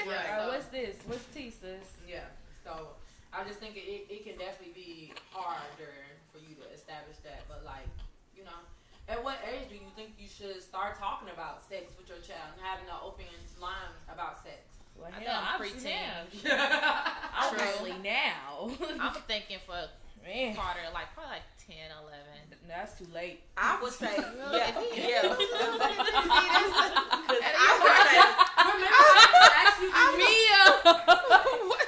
Right. 0.06 0.28
Uh, 0.30 0.46
so- 0.46 0.48
what's 0.54 0.68
this? 0.70 0.94
What's 1.06 1.26
tea, 1.34 1.50
sis? 1.50 1.86
Yeah. 2.06 2.26
So 2.64 2.94
I 3.34 3.42
just 3.44 3.58
think 3.60 3.76
it, 3.76 4.06
it 4.10 4.22
can 4.26 4.36
definitely 4.38 4.74
be 4.74 5.12
harder 5.30 5.94
for 6.32 6.38
you 6.38 6.54
to 6.62 6.66
establish 6.74 7.16
that. 7.26 7.42
But 7.48 7.64
like, 7.66 7.86
you 7.86 7.98
know, 7.98 7.99
at 9.11 9.23
what 9.25 9.38
age 9.51 9.68
do 9.68 9.75
you 9.75 9.90
think 9.96 10.11
you 10.18 10.29
should 10.29 10.62
start 10.62 10.99
talking 10.99 11.29
about 11.33 11.62
sex 11.68 11.92
with 11.99 12.09
your 12.09 12.18
child 12.18 12.55
and 12.57 12.62
having 12.64 12.87
an 12.87 12.94
open 13.03 13.25
line 13.61 13.92
about 14.12 14.42
sex? 14.42 14.62
Well, 14.96 15.09
I 15.09 15.18
hell, 15.18 15.20
think 15.20 15.31
I'm 15.31 15.55
obviously 15.55 15.90
preteen. 15.90 16.44
now. 16.44 17.03
Obviously 17.40 17.94
now. 18.05 18.70
I'm 19.01 19.14
thinking 19.27 19.59
for 19.66 19.88
Man, 20.23 20.55
Carter, 20.55 20.81
like 20.92 21.09
probably 21.14 21.40
like 21.40 21.49
10, 21.66 21.77
11. 21.96 22.61
that's 22.68 22.99
too 22.99 23.07
late. 23.14 23.40
I 23.57 23.81
would 23.81 23.90
say, 23.92 24.12
Really? 24.20 24.59
yeah, 24.59 25.25
yeah. 25.25 25.33
I 26.61 27.70
would 27.81 27.96
say, 28.05 28.20
Remember, 28.61 28.85
I 28.85 29.64
asked 29.64 29.81
you. 29.81 29.88
did 29.88 29.96
you- 29.96 30.20
Mia. 30.20 30.62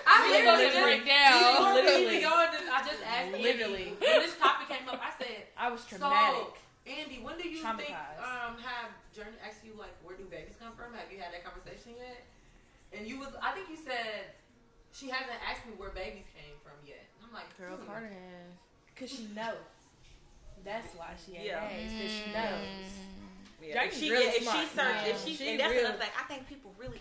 I 0.07 0.31
literally 0.33 0.65
just- 0.73 0.81
break 0.83 1.05
down. 1.07 1.37
before 1.45 1.75
we 1.75 1.83
Literally. 1.83 2.17
even 2.17 2.21
go 2.25 2.33
this, 2.53 2.65
I 2.73 2.81
just 2.89 3.03
asked 3.05 3.33
Literally. 3.33 3.85
Andy, 3.93 4.01
when 4.01 4.21
this 4.25 4.37
topic 4.39 4.69
came 4.73 4.89
up. 4.89 4.97
I 5.05 5.13
said, 5.23 5.45
I 5.59 5.71
was 5.71 5.85
traumatic. 5.85 6.57
So, 6.57 6.57
Andy, 6.87 7.23
when 7.23 7.39
do 7.39 7.47
you 7.49 7.63
think 7.63 7.79
Traumatized. 7.95 8.19
um 8.19 8.59
have 8.59 8.91
Journey 9.15 9.39
asked 9.47 9.63
you 9.65 9.73
like 9.79 9.95
where 10.03 10.17
do 10.17 10.25
babies 10.27 10.55
come 10.59 10.75
from? 10.75 10.95
Have 10.99 11.11
you 11.13 11.19
had 11.23 11.31
that 11.33 11.45
conversation 11.47 11.95
yet? 11.99 12.27
And 12.93 13.07
you 13.07 13.19
was 13.23 13.31
I 13.41 13.53
think 13.53 13.71
you 13.71 13.77
said 13.79 14.35
she 14.93 15.09
hasn't 15.09 15.39
asked 15.47 15.65
me 15.67 15.73
where 15.79 15.91
babies 15.95 16.27
came 16.35 16.59
from 16.67 16.75
yet. 16.87 17.07
And 17.19 17.31
I'm 17.31 17.33
like, 17.35 17.49
Girl, 17.57 17.77
hmm. 17.79 17.87
Carter 17.87 18.11
has. 18.11 18.53
Cause 18.99 19.11
she 19.15 19.25
knows. 19.35 19.63
That's 20.65 20.91
why 20.95 21.15
she 21.19 21.37
ain't 21.39 21.47
Yeah. 21.47 21.65
asked. 21.65 21.95
Cause 21.97 22.13
she 22.13 22.27
knows. 22.35 22.91
yeah, 23.63 23.67
if 23.69 23.75
Jackie's 23.75 23.99
she, 23.99 24.11
really 24.11 24.27
yeah, 24.27 24.31
if 24.43 24.43
she 24.43 24.67
smart. 24.67 24.69
search, 24.75 25.01
Yeah. 25.07 25.13
if 25.15 25.25
she, 25.25 25.33
She 25.39 25.49
and 25.55 25.61
that's 25.61 25.71
real- 25.73 25.87
another 25.87 25.99
thing. 26.03 26.13
I 26.19 26.25
think 26.27 26.49
people 26.51 26.75
really 26.79 27.01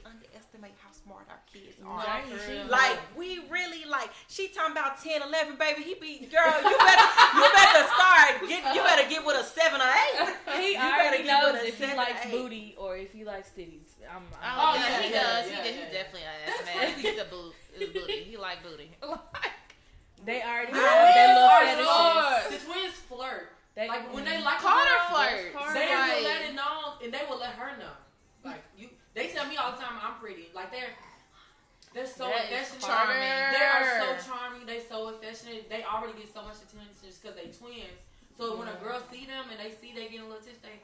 underestimate 0.62 0.78
how 0.84 0.92
smart 0.92 1.26
our 1.30 1.40
kids 1.52 1.78
are. 1.86 2.04
Jackie, 2.06 2.32
for 2.32 2.46
she 2.46 2.52
real. 2.58 2.68
Like 2.68 2.98
we 3.18 3.40
really 3.50 3.86
like 3.86 4.10
she 4.28 4.48
talking 4.50 4.72
about 4.72 5.02
10, 5.02 5.22
11, 5.22 5.56
baby. 5.58 5.82
He 5.84 5.96
be 5.96 6.26
girl. 6.26 6.54
You 6.62 6.78
better 6.78 7.08
you 7.36 7.48
better 7.54 7.84
start. 7.88 8.48
Get 8.48 8.76
you 8.76 8.82
better 8.82 9.10
get 9.10 9.26
with 9.26 9.38
a 9.38 9.44
seven 9.44 9.82
or 9.82 9.90
eight. 9.90 10.36
He 10.62 10.72
You 10.74 10.78
better 10.78 11.02
already 11.08 11.24
get 11.24 11.42
knows 11.42 11.54
with 11.54 11.64
a 11.64 11.68
if 11.68 11.78
he 11.90 11.98
likes 11.98 12.26
booty 12.32 12.76
or 12.78 12.98
if 12.98 13.12
he 13.12 13.24
likes 13.26 13.50
titties. 13.58 13.90
I'm, 14.10 14.24
Oh, 14.34 14.38
I'm 14.42 14.76
Oh, 14.76 14.76
yeah, 14.76 14.90
yeah, 14.90 15.02
he 15.02 15.14
does. 15.14 15.50
yeah, 15.52 15.64
he, 15.64 15.70
yeah. 15.70 15.84
He's 15.86 15.94
definitely 15.94 16.22
an 16.28 16.38
ass 16.48 16.66
man. 16.66 17.00
He's 17.00 17.20
a 17.22 17.26
boot. 17.26 17.54
He's 17.78 17.90
a 17.90 17.94
booty. 17.94 18.24
He 18.24 18.38
like 18.38 18.64
booty. 18.64 18.92
they 20.26 20.42
already 20.42 20.74
The 20.74 20.80
have 20.80 21.16
their 21.16 21.34
little 21.34 21.50
twins 21.58 22.52
fetishes. 22.52 22.66
The 22.66 22.72
twins 22.72 22.94
flirt. 23.10 23.48
They, 23.74 23.88
Like 23.88 24.14
when 24.14 24.26
they 24.26 24.42
like 24.44 24.60
a 24.60 24.62
Carter 24.62 24.90
girl, 24.90 25.08
flirts. 25.16 25.74
They 25.74 25.86
Right. 25.88 26.16
will 26.18 26.24
let 26.24 26.42
it 26.50 26.56
know, 26.56 26.94
and 27.04 27.14
they 27.14 27.22
will 27.30 27.40
let 27.40 27.54
her 27.54 27.78
know. 27.80 27.96
Like 28.44 28.64
you, 28.78 28.90
they 29.14 29.28
tell 29.28 29.48
me 29.48 29.58
all 29.58 29.72
the 29.72 29.78
time 29.78 29.96
I'm 30.02 30.20
pretty. 30.20 30.48
Like 30.54 30.72
they're 30.72 30.94
they're 31.94 32.08
so 32.08 32.28
That 32.32 32.46
affectionate. 32.48 32.82
charming. 32.88 33.20
They 33.20 33.66
are 33.68 33.86
so 34.00 34.08
charming. 34.32 34.66
They 34.66 34.80
so 34.88 35.10
affectionate. 35.10 35.68
They 35.70 35.84
already 35.84 36.14
get 36.18 36.34
so 36.34 36.42
much 36.44 36.58
attention 36.64 36.96
just 37.04 37.22
because 37.22 37.36
they 37.36 37.52
twins. 37.52 38.00
So 38.38 38.56
when 38.58 38.68
a 38.70 38.78
girl 38.82 39.02
see 39.12 39.26
them 39.28 39.52
and 39.52 39.60
they 39.60 39.76
see 39.76 39.92
they 39.94 40.08
getting 40.08 40.24
a 40.24 40.32
little 40.32 40.40
attention, 40.40 40.64
they, 40.64 40.80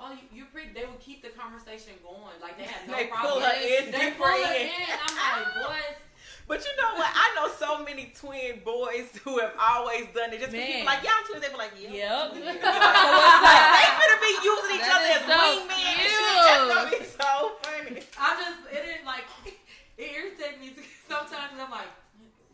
oh, 0.00 0.10
you, 0.16 0.24
you're 0.32 0.50
pretty. 0.50 0.72
They 0.72 0.88
will 0.88 0.96
keep 1.04 1.20
the 1.22 1.28
conversation 1.36 1.92
going. 2.02 2.32
Like 2.40 2.56
they 2.56 2.64
have 2.64 2.88
no 2.88 2.96
They 2.96 3.06
problem. 3.12 3.32
pull 3.32 3.40
her 3.44 3.56
in 3.60 3.92
They 3.92 4.10
pull 4.16 4.24
her 4.26 4.54
in. 4.56 4.72
in. 4.72 4.88
I'm 4.88 5.14
like, 5.44 5.52
boys. 5.60 5.96
But 6.48 6.64
you 6.64 6.72
know 6.80 6.96
what? 6.96 7.12
I 7.12 7.28
know 7.36 7.52
so 7.60 7.84
many 7.84 8.10
twin 8.16 8.60
boys 8.64 9.12
who 9.22 9.36
have 9.38 9.52
always 9.60 10.08
done 10.16 10.32
it. 10.32 10.40
Just 10.40 10.50
because 10.52 10.64
people 10.66 10.86
like 10.88 11.04
y'all 11.04 11.20
twins, 11.28 11.44
they 11.44 11.52
be 11.52 11.60
like, 11.60 11.72
yeah. 11.76 11.92
Yep. 11.92 12.40
Like, 12.40 12.60
they 13.76 13.88
finna 14.00 14.16
be 14.16 14.32
using 14.40 14.76
each 14.80 14.88
That 14.88 14.96
other 14.96 15.12
as 15.12 15.24
so 15.28 15.36
wingmen 15.44 15.76
and 15.76 16.08
shit. 16.08 16.40
That's 16.48 16.64
gonna 16.72 16.88
be 16.88 17.04
so. 17.04 17.32
I 18.20 18.28
just 18.36 18.60
it 18.74 18.84
is 18.98 19.02
like 19.06 19.24
it 19.98 20.08
irritates 20.10 20.58
me 20.60 20.74
sometimes. 21.08 21.54
I'm 21.58 21.70
like, 21.70 21.90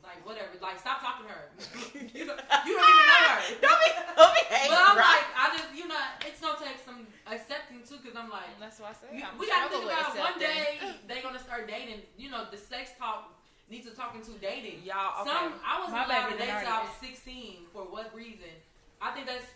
like 0.04 0.20
whatever. 0.26 0.52
Like 0.60 0.78
stop 0.78 1.00
talking 1.00 1.26
to 1.26 1.32
her. 1.32 1.44
you, 2.14 2.24
don't, 2.28 2.40
you 2.68 2.74
don't 2.76 2.90
even 2.92 3.06
know 3.08 3.24
her. 3.32 3.40
Don't 3.64 3.80
be, 3.80 3.88
don't 4.16 4.34
be 4.36 4.42
hating, 4.52 4.70
But 4.70 4.80
I'm 4.84 4.96
right? 5.00 5.24
like, 5.24 5.28
I 5.34 5.46
just, 5.56 5.68
you 5.74 5.88
know, 5.88 5.98
it's 6.28 6.40
gonna 6.40 6.60
take 6.60 6.78
some 6.84 7.08
accepting 7.26 7.80
too, 7.82 7.96
because 7.98 8.14
I'm 8.16 8.28
like, 8.30 8.52
That's 8.60 8.78
what 8.78 8.92
I 8.92 8.94
say 8.94 9.08
you- 9.16 9.24
I'm 9.24 9.36
we 9.40 9.48
gotta 9.48 9.68
think 9.72 9.84
with 9.84 9.92
about 9.96 10.16
one 10.16 10.36
day 10.38 10.78
they 11.08 11.20
gonna 11.24 11.40
start 11.40 11.66
dating. 11.66 12.04
You 12.16 12.28
know, 12.30 12.44
the 12.52 12.56
sex 12.60 12.92
talk 12.98 13.32
needs 13.70 13.88
to 13.88 13.96
talk 13.96 14.14
into 14.14 14.36
dating. 14.38 14.84
Y'all, 14.84 15.24
okay. 15.24 15.32
Some 15.32 15.56
I 15.64 15.80
was 15.80 15.90
My 15.90 16.04
allowed 16.04 16.30
to 16.30 16.38
date 16.38 16.52
till 16.62 16.68
I 16.72 16.84
was 16.84 16.92
16. 17.00 17.72
For 17.72 17.82
what 17.88 18.12
reason? 18.14 18.52
I 19.00 19.10
think 19.12 19.26
that's. 19.26 19.48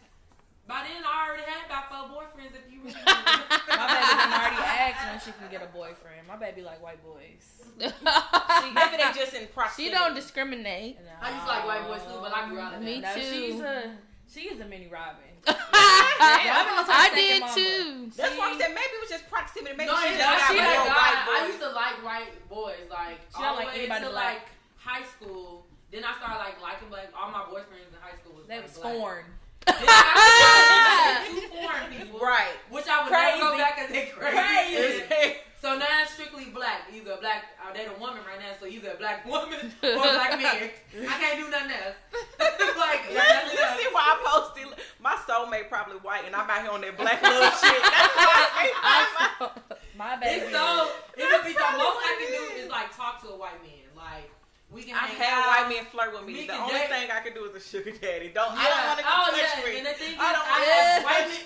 By 0.69 0.85
then, 0.85 1.01
I 1.01 1.27
already 1.27 1.45
had 1.49 1.65
about 1.65 1.89
four 1.89 2.05
boyfriends. 2.13 2.53
If 2.53 2.69
you 2.71 2.81
really, 2.85 2.93
My 3.09 3.89
baby 3.89 4.05
done 4.21 4.33
already 4.37 4.61
asked 4.61 5.01
when 5.09 5.19
she 5.25 5.33
can 5.41 5.49
get 5.51 5.63
a 5.65 5.73
boyfriend. 5.73 6.29
My 6.29 6.37
baby 6.37 6.61
like 6.61 6.83
white 6.83 7.01
boys. 7.03 7.65
Maybe 7.81 8.97
they 9.01 9.09
just 9.17 9.33
in 9.33 9.49
proximity. 9.49 9.89
she 9.89 9.91
don't 9.91 10.15
discriminate. 10.15 10.99
And 11.01 11.09
I 11.23 11.33
used 11.33 11.43
to 11.43 11.49
like 11.49 11.65
white 11.65 11.85
boys 11.89 12.03
too, 12.05 12.21
but 12.21 12.37
I 12.37 12.49
grew 12.49 12.61
out 12.61 12.75
of 12.75 12.81
that. 12.81 12.85
Me 12.85 13.01
No, 13.01 13.15
too. 13.15 13.23
she's 13.25 13.61
a 13.65 13.97
she 14.29 14.41
is 14.53 14.61
a 14.61 14.67
mini 14.67 14.89
Robin. 14.93 15.25
I 15.47 16.85
second 16.85 17.17
did 17.17 17.41
mama. 17.41 17.55
too. 17.55 18.13
That's 18.17 18.37
why 18.37 18.53
I 18.53 18.59
said 18.59 18.69
maybe 18.77 18.93
it 18.93 19.01
was 19.01 19.09
just 19.09 19.25
proximity. 19.31 19.73
Maybe 19.77 19.89
no, 19.91 19.97
she 20.05 20.09
it's 20.13 20.19
just 20.21 20.29
not. 20.29 20.37
got 20.37 20.51
She 20.53 20.59
with 20.61 20.69
a 20.69 20.75
your 20.75 20.85
guy. 20.85 21.13
I 21.17 21.47
used 21.49 21.61
to 21.65 21.71
like 21.73 21.97
white 22.05 22.33
boys, 22.51 22.87
like 22.91 23.19
She 23.33 23.41
all 23.41 23.57
don't 23.57 23.65
the 23.65 23.89
like 23.89 23.89
way 23.89 24.01
to 24.05 24.11
like 24.13 24.45
high 24.77 25.05
school. 25.09 25.65
Then 25.91 26.05
I 26.05 26.13
started 26.21 26.39
like 26.45 26.61
liking 26.61 26.91
like 26.93 27.09
All 27.17 27.31
my 27.33 27.49
boyfriends 27.49 27.89
in 27.89 27.97
high 28.05 28.17
school 28.21 28.37
was 28.37 28.45
They 28.47 28.61
like, 28.61 28.69
was 28.69 28.77
black. 28.77 28.93
foreign. 29.01 29.25
Then 29.69 29.89
I 29.89 31.25
started 31.25 31.41
two 31.41 31.49
foreign 31.53 31.89
people, 31.93 32.19
Right. 32.21 32.55
which 32.71 32.87
I 32.89 33.03
would 33.05 33.13
never 33.13 33.39
go 33.53 33.59
back 33.59 33.79
and 33.79 33.89
say 33.93 34.07
crazy. 34.15 35.03
Crazy. 35.07 35.37
So 35.61 35.75
now 35.77 35.87
it's 36.03 36.13
strictly 36.15 36.47
black. 36.55 36.87
Either 36.95 37.13
a 37.13 37.17
black, 37.19 37.47
I 37.59 37.73
date 37.75 37.89
a 37.91 37.99
woman 37.99 38.23
right 38.23 38.39
now, 38.39 38.55
so 38.61 38.67
either 38.67 38.93
a 38.93 38.97
black 38.97 39.27
woman 39.27 39.59
or 39.83 39.89
a 39.91 40.15
black 40.15 40.39
man. 40.39 40.71
I 41.03 41.15
can't 41.19 41.39
do 41.43 41.51
nothing 41.51 41.75
else. 41.75 41.99
like, 42.79 43.03
You 43.11 43.19
nothing 43.19 43.59
else. 43.59 43.75
see 43.83 43.89
why 43.91 44.07
I 44.07 44.17
posted? 44.23 44.71
My 45.03 45.19
soulmate 45.27 45.69
probably 45.69 45.99
white, 45.99 46.23
and 46.27 46.35
I'm 46.37 46.49
out 46.49 46.63
here 46.63 46.71
on 46.71 46.81
that 46.83 46.97
black 46.97 47.21
little 47.23 47.51
shit. 47.59 47.75
That's 47.83 48.15
why 48.15 48.39
I 48.39 48.71
can't 48.71 48.79
my. 49.19 49.51
My 49.99 50.15
baby. 50.17 50.47
It's 50.47 50.53
so 50.55 50.91
it 51.19 51.27
would 51.27 51.43
be 51.45 51.53
the 51.59 51.71
most 51.75 51.99
I 52.07 52.15
can 52.23 52.31
do 52.31 52.43
is 52.63 52.71
like 52.71 52.95
talk 52.97 53.21
to 53.23 53.35
a 53.35 53.37
white 53.37 53.59
man. 53.63 53.83
Like 53.99 54.31
we 54.71 54.83
can 54.87 54.95
I've 54.95 55.11
hang 55.11 55.19
had 55.19 55.43
out. 55.43 55.47
white 55.51 55.67
men 55.75 55.85
flirt 55.91 56.15
with 56.15 56.23
me. 56.23 56.33
We 56.35 56.47
the 56.47 56.55
only 56.55 56.75
date. 56.75 56.88
Thing 57.29 57.37
I 57.37 57.45
can 57.45 57.51
do 57.51 57.57
is 57.57 57.64
a 57.64 57.69
sugar 57.69 57.93
daddy. 58.01 58.31
Don't 58.35 58.53
I 58.53 58.64
don't 58.64 58.87
want 58.87 58.99
to 59.01 59.05
oh, 59.07 59.31
touch 59.31 59.41
yeah. 59.59 59.64
me. 59.64 59.79
And 59.79 59.87
the 59.87 59.93
thing 59.95 60.14
I 60.19 60.33
don't 60.33 60.47
want 60.49 60.64
have 60.64 61.05
white 61.05 61.29
men, 61.29 61.45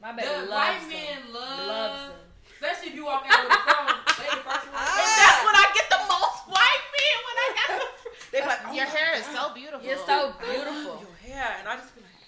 my 0.00 0.12
the 0.12 0.22
baby 0.22 0.50
white 0.50 0.78
loves 0.78 0.86
men 0.88 0.98
him. 0.98 1.22
love, 1.34 1.66
Loves 1.68 2.02
him. 2.06 2.14
especially 2.54 2.88
if 2.88 2.94
you 2.94 3.04
walk 3.04 3.24
out 3.28 3.44
with 3.44 3.52
a 3.52 3.62
phone. 3.66 3.94
They 4.18 4.26
the 4.34 4.42
first 4.42 4.66
one. 4.66 4.74
Ah. 4.74 4.98
And 4.98 5.10
that's 5.22 5.40
when 5.46 5.54
I 5.54 5.66
get 5.78 5.86
the 5.94 6.02
most 6.10 6.38
white 6.50 6.84
men 6.90 7.16
when 7.26 7.36
I 7.38 7.48
got 7.54 7.68
the. 7.78 7.86
They 8.34 8.40
be 8.42 8.46
like, 8.46 8.62
oh 8.66 8.72
Your 8.74 8.86
my 8.86 8.90
hair 8.98 9.10
is 9.16 9.26
so 9.30 9.42
beautiful. 9.54 9.82
You're 9.86 10.02
so 10.04 10.12
I 10.12 10.22
love 10.26 10.42
beautiful. 10.42 10.94
Your 11.06 11.16
hair, 11.22 11.56
and 11.62 11.66
I 11.70 11.76
just 11.78 11.94
be 11.94 12.02
like, 12.02 12.18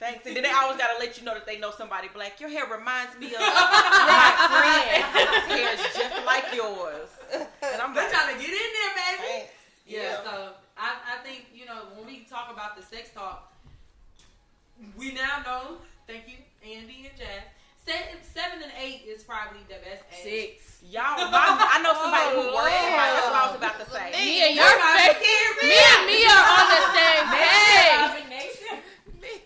thanks. 0.00 0.24
And 0.26 0.34
then 0.34 0.42
they 0.42 0.50
always 0.56 0.78
gotta 0.80 0.96
let 0.98 1.16
you 1.20 1.24
know 1.24 1.34
that 1.36 1.44
they 1.46 1.58
know 1.60 1.70
somebody 1.70 2.08
black. 2.12 2.40
Your 2.40 2.48
hair 2.48 2.64
reminds 2.64 3.12
me 3.20 3.28
of 3.36 3.40
my 3.44 4.28
friend. 4.48 5.04
His 5.14 5.44
hair 5.52 5.68
is 5.76 5.84
just 5.96 6.16
like 6.24 6.48
yours. 6.56 7.08
And 7.32 7.78
I'm 7.80 7.92
They're 7.94 8.08
like, 8.08 8.12
trying 8.12 8.34
to 8.34 8.40
get 8.40 8.50
in 8.50 8.70
there, 8.72 8.92
baby. 8.96 9.28
thanks. 9.28 9.52
Yeah, 9.88 10.20
so 10.24 10.52
I, 10.78 11.18
I 11.18 11.26
think, 11.26 11.46
you 11.52 11.66
know, 11.66 11.90
when 11.96 12.06
we 12.06 12.24
talk 12.30 12.50
about 12.52 12.76
the 12.76 12.82
sex 12.82 13.10
talk, 13.12 13.52
we 14.96 15.12
now 15.12 15.42
know, 15.44 15.82
thank 16.06 16.30
you, 16.30 16.38
Andy 16.62 17.10
and 17.10 17.18
Jazz, 17.18 17.42
seven, 17.82 18.22
seven 18.22 18.62
and 18.62 18.72
eight 18.78 19.02
is 19.02 19.26
probably 19.26 19.58
the 19.66 19.82
best 19.82 20.06
age. 20.22 20.62
Six. 20.62 20.78
Y'all, 20.86 21.18
my, 21.34 21.42
I 21.42 21.82
know 21.82 21.98
somebody 21.98 22.30
who 22.38 22.54
works 22.54 22.70
in 22.70 22.94
my, 22.94 23.10
that's 23.10 23.26
what 23.26 23.34
I 23.34 23.44
was 23.50 23.56
about 23.58 23.76
to 23.82 23.86
say. 23.90 24.14
Me 24.14 24.46
and 24.46 24.54
your 24.54 24.70
Everybody 24.70 25.18
face. 25.18 25.66
Me 25.66 25.74
and 25.74 26.02
me 26.14 26.18
are 26.30 26.46
on 26.54 26.66
the 26.70 26.82
same 26.94 27.26
page. 27.34 28.18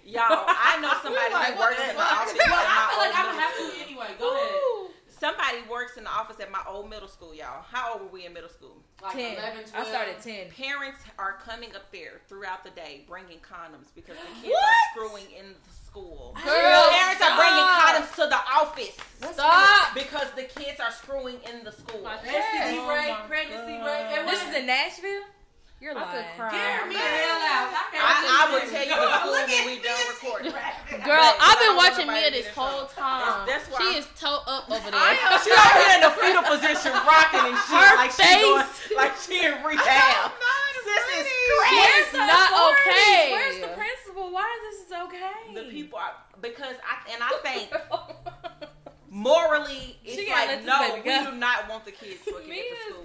Y'all, 0.05 0.45
I 0.45 0.77
know 0.85 0.93
somebody 1.01 1.33
who 1.33 1.57
works 1.57 1.81
in 1.81 1.97
my 1.97 2.05
office. 2.05 2.37
Well, 2.37 2.53
I 2.53 2.93
feel 2.93 3.01
like 3.01 3.17
I'm 3.17 3.33
gonna 3.33 3.41
have 3.41 3.57
to 3.57 3.65
anyway. 3.81 4.13
Go 4.21 4.29
ahead. 4.37 4.92
Somebody 5.23 5.59
works 5.71 5.97
in 5.97 6.03
the 6.03 6.11
office 6.11 6.41
at 6.41 6.51
my 6.51 6.59
old 6.67 6.91
middle 6.91 7.07
school, 7.07 7.33
y'all. 7.33 7.63
How 7.71 7.93
old 7.93 8.03
were 8.03 8.09
we 8.09 8.27
in 8.27 8.33
middle 8.35 8.49
school? 8.51 8.75
Like 9.01 9.13
Ten. 9.15 9.39
11, 9.39 9.71
12. 9.71 9.87
I 9.87 9.89
started 9.89 10.19
ten. 10.19 10.51
Parents 10.51 10.99
are 11.17 11.39
coming 11.47 11.71
up 11.77 11.87
there 11.93 12.19
throughout 12.29 12.65
the 12.65 12.71
day 12.71 13.05
bringing 13.07 13.39
condoms 13.39 13.95
because 13.95 14.17
the 14.19 14.35
kids 14.43 14.51
What? 14.51 14.67
are 14.67 14.91
screwing 14.91 15.31
in 15.31 15.55
the 15.55 15.71
school. 15.87 16.35
Girl, 16.43 16.91
Parents 16.91 17.23
are 17.23 17.39
bringing 17.39 17.69
condoms 17.71 18.11
to 18.19 18.27
the 18.35 18.41
office 18.51 18.99
Stop. 19.31 19.95
because 19.95 20.27
the 20.35 20.43
kids 20.59 20.81
are 20.81 20.91
scring 20.91 21.39
in 21.47 21.63
the 21.63 21.71
school. 21.71 22.03
STD 22.03 22.83
Oh 22.83 22.91
rate, 22.91 23.15
my 23.15 23.23
pregnancy 23.31 23.79
rate. 23.79 24.27
This 24.27 24.43
what- 24.43 24.49
is 24.51 24.57
in 24.59 24.67
Nashville. 24.67 25.23
You're 25.83 25.99
I 25.99 26.03
could 26.15 26.15
lying. 26.15 26.39
cry. 26.39 26.51
Get 26.55 26.89
me 26.89 26.95
the 26.95 27.01
hell 27.01 27.43
out. 27.43 27.75
I, 27.75 27.83
can't 27.91 28.07
I, 28.07 28.23
I 28.23 28.43
will 28.47 28.63
listen. 28.63 28.71
tell 28.71 28.87
you 28.87 28.95
the 29.03 29.19
school 29.19 29.35
when 29.35 29.67
we 29.67 29.83
done 29.83 29.99
recording. 30.15 30.53
Girl, 31.03 31.27
I've 31.43 31.59
been 31.59 31.75
watching 31.75 32.07
Mia 32.07 32.31
this 32.31 32.47
whole 32.55 32.87
trouble. 32.87 32.95
time. 32.95 33.47
That's 33.51 33.67
why 33.67 33.79
she 33.83 33.87
I'm- 33.91 33.99
is 33.99 34.07
toe 34.81 34.89
up 34.89 34.95
I 34.95 35.13
am 35.21 35.41
She 35.45 35.51
out 35.53 35.73
here 35.77 35.93
in 35.97 36.03
the 36.07 36.13
fetal 36.17 36.45
position, 36.49 36.93
rocking 37.05 37.45
and 37.53 37.59
shit, 37.69 37.77
Her 37.77 37.97
like 37.97 38.13
she 38.13 38.23
face. 38.23 38.43
going, 38.43 38.67
like 38.97 39.15
she 39.21 39.37
in 39.45 39.55
rehab. 39.65 40.33
Sis 40.83 41.05
is 41.21 41.29
crazy. 41.29 42.19
not 42.19 42.51
okay. 42.73 43.31
Where's 43.33 43.61
the 43.61 43.69
principal? 43.77 44.33
Why 44.33 44.47
is 44.49 44.63
this 44.79 44.87
is 44.87 44.93
okay? 45.07 45.55
The 45.55 45.71
people 45.71 45.99
are 45.99 46.13
because 46.41 46.77
I 46.83 47.13
and 47.13 47.23
I 47.23 47.33
think 47.43 47.71
morally 49.09 49.99
it's 50.05 50.17
She 50.19 50.31
like 50.31 50.65
no, 50.65 50.95
we 50.97 51.03
do 51.03 51.33
not 51.37 51.69
want 51.69 51.85
the 51.85 51.93
kids 51.93 52.25
to 52.25 52.33
get 52.47 52.65
to 52.89 52.93
school. 52.93 53.05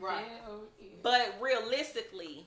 Right. 0.00 0.24
down. 0.44 0.60
But 1.02 1.34
realistically, 1.40 2.46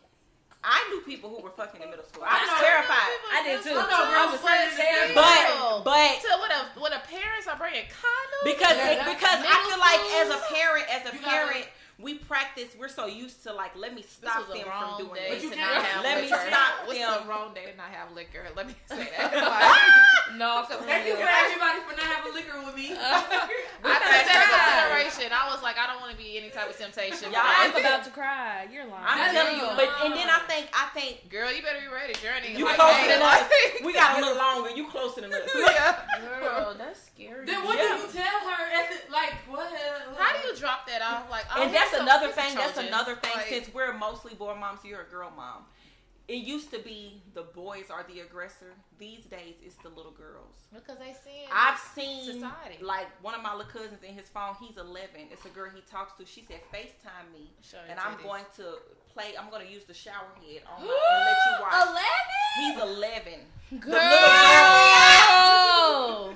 I 0.64 0.84
knew 0.91 0.99
people 1.07 1.30
who 1.32 1.39
were 1.41 1.55
fucking 1.55 1.80
in 1.80 1.88
middle 1.89 2.03
school. 2.03 2.24
I 2.28 2.36
I 2.36 2.39
was 2.43 2.51
know. 2.51 2.60
terrified. 2.68 3.12
I 3.32 3.39
did 3.47 3.64
too. 3.64 3.80
I 3.80 3.88
know, 3.88 4.03
bro. 4.12 4.20
I 4.20 4.28
was 4.28 4.43
But. 4.43 5.16
But 5.16 5.88
but 5.88 6.12
to 6.20 6.30
when 6.43 6.51
a 6.51 6.62
when 6.84 6.91
a 6.93 7.01
parents 7.07 7.47
are 7.47 7.55
bringing 7.55 7.88
condoms 7.88 8.43
because 8.43 8.76
Yeah, 8.76 9.07
because 9.07 9.39
I 9.39 9.55
feel 9.64 9.80
like 9.80 10.03
as 10.20 10.28
a 10.36 10.39
parent, 10.51 10.86
as 10.91 11.01
a 11.07 11.16
You 11.16 11.24
gotta- 11.24 11.32
parent, 11.32 11.66
we 12.01 12.15
practice. 12.15 12.67
We're 12.79 12.87
so 12.87 13.05
used 13.07 13.43
to 13.43 13.53
like, 13.53 13.75
let 13.75 13.93
me 13.93 14.01
stop 14.07 14.47
them 14.47 14.63
from 14.63 14.97
doing 14.97 15.13
day 15.19 15.27
But 15.29 15.43
you 15.43 15.49
can't- 15.51 15.83
have 15.85 16.03
Let 16.03 16.21
me 16.21 16.27
stop 16.27 16.87
What's 16.87 16.97
them. 16.99 17.23
the 17.23 17.29
wrong 17.29 17.53
day 17.53 17.65
to 17.71 17.75
not 17.75 17.91
have 17.91 18.13
liquor? 18.15 18.47
Let 18.55 18.67
me 18.67 18.75
say 18.87 19.09
that. 19.17 19.33
Like, 20.29 20.37
No, 20.37 20.63
Thank 20.69 21.07
you 21.07 21.15
for 21.19 21.27
everybody 21.27 21.79
for 21.83 21.95
not 21.97 22.05
having 22.07 22.33
liquor 22.33 22.55
with 22.63 22.75
me. 22.75 22.93
I 22.95 23.19
took 23.83 23.83
that 23.83 24.23
into 24.29 24.59
consideration. 24.63 25.33
I 25.33 25.51
was 25.51 25.61
like, 25.63 25.77
I 25.77 25.87
don't 25.87 25.99
want 25.99 26.11
to 26.11 26.17
be 26.17 26.37
any 26.37 26.49
type 26.49 26.69
of 26.69 26.77
temptation. 26.77 27.31
Y'all- 27.31 27.43
I'm 27.43 27.75
about 27.75 28.03
to 28.05 28.11
cry. 28.11 28.67
You're 28.71 28.85
lying. 28.87 29.03
I'm 29.03 29.17
That's 29.17 29.33
telling 29.33 29.57
you, 29.57 29.67
real. 29.67 29.75
but 29.75 29.89
and 30.05 30.13
then 30.13 30.29
I 30.29 30.39
think 30.47 30.67
I 30.71 30.87
think 30.95 31.27
girl, 31.29 31.51
you 31.51 31.61
better 31.61 31.81
be 31.83 31.91
ready. 31.91 32.13
Journey. 32.23 32.55
you 32.57 32.65
like, 32.65 32.75
closer 32.75 32.95
hey, 32.95 33.07
than 33.11 33.21
us. 33.21 33.43
We 33.83 33.91
got 33.93 34.17
a 34.17 34.21
little 34.21 34.37
longer. 34.45 34.69
You 34.71 34.87
closer 34.87 35.21
than 35.21 35.33
us. 35.33 35.49
Yeah. 35.55 35.95
Girl, 36.23 36.75
that's 36.77 37.11
scary. 37.11 37.45
Then 37.45 37.63
what 37.65 37.75
Yeah. 37.77 37.95
do 37.99 38.03
you 38.03 38.09
tell 38.11 38.39
her? 38.47 38.63
At 38.71 38.85
the, 38.91 39.11
like 39.11 39.33
what? 39.49 39.67
How 40.17 40.31
do 40.35 40.38
you 41.10 41.16
drop 41.18 41.24
that 41.24 41.26
off? 41.26 41.32
Like, 41.32 41.45
oh, 41.55 41.64
and 41.64 41.74
that's 41.74 41.93
another 41.93 42.28
thing. 42.30 42.55
That's 42.55 42.78
another 42.78 43.16
thing. 43.16 43.32
Like, 43.36 43.47
Since 43.47 43.74
we're 43.74 43.93
mostly 43.97 44.34
boy 44.36 44.55
moms, 44.55 44.80
you're 44.84 45.01
a 45.01 45.05
girl 45.10 45.32
mom. 45.36 45.64
It 46.28 46.43
used 46.45 46.70
to 46.74 46.80
be 46.80 47.24
the 47.34 47.41
boys 47.41 47.86
are 47.89 48.05
the 48.07 48.20
aggressor. 48.20 48.74
These 48.99 49.26
days, 49.26 49.55
it's 49.64 49.78
the 49.78 49.89
little 49.89 50.12
girls. 50.12 50.53
because 50.72 50.99
they 50.99 51.14
see 51.14 51.45
it. 51.45 51.49
I've 51.51 51.80
seen 51.80 52.24
Society. 52.24 52.78
like 52.84 53.07
one 53.24 53.34
of 53.34 53.41
my 53.41 53.55
little 53.55 53.72
cousins 53.72 54.03
in 54.07 54.14
his 54.14 54.30
phone. 54.30 54.53
He's 54.62 54.78
11. 54.78 55.10
It's 55.32 55.43
a 55.45 55.49
girl 55.49 55.72
he 55.74 55.82
talks 55.89 56.14
to. 56.20 56.26
She 56.28 56.45
said, 56.47 56.60
"Facetime 56.72 57.34
me, 57.34 57.49
Show 57.64 57.78
and 57.89 57.99
I'm 57.99 58.14
titties. 58.14 58.24
going 58.24 58.43
to 58.57 58.64
play. 59.12 59.34
I'm 59.39 59.49
going 59.49 59.66
to 59.66 59.72
use 59.74 59.86
the 59.86 59.93
shower 59.95 60.30
head 60.45 60.62
on 60.70 60.86
my 60.86 60.93
and 60.93 61.26
let 61.26 61.38
you 61.47 61.53
watch." 61.64 61.88
Eleven. 61.89 62.38
He's 62.60 62.78
11. 62.78 63.80
Girl. 63.80 63.93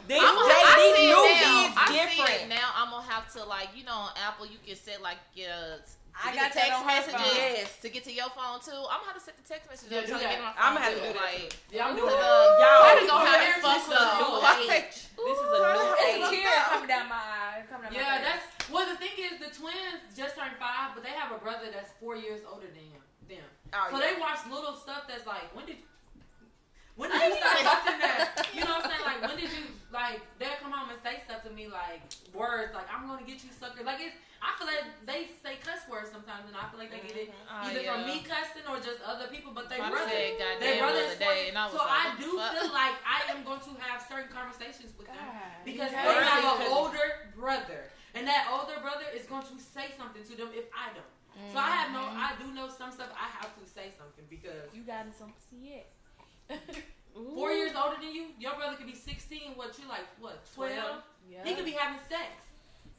These, 0.08 0.20
I'm 0.20 0.36
a, 0.36 0.44
days, 0.44 0.68
I 0.68 0.76
these 0.78 0.96
see 0.96 1.06
it 1.06 1.16
new 1.16 1.24
now. 1.24 1.64
kids 1.64 1.74
I 1.78 1.86
different. 1.94 2.50
now. 2.50 2.68
I'm 2.76 2.89
gonna 2.91 3.08
have 3.08 3.32
to 3.34 3.44
like 3.46 3.70
you 3.76 3.84
know 3.86 4.10
on 4.10 4.12
Apple 4.20 4.46
you 4.46 4.60
can 4.66 4.76
set 4.76 5.02
like 5.02 5.18
your 5.34 5.80
I 6.14 6.30
to 6.30 6.38
got 6.38 6.54
get 6.54 6.54
text 6.54 6.78
on 6.78 6.86
messages. 6.86 7.34
Yes. 7.34 7.80
to 7.82 7.88
get 7.89 8.04
to 8.06 8.14
your 8.14 8.30
phone 8.38 8.60
too. 8.62 8.76
I'm 8.76 9.02
gonna 9.02 9.16
have 9.16 9.18
to 9.18 9.24
set 9.26 9.34
the 9.39 9.48
text 9.48 9.66
messages 9.72 9.89
Yeah, 9.89 10.04
up 10.06 10.06
so 10.06 10.20
do 10.20 10.22
I 10.22 10.30
get 10.30 10.38
on 10.38 10.46
my 10.46 10.54
phone 10.54 10.62
I'ma 10.62 10.80
have 10.84 10.94
to 10.94 11.00
too. 11.00 11.08
do 11.08 11.14
that 11.18 11.24
like, 11.26 11.50
too. 11.50 11.74
Yeah, 11.74 11.82
I'm 11.88 11.94
Cause, 11.96 12.04
doing 12.06 12.14
that. 12.14 12.30
uh, 12.30 12.62
Y'all, 12.62 12.84
I 12.86 12.91
didn't 12.94 13.10
know 13.10 13.22
how 13.24 13.38
this 13.41 13.56
to 13.58 13.58
is 13.58 13.64
fuck 13.64 14.04
a 14.04 14.18
new 14.22 14.30
up. 14.30 14.44
Like, 14.44 14.88
age. 14.94 14.98
This 15.18 15.38
is 15.41 15.50
a 15.50 15.60
new 15.64 15.89
It's 16.04 16.04
age. 16.04 16.22
a 16.22 16.30
tear 16.30 16.58
coming 16.70 16.89
down 16.94 17.06
my 17.10 17.24
eye. 17.24 17.62
Coming 17.72 17.84
down 17.89 17.94
my 17.94 17.98
Yeah, 17.98 18.14
face. 18.14 18.26
that's 18.30 18.46
well. 18.70 18.86
The 18.86 18.98
thing 19.02 19.16
is, 19.18 19.34
the 19.41 19.50
twins 19.56 20.02
just 20.14 20.36
turned 20.38 20.54
five, 20.62 20.94
but 20.94 21.02
they 21.02 21.16
have 21.18 21.32
a 21.34 21.39
brother 21.41 21.72
that's 21.74 21.89
four 21.98 22.14
years 22.20 22.44
older 22.46 22.68
than 22.70 22.86
them. 23.26 23.48
Oh, 23.74 23.89
so 23.89 23.98
yeah. 23.98 24.14
they 24.14 24.14
watch 24.22 24.38
little 24.54 24.76
stuff 24.78 25.10
that's 25.10 25.26
like, 25.26 25.50
when 25.58 25.66
did, 25.66 25.82
when 26.96 27.10
did 27.10 27.22
you 27.22 27.36
start 27.38 27.64
watching 27.66 28.00
that? 28.00 28.48
You 28.54 28.62
know 28.62 28.78
what 28.78 28.86
I'm 28.86 28.91
saying? 28.91 29.06
Like, 29.06 29.22
when 29.26 29.36
did 29.39 29.50
you 29.50 29.66
like? 29.91 30.22
They'll 30.38 30.60
come 30.62 30.72
home 30.72 30.89
and 30.94 31.00
say 31.02 31.22
stuff 31.26 31.41
to 31.44 31.52
me 31.52 31.66
like 31.68 32.02
words 32.34 32.74
like, 32.74 32.86
"I'm 32.94 33.08
gonna 33.10 33.26
get 33.26 33.44
you 33.44 33.50
sucker." 33.52 33.84
Like 33.84 34.00
it's. 34.02 34.16
I 34.44 34.52
feel 34.60 34.68
like 34.68 34.84
they 35.08 35.32
say 35.39 35.56
cuss 35.64 35.88
words 35.88 36.12
sometimes, 36.12 36.52
and 36.52 36.56
I 36.60 36.68
feel 36.68 36.76
like 36.76 36.91
they 36.91 37.00
get 37.00 37.16
it 37.16 37.32
mm-hmm. 37.32 37.48
Oh, 37.48 37.64
either 37.64 37.80
from 37.88 38.04
yeah. 38.04 38.12
me 38.12 38.28
cussing 38.28 38.68
or 38.68 38.76
just 38.84 39.00
other 39.08 39.32
people. 39.32 39.56
But 39.56 39.72
they 39.72 39.80
I 39.80 39.88
brother, 39.88 40.04
said 40.12 40.20
they 40.20 40.36
goddamn 40.36 40.84
brother 40.84 41.04
the 41.08 41.16
day, 41.16 41.39
and 41.48 41.56
I 41.56 41.64
was 41.72 41.80
so 41.80 41.80
like, 41.80 41.96
I 41.96 42.06
do 42.20 42.30
fuck? 42.36 42.52
feel 42.52 42.70
like 42.76 42.98
I 43.08 43.20
am 43.32 43.48
going 43.48 43.64
to 43.64 43.72
have 43.88 44.04
certain 44.04 44.28
conversations 44.28 44.91
with 45.00 45.08
them 45.08 45.24
because 45.64 45.96
Yeah. 45.96 46.04
they 46.04 46.20
have 46.28 46.44
Early, 46.44 46.60
an 46.60 46.60
'cause- 46.60 46.76
older 46.76 47.08
brother, 47.32 47.88
and 48.20 48.28
that 48.28 48.52
older 48.52 48.84
brother 48.84 49.08
is 49.16 49.24
going 49.32 49.48
to 49.48 49.56
say 49.64 49.96
something 49.96 50.28
to 50.28 50.34
them 50.36 50.52
if 50.52 50.68
I 50.76 50.91
don't. 50.91 51.16
So 51.56 51.58
I 51.58 51.72
have 51.80 51.89
no, 51.96 52.04
mm-hmm. 52.12 52.28
I 52.28 52.36
do 52.38 52.52
know 52.52 52.68
some 52.68 52.91
stuff. 52.91 53.16
I 53.16 53.32
have 53.41 53.56
to 53.58 53.66
say 53.66 53.96
something 53.98 54.28
because 54.30 54.70
You 54.76 54.84
got 54.84 55.08
some 55.16 55.32
pussy 55.34 55.72
yet? 55.82 55.88
Four 57.36 57.52
years 57.52 57.72
older 57.76 57.98
than 58.02 58.14
you, 58.14 58.28
your 58.39 58.56
brother 58.56 58.76
could 58.76 58.88
be 58.88 58.96
sixteen. 58.96 59.54
What 59.56 59.78
you 59.80 59.88
like? 59.88 60.08
What 60.20 60.44
twelve? 60.54 61.04
Yeah. 61.30 61.44
He 61.44 61.56
could 61.56 61.66
be 61.66 61.72
having 61.72 62.00
sex. 62.10 62.30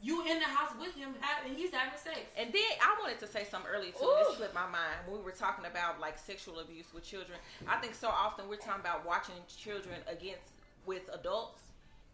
You 0.01 0.21
in 0.21 0.37
the 0.39 0.45
house 0.45 0.71
with 0.79 0.93
him, 0.93 1.15
and 1.47 1.57
he's 1.57 1.71
having 1.71 1.97
sex. 1.97 2.19
And 2.37 2.53
then 2.53 2.61
I 2.81 2.95
wanted 3.01 3.17
to 3.19 3.27
say 3.27 3.43
something 3.49 3.71
earlier 3.71 3.91
too. 3.91 4.13
This 4.27 4.37
slipped 4.37 4.53
my 4.53 4.67
mind 4.67 5.01
when 5.07 5.17
we 5.19 5.23
were 5.23 5.31
talking 5.31 5.65
about 5.65 5.99
like 5.99 6.17
sexual 6.17 6.59
abuse 6.59 6.93
with 6.93 7.03
children. 7.03 7.39
I 7.67 7.77
think 7.77 7.95
so 7.95 8.09
often 8.09 8.47
we're 8.47 8.57
talking 8.57 8.81
about 8.81 9.05
watching 9.05 9.35
children 9.47 9.95
against 10.07 10.51
with 10.85 11.09
adults, 11.13 11.61
It 11.63 11.64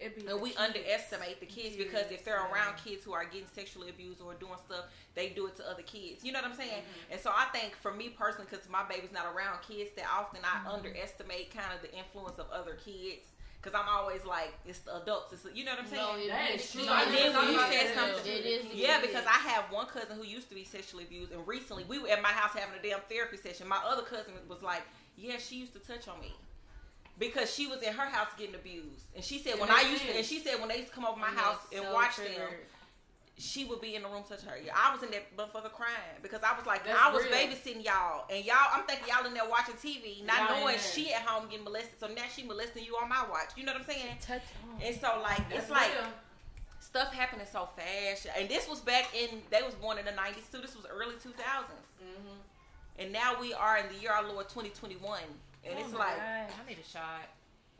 and 0.03 0.41
we 0.41 0.49
kids. 0.49 0.61
underestimate 0.61 1.39
the 1.39 1.45
kids 1.45 1.75
because 1.75 2.11
if 2.11 2.23
they're 2.25 2.41
Yes, 2.41 2.51
around 2.53 2.73
yeah. 2.77 2.83
kids 2.91 3.03
who 3.03 3.13
are 3.13 3.23
getting 3.25 3.47
sexually 3.53 3.89
abused 3.89 4.21
or 4.21 4.33
doing 4.35 4.57
stuff, 4.65 4.85
they 5.15 5.29
do 5.29 5.47
it 5.47 5.55
to 5.57 5.69
other 5.69 5.83
kids. 5.83 6.23
You 6.23 6.31
know 6.31 6.39
what 6.41 6.49
I'm 6.51 6.55
saying? 6.57 6.81
Mm-hmm. 6.81 7.11
And 7.13 7.21
so 7.21 7.31
I 7.35 7.45
think 7.53 7.75
for 7.75 7.93
me 7.93 8.09
personally, 8.09 8.47
because 8.49 8.67
my 8.69 8.83
baby's 8.87 9.11
not 9.11 9.25
around 9.33 9.61
kids 9.67 9.91
that 9.97 10.05
often, 10.11 10.41
I 10.43 10.57
Mm-hmm. 10.59 10.67
underestimate 10.69 11.53
kind 11.55 11.73
of 11.75 11.81
the 11.81 11.95
influence 11.97 12.37
of 12.39 12.49
other 12.51 12.75
kids. 12.83 13.27
Because 13.61 13.79
I'm 13.79 13.87
always 13.87 14.25
like, 14.25 14.53
it's 14.65 14.79
the 14.79 14.97
adults. 15.03 15.33
It's 15.33 15.43
the, 15.43 15.51
you 15.55 15.63
know 15.63 15.71
what 15.73 15.81
I'm 15.81 15.87
saying? 15.87 16.01
No, 16.01 16.15
it 16.17 16.29
That 16.29 16.49
is 16.49 16.61
is 16.65 16.71
true. 16.71 16.81
true. 16.81 16.89
I 16.91 17.03
And 17.03 17.53
you 17.53 17.59
said 17.59 17.93
something, 17.93 18.25
It 18.31 18.43
is. 18.45 18.65
yeah, 18.73 18.99
because 18.99 19.23
I 19.27 19.37
have 19.53 19.65
one 19.71 19.85
cousin 19.85 20.17
who 20.17 20.23
used 20.23 20.49
to 20.49 20.55
be 20.55 20.63
sexually 20.63 21.03
abused, 21.03 21.31
and 21.31 21.45
recently 21.47 21.83
we 21.83 21.99
were 21.99 22.07
at 22.09 22.23
my 22.23 22.29
house 22.29 22.57
having 22.57 22.73
a 22.73 22.81
damn 22.81 23.01
therapy 23.07 23.37
session. 23.37 23.67
My 23.67 23.77
other 23.85 24.01
cousin 24.01 24.33
was 24.49 24.63
like, 24.63 24.81
"Yeah, 25.15 25.37
she 25.37 25.57
used 25.57 25.73
to 25.73 25.79
touch 25.79 26.07
on 26.07 26.19
me." 26.19 26.33
Because 27.21 27.53
she 27.53 27.67
was 27.67 27.83
in 27.83 27.93
her 27.93 28.09
house 28.09 28.29
getting 28.35 28.55
abused, 28.55 29.05
and 29.15 29.23
she 29.23 29.37
said 29.37 29.53
It 29.53 29.59
when 29.61 29.69
I 29.69 29.81
used 29.81 30.01
to, 30.07 30.15
and 30.17 30.25
she 30.25 30.39
said 30.39 30.59
when 30.59 30.69
they 30.69 30.77
used 30.77 30.89
to 30.89 30.95
come 30.95 31.05
over 31.05 31.19
my 31.19 31.27
house 31.27 31.59
so 31.71 31.77
and 31.77 31.93
watch 31.93 32.15
them, 32.17 32.49
she 33.37 33.63
would 33.65 33.79
be 33.79 33.93
in 33.93 34.01
the 34.01 34.09
room 34.09 34.23
touching 34.27 34.49
her. 34.49 34.57
Yeah, 34.57 34.73
I 34.75 34.91
was 34.93 35.03
in 35.03 35.11
that 35.11 35.29
motherfucker 35.37 35.71
crying 35.71 36.17
because 36.23 36.41
I 36.41 36.57
was 36.57 36.65
like, 36.65 36.83
That's 36.83 36.97
I 36.99 37.11
was 37.13 37.23
real. 37.23 37.33
babysitting 37.33 37.85
y'all, 37.85 38.25
and 38.29 38.43
y'all, 38.43 38.73
I'm 38.73 38.85
thinking 38.85 39.05
y'all 39.07 39.25
in 39.27 39.35
there 39.35 39.47
watching 39.47 39.75
TV, 39.75 40.25
not 40.25 40.49
Y'all 40.49 40.61
knowing 40.61 40.77
she 40.79 41.13
at 41.13 41.21
home 41.21 41.47
getting 41.47 41.63
molested. 41.63 41.99
So 41.99 42.07
now 42.07 42.23
she 42.35 42.41
molesting 42.43 42.85
you 42.85 42.95
on 42.97 43.07
my 43.07 43.23
watch. 43.29 43.51
You 43.55 43.65
know 43.65 43.73
what 43.73 43.81
I'm 43.81 43.87
saying? 43.87 44.17
Touch. 44.19 44.41
And 44.83 44.95
so 44.99 45.21
like 45.21 45.47
That's 45.49 45.63
it's 45.63 45.69
like 45.69 45.91
stuff 46.79 47.13
happening 47.13 47.45
so 47.51 47.69
fast. 47.77 48.25
And 48.35 48.49
this 48.49 48.67
was 48.67 48.79
back 48.79 49.13
in 49.15 49.41
they 49.51 49.61
was 49.61 49.75
born 49.75 49.99
in 49.99 50.05
the 50.05 50.11
nineties 50.13 50.45
too. 50.51 50.57
This 50.59 50.75
was 50.75 50.85
early 50.89 51.15
two 51.21 51.33
thousands. 51.37 51.85
Mhm. 52.01 52.37
And 52.97 53.11
now 53.13 53.39
we 53.39 53.53
are 53.53 53.77
in 53.77 53.87
the 53.93 54.01
year 54.01 54.11
our 54.11 54.27
Lord 54.27 54.49
twenty 54.49 54.69
twenty 54.69 54.95
one. 54.95 55.21
And 55.63 55.77
Oh 55.77 55.81
it's 55.85 55.93
like 55.93 56.17
God. 56.17 56.47
I 56.49 56.69
need 56.69 56.77
a 56.79 56.87
shot. 56.87 57.29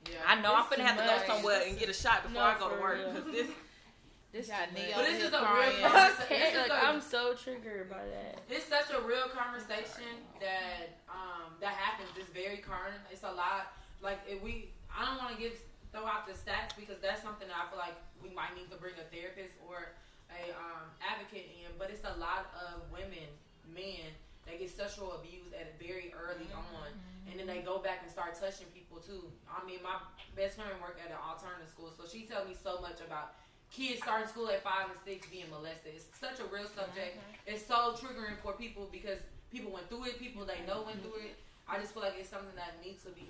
Yeah. 0.10 0.18
I 0.26 0.42
know 0.42 0.54
I'm 0.56 0.66
gonna 0.70 0.84
is 0.84 0.90
have 0.90 0.98
to 0.98 1.06
go 1.06 1.16
much. 1.18 1.28
somewhere 1.28 1.62
and 1.68 1.78
get 1.78 1.90
a 1.90 1.94
shot 1.94 2.24
before 2.24 2.42
No, 2.42 2.48
I 2.48 2.58
go 2.60 2.70
to 2.76 2.82
work 2.82 2.98
real. 2.98 3.14
because 3.14 3.32
this 3.32 3.48
This 4.32 4.48
Got 4.48 4.72
too 4.72 4.80
Neo. 4.80 4.96
But 4.96 5.04
this 5.12 5.18
here 5.20 5.28
is 5.28 5.34
a 5.36 5.44
real 5.44 5.76
crying. 5.92 6.16
This 6.32 6.56
is 6.56 6.56
like, 6.56 6.72
a, 6.72 6.88
I'm 6.88 7.02
so 7.04 7.36
triggered 7.36 7.92
by 7.92 8.00
that. 8.00 8.40
It's 8.48 8.64
such 8.64 8.88
a 8.96 9.02
real 9.04 9.28
conversation 9.28 10.24
that 10.40 11.04
um, 11.12 11.52
that 11.60 11.76
happens. 11.76 12.16
It's 12.16 12.32
very 12.32 12.64
current. 12.64 12.96
It's 13.12 13.28
a 13.28 13.34
lot. 13.36 13.76
Like 14.00 14.24
if 14.24 14.40
we, 14.42 14.72
I 14.88 15.04
don't 15.04 15.20
want 15.20 15.36
to 15.36 15.40
give 15.42 15.60
throw 15.92 16.08
out 16.08 16.24
the 16.24 16.32
stats 16.32 16.72
because 16.80 16.96
that's 17.04 17.20
something 17.20 17.44
that 17.52 17.60
I 17.60 17.68
feel 17.68 17.78
like 17.84 18.00
we 18.24 18.32
might 18.32 18.56
need 18.56 18.72
to 18.72 18.80
bring 18.80 18.96
a 18.96 19.04
therapist 19.12 19.52
or 19.68 19.92
a 20.32 20.56
um, 20.56 20.88
advocate 21.04 21.52
in. 21.52 21.68
But 21.76 21.92
it's 21.92 22.08
a 22.08 22.16
lot 22.16 22.56
of 22.56 22.88
women, 22.88 23.28
men 23.68 24.16
that 24.52 24.60
get 24.60 24.70
sexual 24.70 25.16
abused 25.16 25.56
at 25.56 25.72
a 25.72 25.74
very 25.80 26.12
early 26.12 26.46
mm-hmm. 26.52 26.84
on, 26.84 26.92
and 27.32 27.40
then 27.40 27.48
they 27.48 27.64
mm-hmm. 27.64 27.72
go 27.72 27.80
back 27.80 28.04
and 28.04 28.12
start 28.12 28.36
touching 28.36 28.68
people 28.76 29.00
too. 29.00 29.32
I 29.48 29.64
mean, 29.64 29.80
my 29.80 29.98
best 30.36 30.60
friend 30.60 30.76
worked 30.84 31.00
at 31.00 31.10
an 31.10 31.22
alternative 31.24 31.72
school, 31.72 31.90
so 31.96 32.04
she 32.04 32.28
tells 32.28 32.46
me 32.46 32.56
so 32.56 32.84
much 32.84 33.00
about 33.00 33.40
kids 33.72 34.04
starting 34.04 34.28
school 34.28 34.52
at 34.52 34.60
five 34.60 34.92
and 34.92 35.00
six 35.08 35.26
being 35.32 35.48
molested. 35.48 35.96
It's 35.96 36.12
such 36.20 36.44
a 36.44 36.48
real 36.52 36.68
subject. 36.68 37.16
Mm-hmm. 37.16 37.56
It's 37.56 37.64
so 37.64 37.96
triggering 37.96 38.36
for 38.44 38.52
people 38.60 38.92
because 38.92 39.24
people 39.48 39.72
went 39.72 39.88
through 39.88 40.12
it, 40.12 40.20
people 40.20 40.44
they 40.44 40.60
know 40.68 40.84
went 40.84 41.00
through 41.00 41.24
it. 41.32 41.40
I 41.72 41.80
just 41.80 41.96
feel 41.96 42.04
like 42.04 42.20
it's 42.20 42.28
something 42.28 42.56
that 42.60 42.76
needs 42.84 43.08
to 43.08 43.12
be 43.16 43.28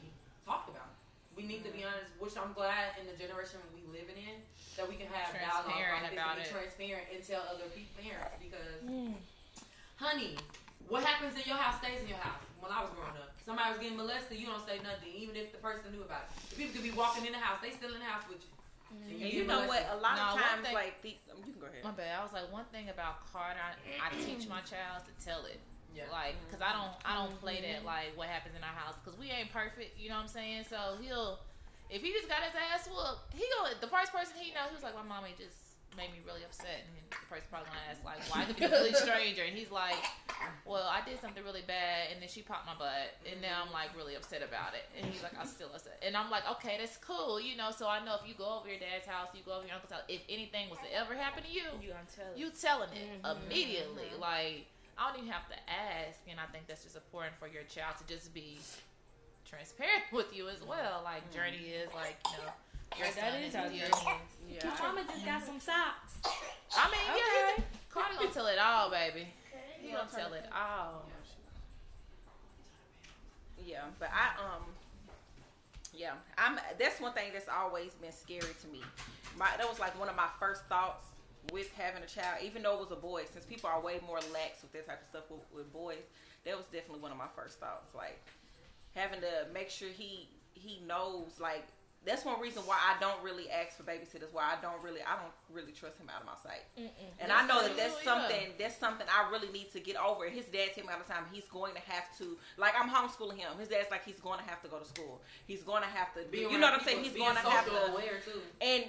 talked 0.50 0.74
about. 0.74 0.98
We 1.38 1.46
need 1.46 1.64
to 1.64 1.72
be 1.72 1.86
honest, 1.86 2.12
which 2.20 2.36
I'm 2.36 2.52
glad 2.52 2.98
in 3.00 3.08
the 3.08 3.16
generation 3.16 3.62
we 3.72 3.86
living 3.88 4.20
in 4.20 4.42
that 4.76 4.90
we 4.90 4.98
can 4.98 5.08
have 5.14 5.32
dialogue 5.32 5.70
like 5.70 6.12
this 6.12 6.20
and 6.20 6.36
be 6.36 6.44
it. 6.44 6.52
transparent 6.52 7.06
and 7.14 7.22
tell 7.24 7.44
other 7.48 7.70
people 7.72 7.94
parents 8.02 8.36
because 8.42 8.82
Mm. 8.84 9.16
honey, 9.96 10.36
what 10.92 11.08
happens 11.08 11.40
in 11.40 11.48
your 11.48 11.56
house 11.56 11.80
stays 11.80 12.04
in 12.04 12.12
your 12.12 12.20
house. 12.20 12.44
When 12.60 12.68
I 12.70 12.84
was 12.84 12.92
growing 12.92 13.16
up, 13.16 13.32
somebody 13.48 13.72
was 13.72 13.80
getting 13.80 13.96
molested, 13.98 14.38
you 14.38 14.46
don't 14.46 14.62
say 14.62 14.78
nothing, 14.84 15.10
even 15.16 15.40
if 15.40 15.56
the 15.56 15.58
person 15.64 15.90
knew 15.96 16.04
about 16.04 16.28
it. 16.28 16.36
The 16.52 16.56
people 16.60 16.76
could 16.76 16.86
be 16.86 16.94
walking 16.94 17.26
in 17.26 17.32
the 17.32 17.40
house, 17.42 17.64
they 17.64 17.72
still 17.72 17.96
in 17.96 18.04
the 18.04 18.12
house 18.12 18.28
with 18.28 18.44
you. 18.44 18.52
And 18.92 19.24
and 19.24 19.32
you 19.32 19.48
know 19.48 19.64
what? 19.72 19.88
A 19.88 19.98
lot 20.04 20.20
No, 20.20 20.36
of 20.36 20.44
times 20.44 20.68
thing- 20.68 20.76
like 20.76 21.00
the, 21.00 21.16
um, 21.32 21.40
you 21.48 21.56
can 21.56 21.64
go 21.64 21.72
ahead. 21.72 21.80
My 21.88 21.96
bad. 21.96 22.20
I 22.20 22.22
was 22.28 22.36
like, 22.36 22.52
one 22.52 22.68
thing 22.76 22.92
about 22.92 23.24
Carter, 23.32 23.56
I, 23.56 23.72
I 24.04 24.12
teach 24.20 24.52
my 24.52 24.60
child 24.68 25.08
to 25.08 25.14
tell 25.24 25.48
it. 25.48 25.64
Yeah. 25.96 26.12
Like, 26.12 26.36
cause 26.52 26.60
I 26.60 26.76
don't, 26.76 26.92
I 27.08 27.16
don't 27.20 27.36
play 27.40 27.60
that 27.64 27.84
mm-hmm. 27.84 27.96
like 27.96 28.12
what 28.20 28.28
happens 28.28 28.56
in 28.56 28.64
our 28.64 28.76
house, 28.76 28.96
cause 29.04 29.16
we 29.16 29.32
ain't 29.32 29.52
perfect. 29.52 29.96
You 29.96 30.12
know 30.12 30.20
what 30.20 30.28
I'm 30.28 30.32
saying? 30.32 30.68
So 30.68 31.00
he'll, 31.00 31.40
if 31.88 32.04
he 32.04 32.12
just 32.12 32.28
got 32.28 32.44
his 32.44 32.56
ass 32.56 32.88
whooped, 32.88 33.32
he 33.36 33.44
go 33.60 33.68
the 33.80 33.92
first 33.92 34.12
person 34.12 34.36
he 34.40 34.52
know, 34.52 34.68
he 34.68 34.76
was 34.76 34.84
like, 34.84 34.96
my 34.96 35.04
mommy 35.04 35.36
just 35.40 35.72
made 36.00 36.12
me 36.16 36.24
really 36.24 36.44
upset, 36.48 36.88
and 36.88 36.96
the 37.12 37.20
person 37.28 37.44
probably 37.52 37.68
gonna 37.68 37.88
ask 37.92 38.00
like, 38.08 38.24
why 38.32 38.48
could 38.48 38.56
be 38.56 38.64
a 38.64 38.72
complete 38.72 38.96
stranger? 39.08 39.44
And 39.44 39.52
he's 39.52 39.72
like, 39.72 40.00
well, 40.66 40.88
I 40.88 41.02
did 41.08 41.20
something 41.22 41.44
really 41.44 41.64
bad, 41.66 42.12
and 42.14 42.22
then 42.22 42.30
she 42.30 42.42
popped 42.42 42.66
my 42.66 42.74
butt, 42.78 43.16
and 43.30 43.42
now 43.42 43.64
I'm 43.66 43.72
like 43.74 43.96
really 43.96 44.16
upset 44.16 44.42
about 44.42 44.74
it. 44.74 44.86
And 44.98 45.06
he's 45.12 45.22
like, 45.24 45.34
I'm 45.40 45.48
still 45.48 45.70
upset, 45.74 46.02
and 46.06 46.16
I'm 46.16 46.30
like, 46.30 46.44
okay, 46.58 46.78
that's 46.80 46.98
cool, 46.98 47.40
you 47.42 47.58
know. 47.58 47.72
So 47.72 47.88
I 47.88 48.04
know 48.04 48.16
if 48.22 48.28
you 48.28 48.36
go 48.36 48.60
over 48.60 48.68
your 48.70 48.80
dad's 48.80 49.06
house, 49.06 49.30
you 49.34 49.42
go 49.46 49.58
over 49.58 49.66
your 49.66 49.76
uncle's 49.76 49.92
house, 49.92 50.06
if 50.08 50.22
anything 50.30 50.70
was 50.70 50.80
to 50.80 50.90
ever 50.96 51.14
happen 51.16 51.44
to 51.44 51.52
you, 51.52 51.66
You 51.82 51.90
gonna 51.94 52.08
tell 52.16 52.32
you 52.36 52.50
telling 52.52 52.90
it 52.94 53.22
Mhm. 53.24 53.46
immediately. 53.46 54.10
Like 54.20 54.66
I 54.98 55.10
don't 55.10 55.24
even 55.24 55.32
have 55.32 55.48
to 55.50 55.58
ask, 55.70 56.20
and 56.30 56.40
I 56.40 56.46
think 56.54 56.68
that's 56.68 56.84
just 56.84 56.96
important 56.96 57.36
for 57.40 57.48
your 57.48 57.64
child 57.64 57.98
to 58.00 58.06
just 58.06 58.34
be 58.34 58.60
transparent 59.46 60.04
with 60.12 60.34
you 60.36 60.50
as 60.50 60.62
well. 60.64 61.02
Like 61.04 61.32
Journey 61.34 61.74
is 61.76 61.90
like 61.94 62.18
you 62.32 62.38
know 62.38 62.54
your 62.98 63.08
Like, 63.08 63.16
son 63.16 63.34
is 63.42 63.50
is 63.50 63.56
how 63.56 63.64
with 63.66 63.74
you. 63.74 63.80
Journey 63.88 64.20
Yeah. 64.52 64.76
Mama 64.80 65.04
just 65.08 65.26
got 65.26 65.44
some 65.46 65.60
socks. 65.60 66.20
I 66.76 66.92
mean, 66.92 67.00
yeah, 67.08 67.52
Okay. 67.54 67.64
he, 67.64 67.78
Cardi 67.90 68.16
gonna 68.18 68.32
tell 68.32 68.48
it 68.48 68.60
all, 68.60 68.90
baby. 68.92 69.28
He 69.92 69.98
gonna 69.98 70.10
tell 70.10 70.34
it 70.34 70.46
all. 70.56 71.04
Yeah, 73.66 73.84
but 74.00 74.10
I 74.14 74.40
um 74.40 74.64
yeah, 75.94 76.14
I'm 76.38 76.58
that's 76.80 77.02
one 77.02 77.12
thing 77.12 77.32
that's 77.34 77.50
always 77.50 77.92
been 77.96 78.14
scary 78.14 78.56
to 78.62 78.68
me. 78.70 78.80
My 79.38 79.48
that 79.58 79.68
was 79.68 79.80
like 79.80 80.00
one 80.00 80.08
of 80.08 80.16
my 80.16 80.30
first 80.40 80.64
thoughts 80.68 81.04
with 81.52 81.74
having 81.74 82.04
a 82.04 82.06
child, 82.06 82.38
even 82.42 82.64
though 82.64 82.76
it 82.76 82.80
was 82.80 82.92
a 82.92 82.96
boy, 82.96 83.24
since 83.32 83.44
people 83.44 83.70
are 83.70 83.82
way 83.82 84.00
more 84.08 84.20
lax 84.32 84.62
with 84.62 84.72
that 84.74 84.88
type 84.88 85.02
of 85.02 85.08
stuff 85.08 85.24
with, 85.30 85.42
with 85.54 85.74
boys, 85.74 86.04
that 86.46 86.56
was 86.56 86.66
definitely 86.68 87.02
one 87.02 87.12
of 87.12 87.18
my 87.18 87.30
first 87.36 87.60
thoughts. 87.60 87.94
Like 87.94 88.18
having 88.96 89.20
to 89.20 89.52
make 89.54 89.70
sure 89.70 89.90
he 89.90 90.30
he 90.54 90.80
knows 90.88 91.38
like 91.38 91.68
that's 92.04 92.26
one 92.26 92.40
reason 92.42 92.64
why 92.66 92.78
I 92.82 93.00
don't 93.00 93.22
really 93.22 93.50
ask 93.52 93.78
for 93.78 93.84
babysitters. 93.84 94.34
Why 94.34 94.58
I 94.58 94.62
don't 94.62 94.82
really, 94.82 95.02
I 95.02 95.22
don't 95.22 95.34
really 95.54 95.72
trust 95.72 96.00
him 96.00 96.10
out 96.10 96.22
of 96.22 96.26
my 96.26 96.34
sight. 96.42 96.66
And 97.20 97.32
I 97.32 97.46
know 97.46 97.62
that 97.62 97.78
that's 97.78 97.94
Absolutely, 97.94 98.06
something 98.06 98.48
that's 98.58 98.78
something 98.78 99.06
I 99.06 99.30
really 99.30 99.52
need 99.54 99.72
to 99.74 99.80
get 99.80 99.98
over. 99.98 100.26
His 100.26 100.46
dad 100.46 100.74
tell 100.74 100.86
me 100.86 100.90
all 100.94 100.98
the 100.98 101.12
time 101.14 101.26
he's 101.32 101.46
going 101.46 101.76
to 101.76 101.82
have 101.86 102.10
to 102.18 102.38
like 102.58 102.74
I'm 102.74 102.90
homeschooling 102.90 103.38
him. 103.38 103.54
His 103.60 103.70
dad's 103.70 103.92
like 103.92 104.04
he's 104.04 104.20
going 104.20 104.40
to 104.40 104.46
have 104.50 104.62
to 104.64 104.68
go 104.68 104.80
to 104.80 104.86
school. 104.86 105.22
He's 105.46 105.62
going 105.62 105.84
to 105.84 105.90
have 105.90 106.14
to 106.16 106.26
Be 106.32 106.40
you 106.40 106.58
know 106.58 106.72
what 106.72 106.82
I'm 106.82 106.86
saying? 106.86 107.04
He's 107.04 107.14
going 107.14 107.36
to 107.36 107.42
have 107.46 107.66
social 107.66 107.86
to 107.86 107.92
aware 107.94 108.18
too. 108.26 108.42
and 108.62 108.84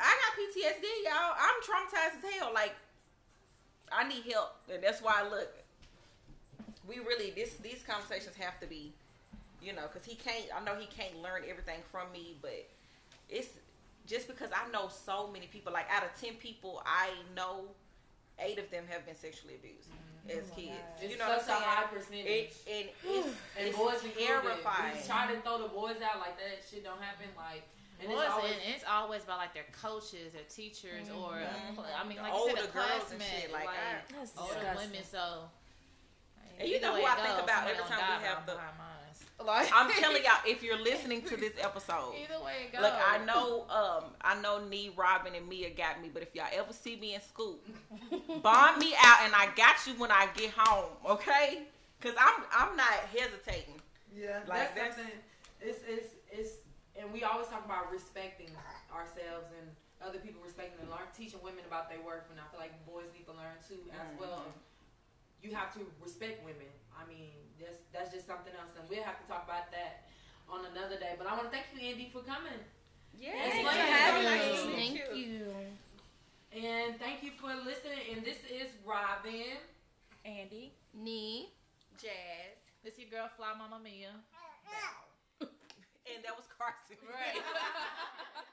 I 0.00 0.10
got 0.18 0.30
PTSD, 0.34 0.86
y'all. 1.04 1.34
I'm 1.38 1.58
traumatized 1.62 2.18
as 2.18 2.34
hell. 2.34 2.50
Like 2.52 2.74
I 3.92 4.08
need 4.08 4.24
help, 4.32 4.56
and 4.72 4.82
that's 4.82 5.00
why 5.02 5.22
I 5.22 5.28
look. 5.28 5.48
We 6.88 6.98
really 6.98 7.30
this 7.30 7.54
these 7.62 7.84
conversations 7.86 8.34
have 8.36 8.58
to 8.60 8.66
be, 8.66 8.92
you 9.62 9.72
know, 9.72 9.82
because 9.90 10.04
he 10.06 10.14
can't. 10.16 10.44
I 10.54 10.62
know 10.64 10.74
he 10.78 10.86
can't 10.86 11.20
learn 11.22 11.42
everything 11.48 11.80
from 11.90 12.10
me, 12.12 12.36
but 12.42 12.66
it's 13.28 13.48
just 14.06 14.26
because 14.26 14.50
I 14.52 14.70
know 14.72 14.88
so 14.88 15.28
many 15.32 15.46
people. 15.46 15.72
Like 15.72 15.86
out 15.90 16.02
of 16.04 16.10
ten 16.20 16.34
people, 16.34 16.82
I 16.84 17.10
know 17.36 17.64
eight 18.38 18.58
of 18.58 18.70
them 18.70 18.84
have 18.90 19.06
been 19.06 19.14
sexually 19.16 19.54
abused 19.54 19.88
as 20.28 20.48
my 20.50 20.56
kids. 20.56 20.68
God. 20.74 21.02
It's 21.02 21.12
You 21.12 21.18
know 21.18 21.28
what 21.28 21.38
I'm 21.40 21.46
such 21.46 21.60
a 21.60 21.64
high 21.64 21.86
percentage. 21.86 22.26
It, 22.26 22.56
and 22.66 22.86
it's, 23.14 23.28
and 23.58 23.68
it's 23.68 23.76
boys 23.78 24.02
included. 24.02 24.26
terrifying. 24.26 24.96
We 24.98 25.06
try 25.06 25.30
to 25.32 25.40
throw 25.42 25.62
the 25.62 25.68
boys 25.70 25.98
out 26.02 26.18
like 26.18 26.36
that 26.38 26.62
shit 26.68 26.82
don't 26.84 27.00
happen. 27.00 27.26
Like, 27.36 27.62
and 28.02 28.10
Boys, 28.10 28.18
it's 28.26 28.32
always 28.34 28.52
and 28.66 28.74
it's 28.74 28.84
always 28.90 29.22
about 29.22 29.38
like 29.38 29.54
their 29.54 29.68
coaches, 29.70 30.34
their 30.34 30.42
teachers, 30.50 31.06
or 31.14 31.38
Mhm. 31.38 31.78
I 31.78 32.02
mean, 32.02 32.16
The 32.18 32.22
like 32.26 32.32
you 32.34 32.50
said, 32.50 32.58
older 32.58 32.66
a 32.66 32.74
girls 32.74 33.06
and 33.14 33.20
classmate, 33.22 33.42
shit, 33.46 33.52
like, 33.54 33.66
like, 33.70 33.78
I- 33.78 34.42
older 34.42 34.54
disgusting. 34.58 34.90
women. 34.90 35.04
So, 35.06 35.22
And 36.58 36.68
you 36.68 36.80
know 36.80 36.94
way 36.94 37.00
who 37.02 37.06
I 37.06 37.14
think 37.14 37.38
about 37.46 37.62
somebody 37.62 37.78
every 37.78 37.86
time 37.94 38.18
we 38.18 38.26
have 38.26 38.46
the- 38.46 38.54
mines. 38.58 38.91
Like, 39.46 39.68
I'm 39.74 39.90
telling 39.90 40.22
y'all, 40.22 40.40
if 40.46 40.62
you're 40.62 40.80
listening 40.90 41.22
to 41.22 41.36
this 41.36 41.52
episode, 41.60 42.14
either 42.22 42.42
way 42.44 42.66
it 42.66 42.72
goes. 42.72 42.82
Look, 42.82 42.92
I 42.94 43.24
know, 43.24 43.66
um, 43.70 44.04
I 44.20 44.40
know, 44.40 44.60
Nee, 44.68 44.92
Robin, 44.96 45.34
and 45.34 45.48
Mia 45.48 45.70
got 45.70 46.00
me, 46.02 46.10
but 46.12 46.22
if 46.22 46.34
y'all 46.34 46.46
ever 46.52 46.72
see 46.72 46.96
me 46.96 47.14
in 47.14 47.20
school, 47.22 47.58
bond 48.42 48.78
me 48.78 48.94
out, 48.98 49.18
and 49.24 49.34
I 49.34 49.48
got 49.56 49.76
you 49.86 49.94
when 49.94 50.10
I 50.10 50.28
get 50.34 50.50
home, 50.56 50.90
okay? 51.08 51.62
Cause 52.00 52.14
I'm, 52.18 52.42
I'm 52.52 52.76
not 52.76 52.92
hesitating. 53.16 53.80
Yeah, 54.14 54.40
Like, 54.48 54.74
that's 54.74 54.74
that's- 54.74 54.96
something. 54.96 55.18
It's 55.64 55.78
it's 55.86 56.08
it's, 56.32 56.52
and 56.98 57.06
we 57.14 57.22
always 57.22 57.46
talk 57.46 57.64
about 57.64 57.86
respecting 57.92 58.50
ourselves 58.90 59.46
and 59.54 59.70
other 60.02 60.18
people 60.18 60.42
respecting 60.42 60.74
and 60.82 60.90
learn 60.90 61.06
teaching 61.16 61.38
women 61.38 61.62
about 61.70 61.86
their 61.88 62.02
worth. 62.02 62.26
And 62.34 62.42
I 62.42 62.46
feel 62.50 62.58
like 62.58 62.74
boys 62.82 63.06
need 63.14 63.30
to 63.30 63.32
learn 63.38 63.54
too 63.62 63.78
as 63.94 64.10
well. 64.18 64.42
You 65.38 65.54
have 65.54 65.70
to 65.78 65.86
respect 66.02 66.42
women. 66.44 66.66
I 66.98 67.06
mean, 67.08 67.32
that's 67.60 67.78
that's 67.92 68.10
just 68.12 68.26
something 68.26 68.52
else, 68.58 68.72
and 68.78 68.88
we'll 68.88 69.02
have 69.02 69.20
to 69.20 69.26
talk 69.28 69.44
about 69.44 69.70
that 69.72 70.08
on 70.48 70.64
another 70.72 70.96
day. 70.98 71.14
But 71.18 71.26
I 71.26 71.34
want 71.36 71.50
to 71.50 71.54
thank 71.54 71.66
you, 71.74 71.80
Andy, 71.88 72.10
for 72.12 72.20
coming, 72.22 72.60
Yeah, 73.18 73.32
Thanks 73.32 73.68
for 73.68 73.74
it's 73.74 73.90
having 73.90 74.24
nice 74.24 74.52
us. 74.52 74.62
to 74.62 74.66
meet 74.68 74.76
Thank 74.76 75.16
you. 75.16 75.46
and 76.52 76.98
thank 76.98 77.22
you 77.22 77.32
for 77.40 77.52
listening. 77.64 78.16
And 78.16 78.24
this 78.24 78.38
is 78.50 78.70
Robin. 78.84 79.56
Andy. 80.24 80.72
Nee. 80.94 81.48
Jazz, 82.00 82.56
This 82.84 82.98
your 82.98 83.08
girl, 83.10 83.28
Fly 83.36 83.52
Mama 83.56 83.78
Mia. 83.82 84.10
and 85.40 86.20
that 86.24 86.36
was 86.36 86.46
Carson. 86.58 86.96
Right. 87.06 87.40